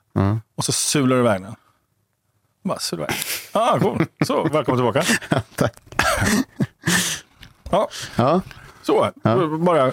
Och 0.56 0.64
så 0.64 0.72
sular 0.72 1.16
du 1.16 1.22
iväg 1.22 1.42
den. 1.42 1.54
Bara 2.64 2.78
sular 2.78 3.04
iväg. 3.04 3.16
Ah, 3.52 3.78
cool. 3.78 4.04
Så, 4.26 4.42
välkommen 4.48 4.78
tillbaka. 4.78 5.02
Tack. 5.54 5.74
Ja, 7.70 7.88
Ja, 8.16 8.40
så. 8.82 9.10
Ja. 9.22 9.46
Bara. 9.58 9.92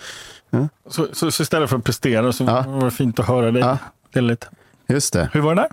Så, 0.90 1.08
så, 1.14 1.32
så 1.32 1.44
istället 1.44 1.70
för 1.70 1.78
att 1.78 1.84
prestera 1.84 2.32
så 2.34 2.44
Ja. 2.44 2.64
var 2.68 2.86
det 2.86 2.92
fint 2.92 3.20
att 3.20 3.28
höra 3.28 3.52
dig. 3.52 3.62
Ja. 4.14 4.22
Lite. 4.22 4.48
just 4.88 5.14
det. 5.14 5.30
Hur 5.34 5.42
var 5.42 5.56
det 5.56 5.62
där? 5.62 5.70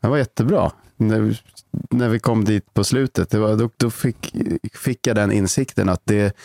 Det 0.00 0.08
var 0.08 0.16
jättebra. 0.16 0.70
När, 1.90 2.08
vi- 2.08 2.18
kom 2.18 2.44
dit 2.44 2.74
på 2.74 2.84
slutet, 2.84 3.30
det 3.30 3.38
var, 3.38 3.56
då, 3.56 3.70
då 3.76 3.90
fick, 3.90 4.34
fick 4.74 5.06
jag 5.06 5.16
den 5.16 5.32
insikten 5.32 5.88
att 5.88 6.00
det, 6.04 6.36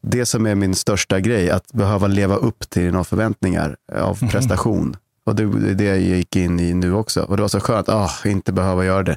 det 0.00 0.26
som 0.26 0.46
är 0.46 0.54
min 0.54 0.74
största 0.74 1.20
grej, 1.20 1.50
att 1.50 1.72
behöva 1.72 2.06
leva 2.06 2.36
upp 2.36 2.70
till 2.70 2.90
några 2.92 3.04
förväntningar 3.04 3.76
av 3.92 4.18
Mhm. 4.22 4.30
prestation. 4.30 4.96
Och 5.24 5.34
det 5.36 5.42
är 5.42 5.74
det 5.74 5.84
jag 5.84 6.00
gick 6.00 6.36
in 6.36 6.60
i 6.60 6.74
nu 6.74 6.94
också. 6.94 7.22
Och 7.22 7.36
det 7.36 7.42
var 7.42 7.48
så 7.48 7.60
skönt, 7.60 7.88
ah, 7.88 8.10
inte 8.24 8.52
behöva 8.52 8.84
göra 8.84 9.02
det. 9.02 9.16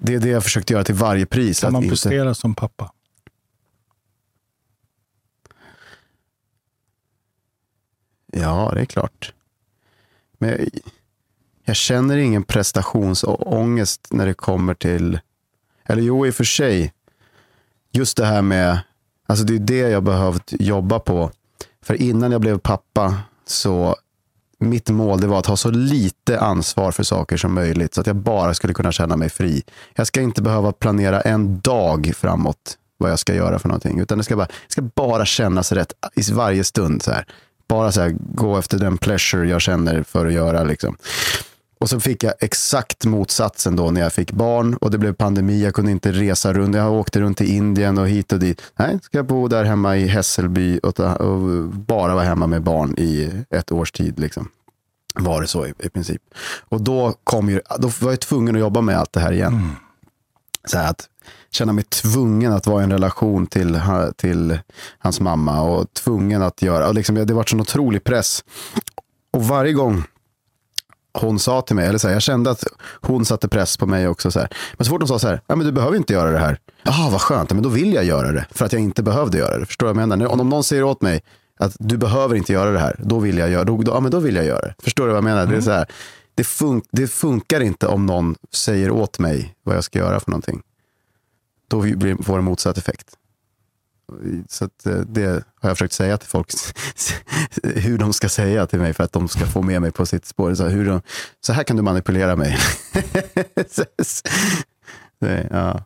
Det 0.00 0.14
är 0.14 0.18
det 0.18 0.28
jag 0.28 0.42
försökte 0.42 0.72
göra 0.72 0.84
till 0.84 0.94
varje 0.94 1.26
pris. 1.26 1.60
Kan 1.60 1.72
man 1.72 1.82
inte... 1.82 1.92
prestera 1.92 2.34
som 2.34 2.54
pappa? 2.54 2.92
Ja, 8.32 8.70
det 8.74 8.80
är 8.80 8.84
klart. 8.84 9.32
Men 10.38 10.68
jag, 11.64 11.76
känner 11.76 12.16
ingen 12.16 12.42
prestationsångest 12.42 14.08
när 14.10 14.26
det 14.26 14.34
kommer 14.34 14.74
till, 14.74 15.20
eller 15.84 16.02
jo 16.02 16.26
i 16.26 16.30
och 16.30 16.34
för 16.34 16.44
sig, 16.44 16.92
just 17.92 18.16
det 18.16 18.26
här 18.26 18.42
med, 18.42 18.78
alltså 19.26 19.44
det 19.44 19.54
är 19.54 19.58
det 19.58 19.78
jag 19.78 20.02
behövt 20.02 20.52
jobba 20.58 20.98
på. 20.98 21.30
För 21.82 21.94
innan 21.94 22.32
jag 22.32 22.40
blev 22.40 22.58
pappa 22.58 23.18
så 23.46 23.96
mitt 24.58 24.90
mål 24.90 25.20
det 25.20 25.26
var 25.26 25.38
att 25.38 25.46
ha 25.46 25.56
så 25.56 25.70
lite 25.70 26.40
ansvar 26.40 26.92
för 26.92 27.02
saker 27.02 27.36
som 27.36 27.54
möjligt 27.54 27.94
så 27.94 28.00
att 28.00 28.06
jag 28.06 28.16
bara 28.16 28.54
skulle 28.54 28.74
kunna 28.74 28.92
känna 28.92 29.16
mig 29.16 29.30
fri. 29.30 29.62
Jag 29.94 30.06
ska 30.06 30.20
inte 30.20 30.42
behöva 30.42 30.72
planera 30.72 31.20
en 31.20 31.60
dag 31.60 32.12
framåt 32.16 32.78
vad 32.98 33.10
jag 33.10 33.18
ska 33.18 33.34
göra 33.34 33.58
för 33.58 33.68
någonting. 33.68 34.00
Utan 34.00 34.18
det 34.18 34.24
ska 34.24 34.36
bara, 34.36 34.46
det 34.46 34.72
ska 34.72 34.82
bara 34.82 35.26
kännas 35.26 35.72
rätt 35.72 35.92
i 36.14 36.32
varje 36.32 36.64
stund. 36.64 37.02
Så 37.02 37.10
här. 37.10 37.26
Bara 37.68 37.92
så 37.92 38.00
här, 38.00 38.14
gå 38.34 38.58
efter 38.58 38.78
den 38.78 38.98
pleasure 38.98 39.48
jag 39.48 39.60
känner 39.60 40.02
för 40.02 40.26
att 40.26 40.32
göra. 40.32 40.64
Liksom. 40.64 40.96
Och 41.84 41.90
så 41.90 42.00
fick 42.00 42.24
jag 42.24 42.34
exakt 42.40 43.04
motsatsen 43.04 43.76
då 43.76 43.90
när 43.90 44.00
jag 44.00 44.12
fick 44.12 44.32
barn 44.32 44.74
och 44.74 44.90
det 44.90 44.98
blev 44.98 45.12
pandemi. 45.12 45.62
Jag 45.62 45.74
kunde 45.74 45.90
inte 45.90 46.12
resa 46.12 46.52
runt. 46.52 46.76
Jag 46.76 46.92
åkte 46.92 47.20
runt 47.20 47.38
till 47.38 47.50
Indien 47.50 47.98
och 47.98 48.08
hit 48.08 48.32
och 48.32 48.38
dit. 48.38 48.62
Nej, 48.76 48.98
ska 49.02 49.18
jag 49.18 49.26
bo 49.26 49.48
där 49.48 49.64
hemma 49.64 49.96
i 49.96 50.06
Hässelby 50.06 50.80
och, 50.82 50.94
ta, 50.94 51.16
och 51.16 51.64
bara 51.68 52.14
vara 52.14 52.24
hemma 52.24 52.46
med 52.46 52.62
barn 52.62 52.94
i 52.98 53.30
ett 53.50 53.72
års 53.72 53.92
tid. 53.92 54.20
Liksom. 54.20 54.48
Var 55.14 55.40
det 55.40 55.46
så 55.46 55.66
i, 55.66 55.74
i 55.78 55.88
princip. 55.88 56.22
Och 56.68 56.82
då, 56.82 57.14
kom 57.24 57.48
ju, 57.48 57.60
då 57.78 57.90
var 58.00 58.10
jag 58.10 58.20
tvungen 58.20 58.54
att 58.54 58.60
jobba 58.60 58.80
med 58.80 58.98
allt 58.98 59.12
det 59.12 59.20
här 59.20 59.32
igen. 59.32 59.70
Så 60.64 60.78
här 60.78 60.90
att 60.90 61.08
känna 61.50 61.72
mig 61.72 61.84
tvungen 61.84 62.52
att 62.52 62.66
vara 62.66 62.80
i 62.80 62.84
en 62.84 62.92
relation 62.92 63.46
till, 63.46 63.80
till 64.16 64.58
hans 64.98 65.20
mamma 65.20 65.62
och 65.62 65.94
tvungen 65.94 66.42
att 66.42 66.62
göra. 66.62 66.88
Och 66.88 66.94
liksom, 66.94 67.14
det 67.14 67.34
var 67.34 67.44
sån 67.44 67.60
otrolig 67.60 68.04
press. 68.04 68.44
Och 69.32 69.44
varje 69.44 69.72
gång 69.72 70.04
hon 71.14 71.38
sa 71.38 71.60
till 71.62 71.76
mig, 71.76 71.86
eller 71.86 71.98
så 71.98 72.08
här, 72.08 72.14
jag 72.14 72.22
kände 72.22 72.50
att 72.50 72.64
hon 73.00 73.24
satte 73.24 73.48
press 73.48 73.76
på 73.76 73.86
mig 73.86 74.08
också. 74.08 74.30
Så 74.30 74.38
här. 74.40 74.48
Men 74.76 74.84
så 74.84 74.90
fort 74.90 75.00
hon 75.00 75.08
sa 75.08 75.18
så 75.18 75.28
här, 75.28 75.40
ja, 75.46 75.56
men 75.56 75.66
du 75.66 75.72
behöver 75.72 75.96
inte 75.96 76.12
göra 76.12 76.30
det 76.30 76.38
här. 76.38 76.58
Jaha, 76.82 77.10
vad 77.10 77.20
skönt, 77.20 77.52
men 77.52 77.62
då 77.62 77.68
vill 77.68 77.92
jag 77.94 78.04
göra 78.04 78.32
det. 78.32 78.46
För 78.50 78.64
att 78.64 78.72
jag 78.72 78.82
inte 78.82 79.02
behövde 79.02 79.38
göra 79.38 79.58
det. 79.58 79.66
Förstår 79.66 79.86
du 79.86 79.92
vad 79.92 80.02
jag 80.02 80.08
menar? 80.08 80.26
Om 80.40 80.48
någon 80.48 80.64
säger 80.64 80.82
åt 80.82 81.02
mig 81.02 81.22
att 81.58 81.76
du 81.78 81.96
behöver 81.96 82.36
inte 82.36 82.52
göra 82.52 82.70
det 82.70 82.78
här, 82.78 82.96
då 83.04 83.18
vill 83.18 83.38
jag 83.38 83.50
göra, 83.50 83.64
då, 83.64 83.76
då, 83.82 83.92
ja, 83.92 84.00
men 84.00 84.10
då 84.10 84.18
vill 84.20 84.36
jag 84.36 84.44
göra 84.44 84.60
det. 84.60 84.74
Förstår 84.82 85.04
du 85.04 85.08
vad 85.10 85.16
jag 85.16 85.24
menar? 85.24 85.46
Det, 85.46 85.56
är 85.56 85.60
så 85.60 85.70
här, 85.70 85.86
det, 86.34 86.44
fun, 86.44 86.82
det 86.92 87.06
funkar 87.06 87.60
inte 87.60 87.86
om 87.86 88.06
någon 88.06 88.34
säger 88.54 88.90
åt 88.90 89.18
mig 89.18 89.54
vad 89.62 89.76
jag 89.76 89.84
ska 89.84 89.98
göra 89.98 90.20
för 90.20 90.30
någonting. 90.30 90.62
Då 91.70 91.80
blir- 91.80 92.22
får 92.22 92.36
det 92.36 92.42
motsatt 92.42 92.78
effekt. 92.78 93.06
Så 94.48 94.64
att 94.64 94.86
eh, 94.86 94.98
det 94.98 95.44
har 95.60 95.68
jag 95.68 95.78
försökt 95.78 95.94
säga 95.94 96.18
till 96.18 96.28
folk, 96.28 96.48
hur 97.62 97.98
de 97.98 98.12
ska 98.12 98.28
säga 98.28 98.66
till 98.66 98.78
mig 98.78 98.92
för 98.92 99.04
att 99.04 99.12
de 99.12 99.28
ska 99.28 99.46
få 99.46 99.62
med 99.62 99.82
mig 99.82 99.92
på 99.92 100.06
sitt 100.06 100.26
spår. 100.26 100.54
Så 100.54 100.62
här, 100.62 100.70
hur 100.70 100.86
de, 100.86 101.02
så 101.40 101.52
här 101.52 101.64
kan 101.64 101.76
du 101.76 101.82
manipulera 101.82 102.36
mig. 102.36 102.58
det, 105.20 105.48
ja. 105.50 105.84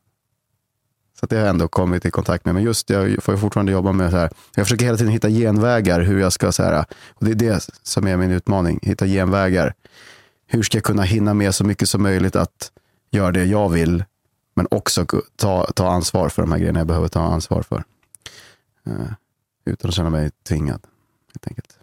Så 1.21 1.25
att 1.25 1.31
det 1.31 1.37
har 1.37 1.43
jag 1.43 1.51
ändå 1.51 1.69
kommit 1.69 2.07
i 2.07 2.11
kontakt 2.11 2.45
med. 2.45 2.55
Men 2.55 2.65
just 2.65 2.91
jag 2.91 3.23
får 3.23 3.37
fortfarande 3.37 3.73
jobba 3.73 3.93
med 3.93 4.11
så 4.11 4.17
här. 4.17 4.31
Jag 4.55 4.67
försöker 4.67 4.85
hela 4.85 4.99
tiden 4.99 5.13
hitta 5.13 5.29
genvägar 5.29 6.01
hur 6.01 6.21
jag 6.21 6.33
ska 6.33 6.53
så 6.53 6.63
här. 6.63 6.85
Och 7.09 7.25
det 7.25 7.31
är 7.31 7.35
det 7.35 7.69
som 7.83 8.07
är 8.07 8.17
min 8.17 8.31
utmaning. 8.31 8.79
Hitta 8.83 9.07
genvägar. 9.07 9.75
Hur 10.47 10.63
ska 10.63 10.77
jag 10.77 10.85
kunna 10.85 11.03
hinna 11.03 11.35
med 11.35 11.55
så 11.55 11.65
mycket 11.65 11.89
som 11.89 12.03
möjligt 12.03 12.37
att 12.37 12.73
göra 13.11 13.33
det 13.33 13.45
jag 13.45 13.69
vill. 13.69 14.05
Men 14.57 14.67
också 14.71 15.07
ta, 15.37 15.71
ta 15.75 15.91
ansvar 15.91 16.29
för 16.29 16.43
de 16.43 16.53
här 16.53 16.59
grejerna 16.59 16.81
jag 16.81 16.87
behöver 16.87 17.09
ta 17.09 17.21
ansvar 17.21 17.63
för. 17.63 17.85
Eh, 18.89 19.13
utan 19.65 19.89
att 19.89 19.95
känna 19.95 20.11
mig 20.11 20.31
tvingad. 20.31 20.87
Helt 21.27 21.47
enkelt. 21.47 21.81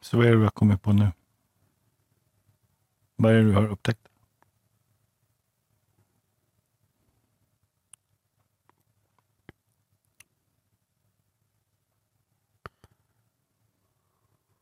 Så 0.00 0.16
vad 0.16 0.26
är 0.26 0.30
det 0.30 0.36
du 0.36 0.42
har 0.42 0.50
kommit 0.50 0.82
på 0.82 0.92
nu? 0.92 1.12
Vad 3.16 3.32
är 3.32 3.36
det 3.36 3.44
du 3.44 3.52
har 3.52 3.68
upptäckt? 3.68 4.08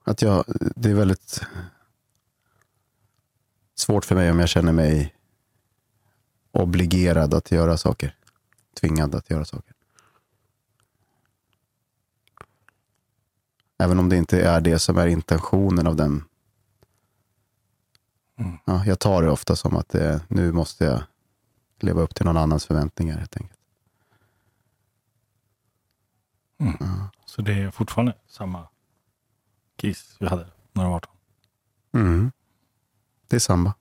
Att 0.05 0.23
jag, 0.23 0.45
det 0.77 0.91
är 0.91 0.95
väldigt 0.95 1.47
svårt 3.75 4.05
för 4.05 4.14
mig 4.14 4.31
om 4.31 4.41
jag 4.41 4.49
känner 4.49 4.72
mig 4.72 5.14
obligerad 6.51 7.35
att 7.35 7.51
göra 7.51 7.79
saker. 7.79 8.16
Tvingad 8.81 9.14
att 9.14 9.31
göra 9.31 9.45
saker. 9.45 9.75
Även 13.79 13.99
om 13.99 14.09
det 14.09 14.16
inte 14.16 14.43
är 14.43 14.61
det 14.61 14.79
som 14.79 14.99
är 14.99 15.07
intentionen 15.07 15.87
av 15.87 15.97
den. 15.97 16.25
Mm. 18.39 18.59
Ja, 18.64 18.85
jag 18.87 18.99
tar 18.99 19.22
det 19.22 19.31
ofta 19.31 19.57
som 19.57 19.77
att 19.77 19.89
det, 19.89 20.20
nu 20.29 20.53
måste 20.53 20.85
jag 20.85 21.03
leva 21.81 22.01
upp 22.01 22.14
till 22.14 22.25
någon 22.25 22.37
annans 22.37 22.66
förväntningar 22.66 23.18
helt 23.18 23.37
enkelt. 23.37 23.59
Så 27.27 27.43
det 27.43 27.53
är 27.53 27.70
fortfarande 27.70 28.14
samma 28.27 28.68
kris 29.77 30.16
vi 30.20 30.27
hade 30.27 30.47
när 30.72 30.83
du 30.83 30.89
var 30.89 30.97
18? 30.97 31.12
Mm. 31.93 32.33
Det 33.35 33.39
är 33.39 33.41
samma. 33.41 33.74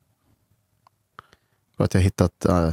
För 1.77 1.83
att 1.83 1.93
jag 1.93 2.01
har 2.01 2.03
hittat, 2.03 2.45
äh, 2.45 2.69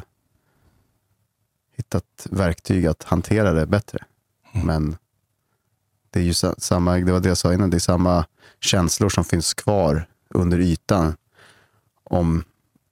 hittat 1.77 2.27
verktyg 2.31 2.87
att 2.87 3.03
hantera 3.03 3.53
det 3.53 3.67
bättre. 3.67 4.05
Men 4.53 4.97
det 6.11 6.21
är 6.21 6.25
ju 6.25 6.35
sa- 6.35 6.55
samma, 6.59 6.97
det 6.97 7.13
var 7.13 7.21
det 7.21 7.29
jag 7.29 7.39
sa 7.39 7.55
innan, 7.55 7.71
det 7.71 7.77
är 7.77 7.79
samma 7.79 8.27
känslor 8.61 9.09
som 9.09 9.25
finns 9.25 9.55
kvar 9.55 10.07
under 10.29 10.59
ytan. 10.59 11.17
Om 12.05 12.45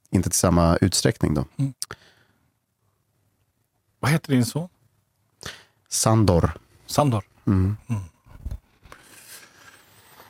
inte 0.09 0.29
till 0.29 0.39
samma 0.39 0.77
utsträckning 0.77 1.33
då. 1.33 1.45
Vad 3.99 4.11
heter 4.11 4.33
din 4.33 4.45
son? 4.45 4.69
Sandor. 5.87 6.51
Sandor. 6.85 7.23
Mm. 7.47 7.77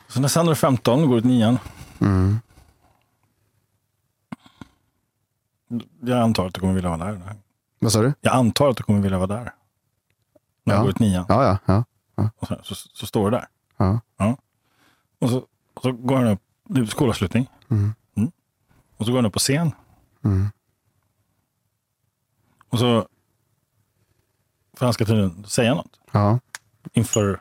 Så 0.08 0.20
när 0.20 0.28
Sandor 0.28 0.52
är 0.52 0.56
15 0.56 1.08
går 1.08 1.18
ut 1.18 1.24
nian. 1.24 1.58
Mm. 2.00 2.40
Jag 6.00 6.18
antar 6.18 6.46
att 6.46 6.54
du 6.54 6.60
kommer 6.60 6.74
vilja 6.74 6.88
vara 6.96 7.04
där. 7.12 7.36
Vad 7.78 7.92
sa 7.92 8.02
du? 8.02 8.12
Jag 8.20 8.34
antar 8.34 8.68
att 8.70 8.76
du 8.76 8.82
kommer 8.82 9.00
vilja 9.00 9.18
vara 9.18 9.26
där. 9.26 9.54
När 10.64 10.74
Ja. 10.74 10.78
du 10.78 10.82
går 10.82 10.90
ut 10.90 10.98
nian. 10.98 11.24
Ja, 11.28 11.58
ja, 11.66 11.84
ja. 12.14 12.30
Och 12.38 12.46
så, 12.48 12.56
så, 12.62 12.74
så 12.74 13.06
står 13.06 13.30
du 13.30 13.36
där. 13.36 13.46
ja. 14.16 14.36
Och 15.18 15.30
så, 15.30 15.46
och 15.74 15.82
så 15.82 15.92
går 15.92 16.16
han 16.16 16.26
upp, 16.26 16.40
det 16.64 16.80
är 16.80 16.84
skolavslutning. 16.86 17.46
Mm. 17.68 17.94
Och 18.96 19.06
så 19.06 19.12
går 19.12 19.18
han 19.18 19.26
upp 19.26 19.32
på 19.32 19.38
scen. 19.38 19.72
Mm. 20.24 20.46
Och 22.68 22.78
så, 22.78 23.08
för 24.76 24.86
han 24.86 24.92
ska 24.92 25.04
tydligen 25.04 25.44
säga 25.44 25.74
något 25.74 26.00
ja. 26.12 26.38
inför 26.92 27.40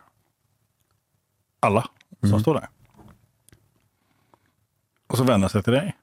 alla 1.60 1.82
som 2.20 2.30
Mm. 2.30 2.40
står 2.42 2.54
där. 2.54 2.70
Och 5.08 5.18
så 5.18 5.24
vänder 5.24 5.40
han 5.40 5.50
sig 5.50 5.64
till 5.64 5.74
dig. 5.74 5.96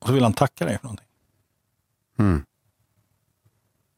Mm. 0.00 0.04
Och 0.04 0.06
så 0.08 0.12
vill 0.14 0.22
han 0.22 0.32
tacka 0.32 0.64
dig 0.64 0.78
för 0.78 0.84
någonting. 0.84 1.06
Mm. 2.18 2.44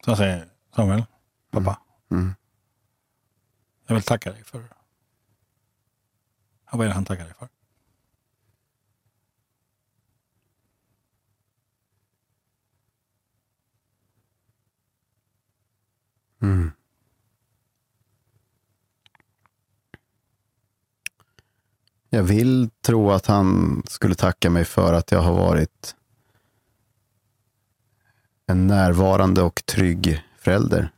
Så 0.05 0.11
han 0.11 0.17
säger, 0.17 0.49
Samuel, 0.77 1.05
pappa, 1.51 1.79
Mm. 2.11 2.35
jag 3.87 3.95
vill 3.95 4.05
tacka 4.05 4.33
dig 4.33 4.45
för... 4.45 4.61
Ja, 6.71 6.79
vad 6.79 6.81
är 6.81 6.89
det 6.89 6.95
han 6.95 7.05
tackar 7.05 7.25
dig 7.25 7.35
för? 7.35 7.49
Mm. 16.43 16.71
Jag 22.15 22.23
vill 22.23 22.71
tro 22.81 23.11
att 23.11 23.27
han 23.27 23.83
skulle 23.87 24.15
tacka 24.15 24.51
mig 24.51 24.65
för 24.65 24.93
att 24.93 25.13
jag 25.13 25.23
har 25.23 25.33
varit 25.33 25.97
en 28.47 28.67
närvarande 28.67 29.43
och 29.43 29.67
trygg 29.67 30.25
förälder 30.39 30.93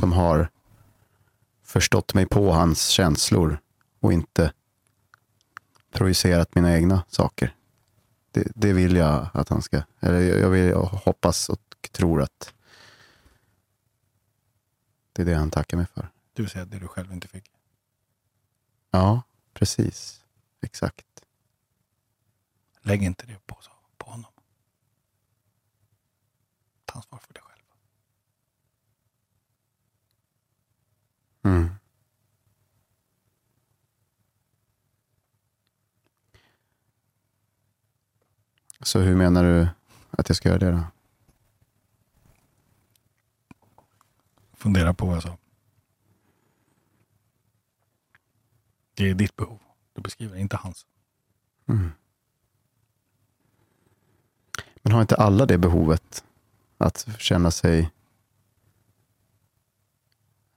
som 0.00 0.12
har 0.12 0.48
förstått 1.62 2.14
mig 2.14 2.26
på 2.26 2.52
hans 2.52 2.88
känslor 2.88 3.58
och 4.00 4.12
inte 4.12 4.52
projicerat 5.92 6.54
mina 6.54 6.74
egna 6.76 7.04
saker. 7.08 7.54
Det, 8.30 8.48
det 8.54 8.72
vill 8.72 8.96
jag 8.96 9.28
att 9.32 9.48
han 9.48 9.62
ska, 9.62 9.82
eller 10.00 10.20
jag 10.20 10.50
vill 10.50 10.64
jag 10.64 10.82
hoppas 10.82 11.48
och 11.48 11.88
tror 11.92 12.22
att 12.22 12.54
det 15.12 15.22
är 15.22 15.26
det 15.26 15.34
han 15.34 15.50
tackar 15.50 15.76
mig 15.76 15.86
för. 15.94 16.08
Det 16.32 16.42
vill 16.42 16.50
säga 16.50 16.64
det 16.64 16.78
du 16.78 16.88
själv 16.88 17.12
inte 17.12 17.28
fick. 17.28 17.44
Ja, 18.90 19.22
precis. 19.54 20.23
Exakt. 20.64 21.24
Lägg 22.80 23.02
inte 23.02 23.26
det 23.26 23.46
på, 23.46 23.58
på 23.96 24.10
honom. 24.10 24.32
Ta 26.84 26.94
ansvar 26.94 27.18
för 27.18 27.34
dig 27.34 27.42
själv. 27.42 27.62
Mm. 31.42 31.74
Så 38.80 38.98
hur 38.98 39.16
menar 39.16 39.44
du 39.44 39.68
att 40.10 40.28
jag 40.28 40.36
ska 40.36 40.48
göra 40.48 40.58
det 40.58 40.70
då? 40.70 40.84
Fundera 44.52 44.94
på 44.94 45.06
vad 45.06 45.16
jag 45.16 45.22
sa. 45.22 45.38
Det 48.94 49.10
är 49.10 49.14
ditt 49.14 49.36
behov 49.36 49.63
du 49.94 50.02
beskriver, 50.02 50.36
inte 50.36 50.56
hans. 50.56 50.86
Mm. 51.68 51.90
Men 54.82 54.92
har 54.92 55.00
inte 55.00 55.16
alla 55.16 55.46
det 55.46 55.58
behovet? 55.58 56.24
Att 56.78 57.08
känna 57.18 57.50
sig... 57.50 57.90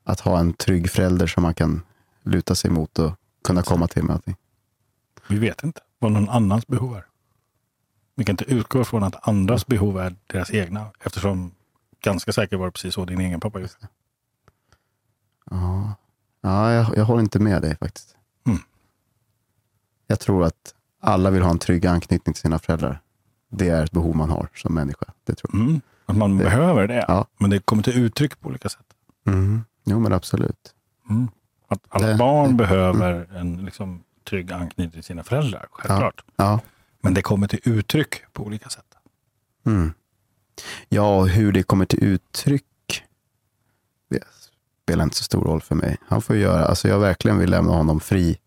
Att 0.03 0.19
ha 0.19 0.39
en 0.39 0.53
trygg 0.53 0.89
förälder 0.89 1.27
som 1.27 1.43
man 1.43 1.53
kan 1.53 1.81
luta 2.23 2.55
sig 2.55 2.71
mot 2.71 2.99
och 2.99 3.11
kunna 3.43 3.63
komma 3.63 3.87
till 3.87 4.03
med 4.03 4.15
allting. 4.15 4.35
Vi 5.27 5.39
vet 5.39 5.63
inte 5.63 5.81
vad 5.99 6.11
någon 6.11 6.29
annans 6.29 6.67
behov 6.67 6.95
är. 6.95 7.05
Vi 8.15 8.25
kan 8.25 8.33
inte 8.33 8.53
utgå 8.53 8.83
från 8.83 9.03
att 9.03 9.27
andras 9.27 9.67
behov 9.67 9.99
är 9.99 10.15
deras 10.27 10.51
egna 10.51 10.91
eftersom 10.99 11.51
ganska 12.01 12.33
säkert 12.33 12.59
var 12.59 12.65
det 12.65 12.71
precis 12.71 12.93
så 12.93 13.05
din 13.05 13.21
egen 13.21 13.39
pappa 13.39 13.59
just. 13.59 13.77
Ja, 15.49 15.95
ja 16.41 16.73
jag, 16.73 16.97
jag 16.97 17.05
håller 17.05 17.21
inte 17.21 17.39
med 17.39 17.61
dig 17.61 17.77
faktiskt. 17.77 18.16
Mm. 20.07 20.13
Jag 20.15 20.19
tror 20.19 20.43
att 20.45 20.73
alla 21.01 21.29
vill 21.29 21.41
ha 21.41 21.49
en 21.51 21.59
trygg 21.59 21.85
anknytning 21.85 22.33
till 22.33 22.41
sina 22.41 22.59
föräldrar. 22.59 23.01
Det 23.49 23.69
är 23.69 23.83
ett 23.83 23.91
behov 23.91 24.15
man 24.15 24.29
har 24.29 24.49
som 24.55 24.73
människa. 24.75 25.05
Det 25.25 25.33
tror 25.35 25.51
jag. 25.53 25.61
Mm. 25.61 25.81
Att 26.05 26.17
man 26.17 26.37
Det- 26.37 26.43
behöver 26.43 26.87
det. 26.87 27.05
Ja. 27.07 27.25
Men 27.37 27.49
det 27.49 27.59
kommer 27.59 27.83
till 27.83 27.97
uttryck 28.03 28.39
på 28.41 28.49
olika 28.49 28.69
sätt. 28.69 28.85
Mm. 29.27 29.61
Jo, 29.85 29.99
men 29.99 30.13
absolut. 30.13 30.73
Mm. 31.09 31.27
Att 31.67 31.79
alla 31.89 32.07
Det- 32.07 32.15
barn 32.15 32.57
behöver 32.57 33.35
en 33.35 33.65
liksom, 33.65 34.03
trygg 34.29 34.51
anknytning 34.51 34.91
till 34.91 35.03
sina 35.03 35.23
föräldrar, 35.23 35.65
självklart. 35.71 36.23
Ja. 36.35 36.59
Men 37.01 37.13
det 37.13 37.21
kommer 37.21 37.47
till 37.47 37.59
uttryck 37.63 38.33
på 38.33 38.43
olika 38.43 38.69
sätt. 38.69 38.85
Mm. 39.65 39.93
Ja, 40.89 41.23
hur 41.25 41.51
det 41.51 41.63
kommer 41.63 41.85
till 41.85 42.03
uttryck 42.03 42.63
det 44.09 44.23
spelar 44.83 45.03
inte 45.03 45.15
så 45.15 45.23
stor 45.23 45.43
roll 45.43 45.61
för 45.61 45.75
mig. 45.75 45.97
Han 46.07 46.21
får 46.21 46.35
göra, 46.35 46.65
alltså 46.65 46.87
jag 46.87 46.99
verkligen 46.99 47.37
vill 47.37 47.49
lämna 47.49 47.71
honom 47.71 47.99
fri. 47.99 48.37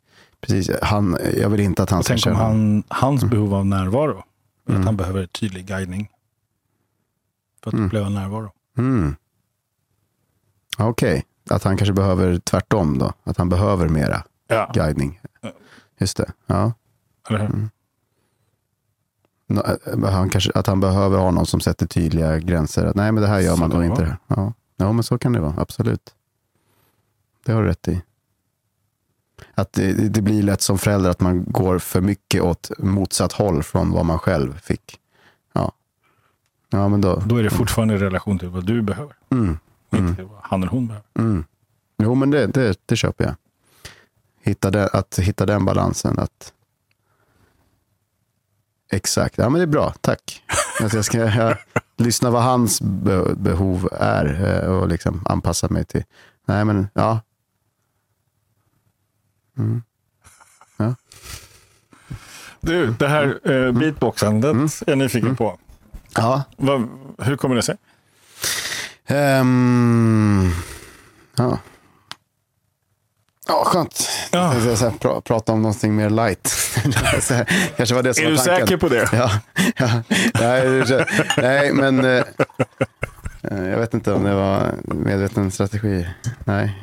Precis, 0.40 0.70
han, 0.82 1.16
jag 1.36 1.48
vill 1.50 1.60
inte 1.60 1.82
att 1.82 1.90
han 1.90 2.02
ska 2.04 2.12
tänk 2.14 2.26
om 2.26 2.32
känna... 2.32 2.38
han, 2.44 2.82
hans 2.88 3.22
Mm. 3.22 3.30
behov 3.30 3.54
av 3.54 3.66
närvaro, 3.66 4.22
är 4.66 4.70
Mm. 4.70 4.80
att 4.80 4.86
han 4.86 4.96
behöver 4.96 5.26
tydlig 5.26 5.66
guidning. 5.66 6.08
För 7.62 7.70
att 7.70 7.74
Mm. 7.74 7.86
uppleva 7.86 8.08
närvaro. 8.08 8.52
Mm. 8.78 9.16
Okej, 10.78 11.24
att 11.50 11.64
han 11.64 11.76
kanske 11.76 11.92
behöver 11.92 12.38
tvärtom 12.38 12.98
då. 12.98 13.12
Att 13.24 13.36
han 13.36 13.48
behöver 13.48 13.88
mera 13.88 14.22
Ja, 14.48 14.70
guidning. 14.74 15.20
Just 15.98 16.16
det. 16.16 16.32
Ja. 16.46 16.72
eller 17.28 17.38
hur? 17.38 17.46
Mm. 17.48 17.68
Äh, 20.04 20.10
Han 20.12 20.28
kanske, 20.30 20.50
att 20.54 20.66
han 20.66 20.80
behöver 20.80 21.18
ha 21.18 21.30
någon 21.30 21.46
som 21.46 21.60
sätter 21.60 21.86
tydliga 21.86 22.38
gränser. 22.38 22.86
Att, 22.86 22.96
nej, 22.96 23.12
men 23.12 23.22
det 23.22 23.28
här 23.28 23.40
gör 23.40 23.54
Så 23.54 23.60
man 23.60 23.70
det 23.80 23.86
inte. 23.86 24.16
Ja. 24.26 24.52
ja, 24.76 24.92
men 24.92 25.02
så 25.02 25.18
kan 25.18 25.32
det 25.32 25.40
vara. 25.40 25.54
Absolut. 25.58 26.14
Det 27.44 27.52
har 27.52 27.62
du 27.62 27.68
rätt 27.68 27.88
i. 27.88 28.02
Att 29.54 29.72
det, 29.72 29.92
det 29.92 30.22
blir 30.22 30.42
lätt 30.42 30.60
som 30.60 30.78
förälder 30.78 31.10
att 31.10 31.20
man 31.20 31.44
går 31.44 31.78
för 31.78 32.00
mycket 32.00 32.42
åt 32.42 32.70
motsatt 32.78 33.32
håll 33.32 33.62
från 33.62 33.90
vad 33.90 34.06
man 34.06 34.18
själv 34.18 34.58
fick. 34.58 34.98
Ja, 35.52 35.72
ja 36.70 36.88
men 36.88 37.00
då. 37.00 37.22
Då 37.26 37.36
är 37.36 37.42
det 37.42 37.50
fortfarande 37.50 37.94
i 37.94 37.98
relation 37.98 38.38
till 38.38 38.48
vad 38.48 38.66
du 38.66 38.82
behöver. 38.82 39.14
Mm. 39.30 39.58
Inte 39.92 40.14
till 40.14 40.24
vad 40.24 40.38
han 40.42 40.62
eller 40.62 40.72
hon 40.72 40.86
behöver. 40.86 41.06
Mm. 41.18 41.44
Jo, 41.98 42.14
men 42.14 42.30
det, 42.30 42.46
det, 42.46 42.78
det 42.86 42.96
köper 42.96 43.24
jag. 43.24 43.34
Hitta 44.42 44.70
den, 44.70 44.88
att 44.92 45.18
hitta 45.18 45.46
den 45.46 45.64
balansen. 45.64 46.18
Att... 46.18 46.52
Exakt, 48.92 49.38
ja 49.38 49.48
men 49.48 49.58
det 49.58 49.64
är 49.64 49.66
bra, 49.66 49.94
tack. 50.00 50.42
Att 50.84 50.92
jag 50.92 51.04
ska 51.04 51.18
jag, 51.18 51.56
lyssna 51.96 52.30
vad 52.30 52.42
hans 52.42 52.80
be, 52.80 53.34
behov 53.34 53.88
är 53.92 54.44
eh, 54.64 54.70
och 54.70 54.88
liksom 54.88 55.22
anpassa 55.24 55.68
mig 55.68 55.84
till. 55.84 56.04
Nej 56.46 56.64
men, 56.64 56.88
ja. 56.94 57.20
Mm. 59.60 59.82
Du, 62.60 62.86
det 62.86 63.08
här 63.08 63.38
eh, 63.50 63.72
beatboxandet 63.72 64.50
Mm. 64.52 64.64
är 64.64 64.90
jag 64.90 64.98
nyfiken 64.98 65.36
på. 65.36 65.58
Ja, 66.16 66.42
Vad, 66.56 66.88
hur 67.18 67.36
kommer 67.36 67.56
det 67.56 67.62
sig? 67.62 67.76
Ehm, 69.06 70.50
ja. 71.36 71.58
Ja, 73.48 73.64
skönt. 73.66 74.08
Ja. 74.32 74.54
Jag 74.54 74.78
så 74.78 74.88
här, 74.88 74.98
pra, 74.98 75.20
prata 75.20 75.52
om 75.52 75.62
någonting 75.62 75.96
mer 75.96 76.10
light. 76.10 76.54
Här, 76.94 77.44
Kanske 77.76 77.94
var 77.94 78.02
det 78.02 78.14
som 78.14 78.24
Är 78.24 78.30
var 78.30 78.36
du 78.36 78.44
tanken. 78.44 78.66
säker 78.66 78.76
på 78.76 78.88
det? 78.88 79.08
Ja, 79.12 79.30
ja. 79.76 80.02
Nej, 80.34 80.84
nej, 81.36 81.72
men 81.72 82.04
eh, 82.04 82.24
eh, 83.42 83.62
jag 83.68 83.78
vet 83.78 83.94
inte 83.94 84.12
om 84.12 84.24
det 84.24 84.34
var 84.34 84.72
medveten 84.82 85.50
strategi. 85.50 86.08
Nej. 86.44 86.78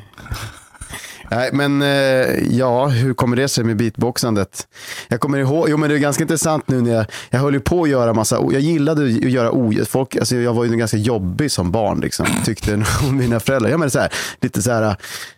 Nej, 1.30 1.50
men 1.52 1.82
eh, 1.82 2.56
ja, 2.56 2.86
hur 2.86 3.14
kommer 3.14 3.36
det 3.36 3.48
sig 3.48 3.64
med 3.64 3.76
beatboxandet? 3.76 4.68
Jag 5.08 5.20
kommer 5.20 5.38
ihåg, 5.38 5.68
jo 5.68 5.76
men 5.76 5.90
det 5.90 5.96
är 5.96 5.98
ganska 5.98 6.24
intressant 6.24 6.68
nu 6.68 6.80
när 6.80 6.94
jag, 6.94 7.06
jag 7.30 7.40
höll 7.40 7.54
ju 7.54 7.60
på 7.60 7.82
att 7.82 7.88
göra 7.88 8.14
massa, 8.14 8.36
jag 8.36 8.60
gillade 8.60 9.04
att 9.04 9.10
göra 9.10 9.50
oljud. 9.50 9.88
Folk, 9.88 10.16
alltså 10.16 10.36
jag 10.36 10.54
var 10.54 10.64
ju 10.64 10.76
ganska 10.76 10.96
jobbig 10.96 11.50
som 11.50 11.70
barn 11.70 12.00
liksom, 12.00 12.26
tyckte 12.44 12.84
mina 13.12 13.40
föräldrar. 13.40 13.70
Ja 13.70 13.78
men 13.78 13.90
så 13.90 13.98
här, 13.98 14.12
lite 14.40 14.62
så 14.62 14.70
här, 14.70 14.96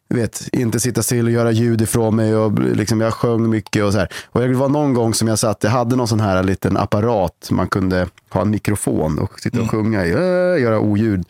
vet, 0.09 0.49
inte 0.53 0.80
sitta 0.80 1.03
still 1.03 1.26
och 1.26 1.32
göra 1.32 1.51
ljud 1.51 1.80
ifrån 1.80 2.16
mig 2.16 2.36
och 2.36 2.59
liksom, 2.59 3.01
jag 3.01 3.14
sjöng 3.14 3.51
mycket 3.51 3.84
och 3.84 3.93
så 3.93 3.99
här. 3.99 4.09
Och 4.26 4.41
det 4.41 4.55
var 4.55 4.68
någon 4.68 4.95
gång 4.95 5.14
som 5.14 5.28
jag 5.28 5.38
satt, 5.38 5.64
jag 5.64 5.70
hade 5.70 5.97
någon 5.97 6.09
sån 6.09 6.20
här 6.20 6.43
liten 6.43 6.76
apparat, 6.76 7.49
man 7.51 7.68
kunde 7.68 8.09
ha 8.30 8.43
en 8.43 8.51
mikrofon 8.51 9.18
och 9.18 9.41
sitta 9.41 9.61
och 9.61 9.70
sjunga 9.70 10.07
i, 10.07 10.11
äh, 10.11 10.62
göra 10.62 10.80
oljud. 10.80 11.24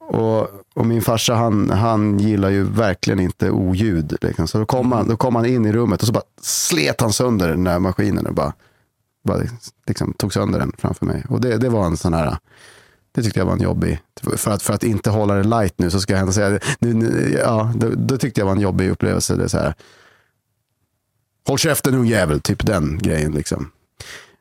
Och, 0.00 0.59
och 0.74 0.86
min 0.86 1.02
farsa 1.02 1.34
han, 1.34 1.70
han 1.70 2.18
gillar 2.18 2.50
ju 2.50 2.62
verkligen 2.62 3.20
inte 3.20 3.50
oljud. 3.50 4.16
Liksom. 4.20 4.48
Så 4.48 4.58
då 4.58 4.66
kom, 4.66 4.92
han, 4.92 5.08
då 5.08 5.16
kom 5.16 5.34
han 5.34 5.46
in 5.46 5.66
i 5.66 5.72
rummet 5.72 6.00
och 6.00 6.06
så 6.06 6.12
bara 6.12 6.24
slet 6.42 7.00
han 7.00 7.12
sönder 7.12 7.48
den 7.48 7.64
där 7.64 7.78
maskinen 7.78 8.26
och 8.26 8.34
bara, 8.34 8.52
bara 9.24 9.42
liksom, 9.86 10.12
tog 10.12 10.32
sönder 10.32 10.58
den 10.58 10.72
framför 10.78 11.06
mig. 11.06 11.24
Och 11.28 11.40
det, 11.40 11.56
det 11.56 11.68
var 11.68 11.86
en 11.86 11.96
sån 11.96 12.14
här, 12.14 12.36
det 13.12 13.22
tyckte 13.22 13.40
jag 13.40 13.46
var 13.46 13.52
en 13.52 13.60
jobbig, 13.60 14.00
för 14.36 14.50
att, 14.50 14.62
för 14.62 14.74
att 14.74 14.82
inte 14.84 15.10
hålla 15.10 15.34
det 15.34 15.42
light 15.42 15.74
nu 15.78 15.90
så 15.90 16.00
ska 16.00 16.12
jag 16.12 16.20
ändå 16.20 16.32
säga, 16.32 16.58
nu, 16.78 16.94
nu, 16.94 17.38
ja, 17.44 17.72
då, 17.76 17.88
då 17.96 18.16
tyckte 18.16 18.40
jag 18.40 18.46
var 18.46 18.52
en 18.52 18.60
jobbig 18.60 18.90
upplevelse. 18.90 19.36
Det 19.36 19.48
så 19.48 19.58
här, 19.58 19.74
Håll 21.46 21.58
käften 21.58 21.94
ungjävel, 21.94 22.40
typ 22.40 22.66
den 22.66 22.98
grejen 22.98 23.32
liksom. 23.32 23.70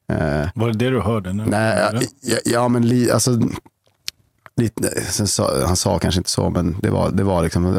Eh, 0.09 0.49
Var 0.55 0.67
det 0.67 0.77
det 0.77 0.89
du 0.89 0.99
hörde? 0.99 1.33
Nu? 1.33 1.45
Nej, 1.45 2.09
ja, 2.21 2.37
ja 2.45 2.67
men 2.67 2.87
li, 2.87 3.11
alltså, 3.11 3.39
lite, 4.59 5.01
sen 5.01 5.27
sa, 5.27 5.65
han 5.65 5.75
sa 5.75 5.99
kanske 5.99 6.19
inte 6.19 6.29
så, 6.29 6.49
men 6.49 6.75
det 6.81 6.89
var, 6.89 7.11
det 7.11 7.23
var, 7.23 7.43
liksom, 7.43 7.73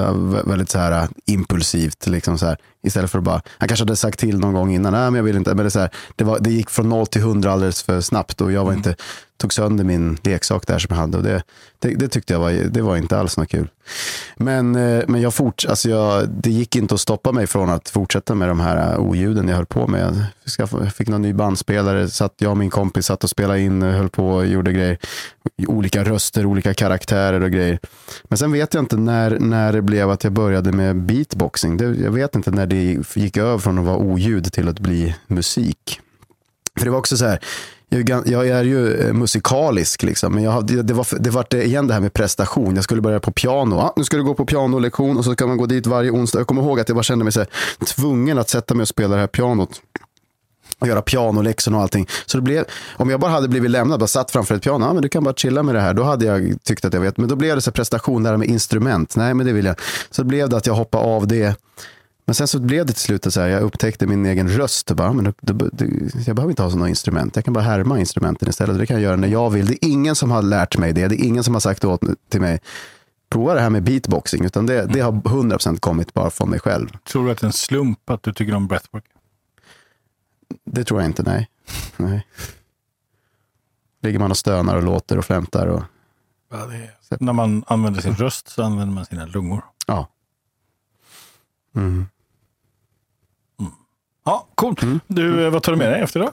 väldigt 0.47 0.71
så 0.71 0.79
här, 0.79 1.03
äh, 1.03 1.09
impulsivt. 1.27 2.07
Liksom, 2.07 2.39
så 2.39 2.47
här, 2.47 2.59
istället 2.83 3.11
för 3.11 3.19
att 3.19 3.25
bara, 3.25 3.43
han 3.59 3.69
kanske 3.69 3.85
hade 3.85 3.97
sagt 3.97 4.19
till 4.19 4.39
någon 4.39 4.55
gång 4.55 4.75
innan, 4.75 4.93
nej 4.93 5.03
men 5.03 5.15
jag 5.15 5.23
vill 5.23 5.37
inte. 5.37 5.55
Men 5.55 5.65
det, 5.65 5.69
är 5.69 5.71
så 5.71 5.81
här, 5.81 5.91
det, 6.17 6.25
var, 6.25 6.39
det 6.39 6.51
gick 6.51 6.71
från 6.71 6.89
noll 6.89 7.07
till 7.07 7.23
hundra 7.23 7.53
alldeles 7.53 7.83
för 7.83 8.01
snabbt 8.01 8.41
och 8.41 8.53
jag 8.53 8.65
var 8.65 8.73
inte, 8.73 8.95
tog 9.41 9.53
sönder 9.53 9.85
min 9.85 10.19
leksak 10.23 10.67
där 10.67 10.79
som 10.79 10.87
jag 10.91 11.01
hade. 11.01 11.17
Och 11.17 11.23
det, 11.25 11.43
det, 11.79 11.89
det 11.89 12.09
tyckte 12.09 12.33
jag 12.33 12.41
var, 12.41 12.51
det 12.51 12.83
var 12.83 12.97
inte 12.97 13.19
alls 13.19 13.37
något 13.37 13.49
kul. 13.49 13.69
Men, 14.37 14.77
eh, 14.77 15.05
men 15.09 15.21
jag 15.21 15.35
forts, 15.35 15.67
alltså 15.67 15.91
jag, 15.91 16.29
det 16.29 16.51
gick 16.51 16.77
inte 16.77 16.95
att 16.95 17.01
stoppa 17.01 17.33
mig 17.33 17.47
från 17.47 17.71
att 17.71 17.89
fortsätta 17.89 18.35
med 18.35 18.49
de 18.49 18.61
här 18.61 18.93
eh, 18.93 19.01
oljuden 19.01 19.49
jag 19.49 19.57
höll 19.57 19.67
på 19.67 19.87
med. 19.87 20.25
Jag 20.59 20.93
fick 20.95 21.09
någon 21.09 21.23
ny 21.23 21.33
bandspelare, 21.33 22.09
satt 22.09 22.35
jag 22.39 22.51
och 22.51 22.57
min 22.57 22.71
kompis 22.71 23.07
satt 23.07 23.25
och 23.25 23.31
spelade 23.31 23.61
in, 23.61 23.83
höll 23.83 24.09
på 24.09 24.29
och 24.29 24.47
gjorde 24.47 24.73
grejer. 24.73 24.99
Olika 25.67 26.05
röster, 26.05 26.47
olika 26.47 26.75
karaktärer 26.75 27.41
och 27.41 27.51
grejer. 27.51 27.79
Men 28.25 28.39
sen 28.39 28.53
vet 28.53 28.75
jag 28.75 28.83
inte 28.83 28.97
när, 28.97 29.39
när 29.39 29.73
det 29.73 29.83
blev 29.83 30.11
att 30.11 30.25
jag 30.25 30.33
började 30.33 30.73
med 30.73 30.97
beatboxing. 30.97 31.77
Det, 31.77 31.85
jag 31.85 32.11
vet 32.11 32.35
inte 32.35 32.51
när 32.51 32.67
det 32.71 32.99
gick 33.21 33.37
över 33.37 33.59
från 33.59 33.79
att 33.79 33.85
vara 33.85 33.97
oljud 33.97 34.53
till 34.53 34.69
att 34.69 34.81
bli 34.81 35.15
musik. 35.27 36.01
För 36.79 36.85
det 36.85 36.91
var 36.91 36.99
också 36.99 37.17
så 37.17 37.25
här, 37.27 37.41
jag 38.25 38.49
är 38.49 38.65
ju 38.65 38.95
eh, 38.95 39.13
musikalisk, 39.13 40.03
liksom, 40.03 40.35
men 40.35 40.45
jag, 40.45 40.51
hade- 40.53 40.83
det, 40.83 40.95
var, 40.95 41.07
det 41.21 41.31
var 41.31 41.47
eh, 41.55 41.61
igen 41.61 41.87
det 41.87 41.95
här 41.95 42.01
med 42.01 42.13
prestation. 42.13 42.75
Jag 42.75 42.85
skulle 42.85 43.01
börja 43.01 43.21
på 43.21 43.31
piano. 43.33 43.77
Ah, 43.79 43.93
nu 43.97 44.05
ska 44.05 44.17
du 44.17 44.23
gå 44.25 44.35
på 44.35 44.47
pianolektion 44.47 45.17
och 45.19 45.25
så 45.25 45.33
ska 45.33 45.47
man 45.47 45.57
gå 45.57 45.67
dit 45.67 45.87
varje 45.87 46.11
onsdag. 46.11 46.39
Jag 46.41 46.47
kommer 46.47 46.63
ihåg 46.63 46.81
att 46.81 46.89
jag 46.89 46.97
bara 46.97 47.03
kände 47.03 47.25
mig 47.25 47.33
så 47.33 47.41
här, 47.41 47.49
tvungen 47.87 48.39
att 48.39 48.49
sätta 48.49 48.75
mig 48.75 48.83
och 48.83 48.89
spela 48.89 49.15
det 49.15 49.21
här 49.21 49.27
pianot 49.27 49.81
och 50.79 50.89
göra 50.89 51.03
pianoläxorna 51.03 51.77
och 51.77 51.83
allting. 51.83 52.07
Så 52.27 52.37
det 52.39 52.43
blev, 52.43 52.65
om 52.97 53.11
jag 53.11 53.21
bara 53.21 53.31
hade 53.31 53.49
blivit 53.49 53.71
lämnad, 53.71 54.01
bara 54.01 54.07
satt 54.07 54.31
framför 54.31 54.55
ett 54.55 54.63
piano, 54.63 54.85
ah, 54.87 54.93
men 54.93 55.03
du 55.03 55.09
kan 55.09 55.25
bara 55.25 55.35
chilla 55.35 55.63
med 55.63 55.75
det 55.75 55.81
här, 55.81 55.95
då 55.95 56.03
hade 56.03 56.27
jag 56.27 56.57
tyckt 56.65 56.85
att 56.85 56.93
jag 56.95 57.01
vet. 57.01 57.17
Men 57.17 57.29
då 57.29 57.37
blev 57.37 57.55
det 57.57 57.63
så 57.63 57.71
prestation 57.73 58.23
där 58.23 58.37
med 58.37 58.49
instrument, 58.49 59.17
nej 59.17 59.35
men 59.35 59.47
det 59.47 59.53
vill 59.53 59.65
jag. 59.65 59.77
Så 60.11 60.25
blev 60.25 60.49
det 60.49 60.57
att 60.57 60.67
jag 60.67 60.75
hoppade 60.75 61.05
av 61.05 61.27
det. 61.27 61.57
Men 62.31 62.35
sen 62.35 62.49
så 62.49 62.61
blev 62.61 62.87
det 62.87 62.93
till 62.93 63.03
slut 63.03 63.33
så 63.33 63.41
här, 63.41 63.49
jag 63.49 63.63
upptäckte 63.63 64.07
min 64.07 64.27
egen 64.27 64.49
röst. 64.49 64.93
Bara, 64.93 65.13
men 65.13 65.25
då, 65.25 65.33
då, 65.41 65.69
då, 65.73 65.85
jag 66.27 66.37
behöver 66.37 66.51
inte 66.51 66.63
ha 66.63 66.71
sådana 66.71 66.89
instrument, 66.89 67.37
jag 67.37 67.45
kan 67.45 67.55
bara 67.55 67.65
härma 67.65 67.99
instrumenten 67.99 68.49
istället. 68.49 68.79
Det 68.79 68.87
kan 68.87 68.97
jag 68.97 69.03
göra 69.03 69.17
när 69.17 69.29
jag 69.29 69.51
vill. 69.51 69.67
Det 69.67 69.73
är 69.73 69.89
ingen 69.89 70.15
som 70.15 70.31
har 70.31 70.43
lärt 70.43 70.79
mig 70.79 70.93
det, 70.93 71.09
det 71.09 71.15
är 71.15 71.25
ingen 71.25 71.45
som 71.45 71.55
har 71.55 71.61
sagt 71.61 71.85
åt 71.85 72.01
till 72.29 72.41
mig, 72.41 72.61
prova 73.31 73.55
det 73.55 73.61
här 73.61 73.71
med 73.71 73.83
beatboxing, 73.83 74.45
utan 74.45 74.67
det, 74.67 74.87
det 74.87 75.01
har 75.01 75.13
100% 75.13 75.81
kommit 75.81 76.15
bara 76.15 76.31
från 76.31 76.51
mig 76.51 76.61
själv. 76.61 76.89
Tror 77.05 77.25
du 77.25 77.31
att 77.31 77.39
det 77.39 77.45
är 77.45 77.47
en 77.47 77.53
slump 77.53 78.11
att 78.11 78.23
du 78.23 78.33
tycker 78.33 78.55
om 78.55 78.67
breathwork? 78.67 79.05
Det 80.65 80.85
tror 80.85 81.01
jag 81.01 81.09
inte, 81.09 81.23
nej. 81.23 81.49
nej. 81.97 82.27
Ligger 84.03 84.19
man 84.19 84.31
och 84.31 84.39
stönar 84.39 84.77
och 84.77 84.83
låter 84.83 85.19
och 85.19 85.25
flämtar. 85.25 85.67
Och... 85.67 85.83
Ja, 86.51 86.59
är... 86.59 87.25
När 87.25 87.33
man 87.33 87.65
använder 87.67 88.01
sin 88.01 88.15
röst 88.15 88.49
så 88.49 88.63
använder 88.63 88.95
man 88.95 89.07
sina 89.07 89.27
lungor. 89.27 89.65
Ja. 89.87 90.09
Mm. 91.77 92.07
Ja, 94.25 94.49
coolt. 94.55 94.83
Mm. 94.83 95.01
Du, 95.07 95.45
eh, 95.45 95.51
vad 95.51 95.63
tar 95.63 95.73
du 95.73 95.79
med 95.79 95.93
dig 95.93 96.01
efter 96.01 96.21
idag? 96.21 96.33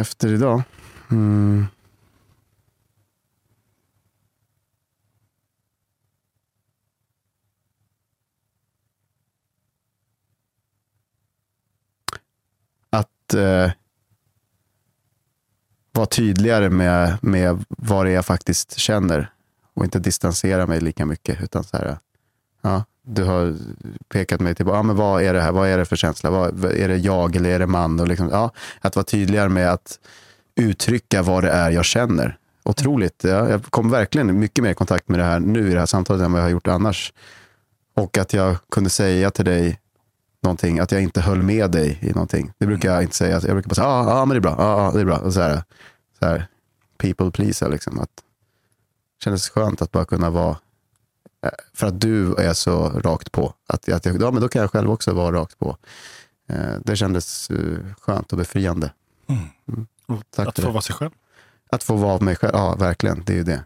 Efter 0.00 0.32
idag? 0.32 0.62
Mm. 1.10 1.66
att 13.24 13.34
eh, 13.34 13.72
vara 15.92 16.06
tydligare 16.06 16.70
med, 16.70 17.18
med 17.22 17.64
vad 17.68 18.06
det 18.06 18.10
är 18.10 18.14
jag 18.14 18.26
faktiskt 18.26 18.78
känner 18.78 19.32
och 19.74 19.84
inte 19.84 19.98
distansera 19.98 20.66
mig 20.66 20.80
lika 20.80 21.06
mycket. 21.06 21.42
Utan 21.42 21.64
så 21.64 21.76
här, 21.76 21.98
ja, 22.62 22.84
du 23.04 23.24
har 23.24 23.56
pekat 24.08 24.40
mig 24.40 24.54
till, 24.54 24.66
ja, 24.66 24.82
men 24.82 24.96
vad 24.96 25.22
är 25.22 25.34
det 25.34 25.40
här? 25.40 25.52
Vad 25.52 25.68
är 25.68 25.78
det 25.78 25.84
för 25.84 25.96
känsla? 25.96 26.30
Vad, 26.30 26.64
är 26.64 26.88
det 26.88 26.96
jag 26.96 27.36
eller 27.36 27.50
är 27.50 27.58
det 27.58 27.66
man? 27.66 28.00
Och 28.00 28.08
liksom, 28.08 28.28
ja, 28.32 28.50
att 28.80 28.96
vara 28.96 29.04
tydligare 29.04 29.48
med 29.48 29.72
att 29.72 29.98
uttrycka 30.56 31.22
vad 31.22 31.44
det 31.44 31.50
är 31.50 31.70
jag 31.70 31.84
känner. 31.84 32.38
Otroligt. 32.62 33.24
Ja, 33.24 33.48
jag 33.48 33.62
kom 33.64 33.90
verkligen 33.90 34.38
mycket 34.38 34.64
mer 34.64 34.70
i 34.70 34.74
kontakt 34.74 35.08
med 35.08 35.18
det 35.18 35.24
här 35.24 35.40
nu 35.40 35.70
i 35.70 35.72
det 35.72 35.78
här 35.78 35.86
samtalet 35.86 36.22
än 36.22 36.32
vad 36.32 36.40
jag 36.40 36.44
har 36.44 36.50
gjort 36.50 36.68
annars. 36.68 37.12
Och 37.94 38.18
att 38.18 38.32
jag 38.32 38.56
kunde 38.70 38.90
säga 38.90 39.30
till 39.30 39.44
dig 39.44 39.80
någonting, 40.42 40.78
att 40.78 40.92
jag 40.92 41.02
inte 41.02 41.20
höll 41.20 41.42
med 41.42 41.70
dig 41.70 41.98
i 42.02 42.12
någonting. 42.12 42.52
Det 42.58 42.66
brukar 42.66 42.94
jag 42.94 43.02
inte 43.02 43.16
säga. 43.16 43.32
Jag 43.32 43.42
brukar 43.42 43.68
bara 43.68 43.74
säga, 43.74 43.86
ja, 43.86 43.92
ah, 43.92 44.20
ah, 44.20 44.24
men 44.24 44.34
det 44.34 44.38
är 44.38 44.40
bra, 44.40 44.56
ah, 44.58 44.88
ah, 44.88 44.92
det 44.92 45.00
är 45.00 45.04
bra. 45.04 45.18
Och 45.18 45.32
så 45.32 45.40
här, 45.40 45.62
så 46.18 46.26
här 46.26 46.46
people 46.98 47.30
pleaser 47.30 47.68
liksom. 47.68 48.00
Att, 48.00 48.10
det 49.18 49.24
kändes 49.24 49.50
skönt 49.50 49.82
att 49.82 49.92
bara 49.92 50.04
kunna 50.04 50.30
vara, 50.30 50.56
för 51.72 51.86
att 51.86 52.00
du 52.00 52.34
är 52.34 52.52
så 52.52 52.88
rakt 52.88 53.32
på. 53.32 53.54
Att, 53.66 53.88
att 53.88 54.06
jag, 54.06 54.22
ja, 54.22 54.30
men 54.30 54.42
då 54.42 54.48
kan 54.48 54.60
jag 54.62 54.70
själv 54.70 54.90
också 54.90 55.12
vara 55.12 55.36
rakt 55.36 55.58
på. 55.58 55.76
Eh, 56.48 56.74
det 56.84 56.96
kändes 56.96 57.50
uh, 57.50 57.94
skönt 58.00 58.32
och 58.32 58.38
befriande. 58.38 58.92
Mm. 59.26 59.42
Mm. 59.68 59.86
att 60.36 60.58
få 60.58 60.70
vara 60.70 60.82
sig 60.82 60.94
själv? 60.94 61.10
Att 61.70 61.82
få 61.82 61.96
vara 61.96 62.20
mig 62.20 62.36
själv, 62.36 62.52
ja 62.54 62.74
verkligen. 62.74 63.22
Det 63.24 63.32
är 63.32 63.36
ju 63.36 63.44
det. 63.44 63.64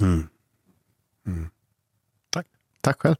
Mm. 0.00 0.28
mm. 1.26 1.50
Tack. 2.30 2.46
Tack 2.80 3.00
själv. 3.00 3.16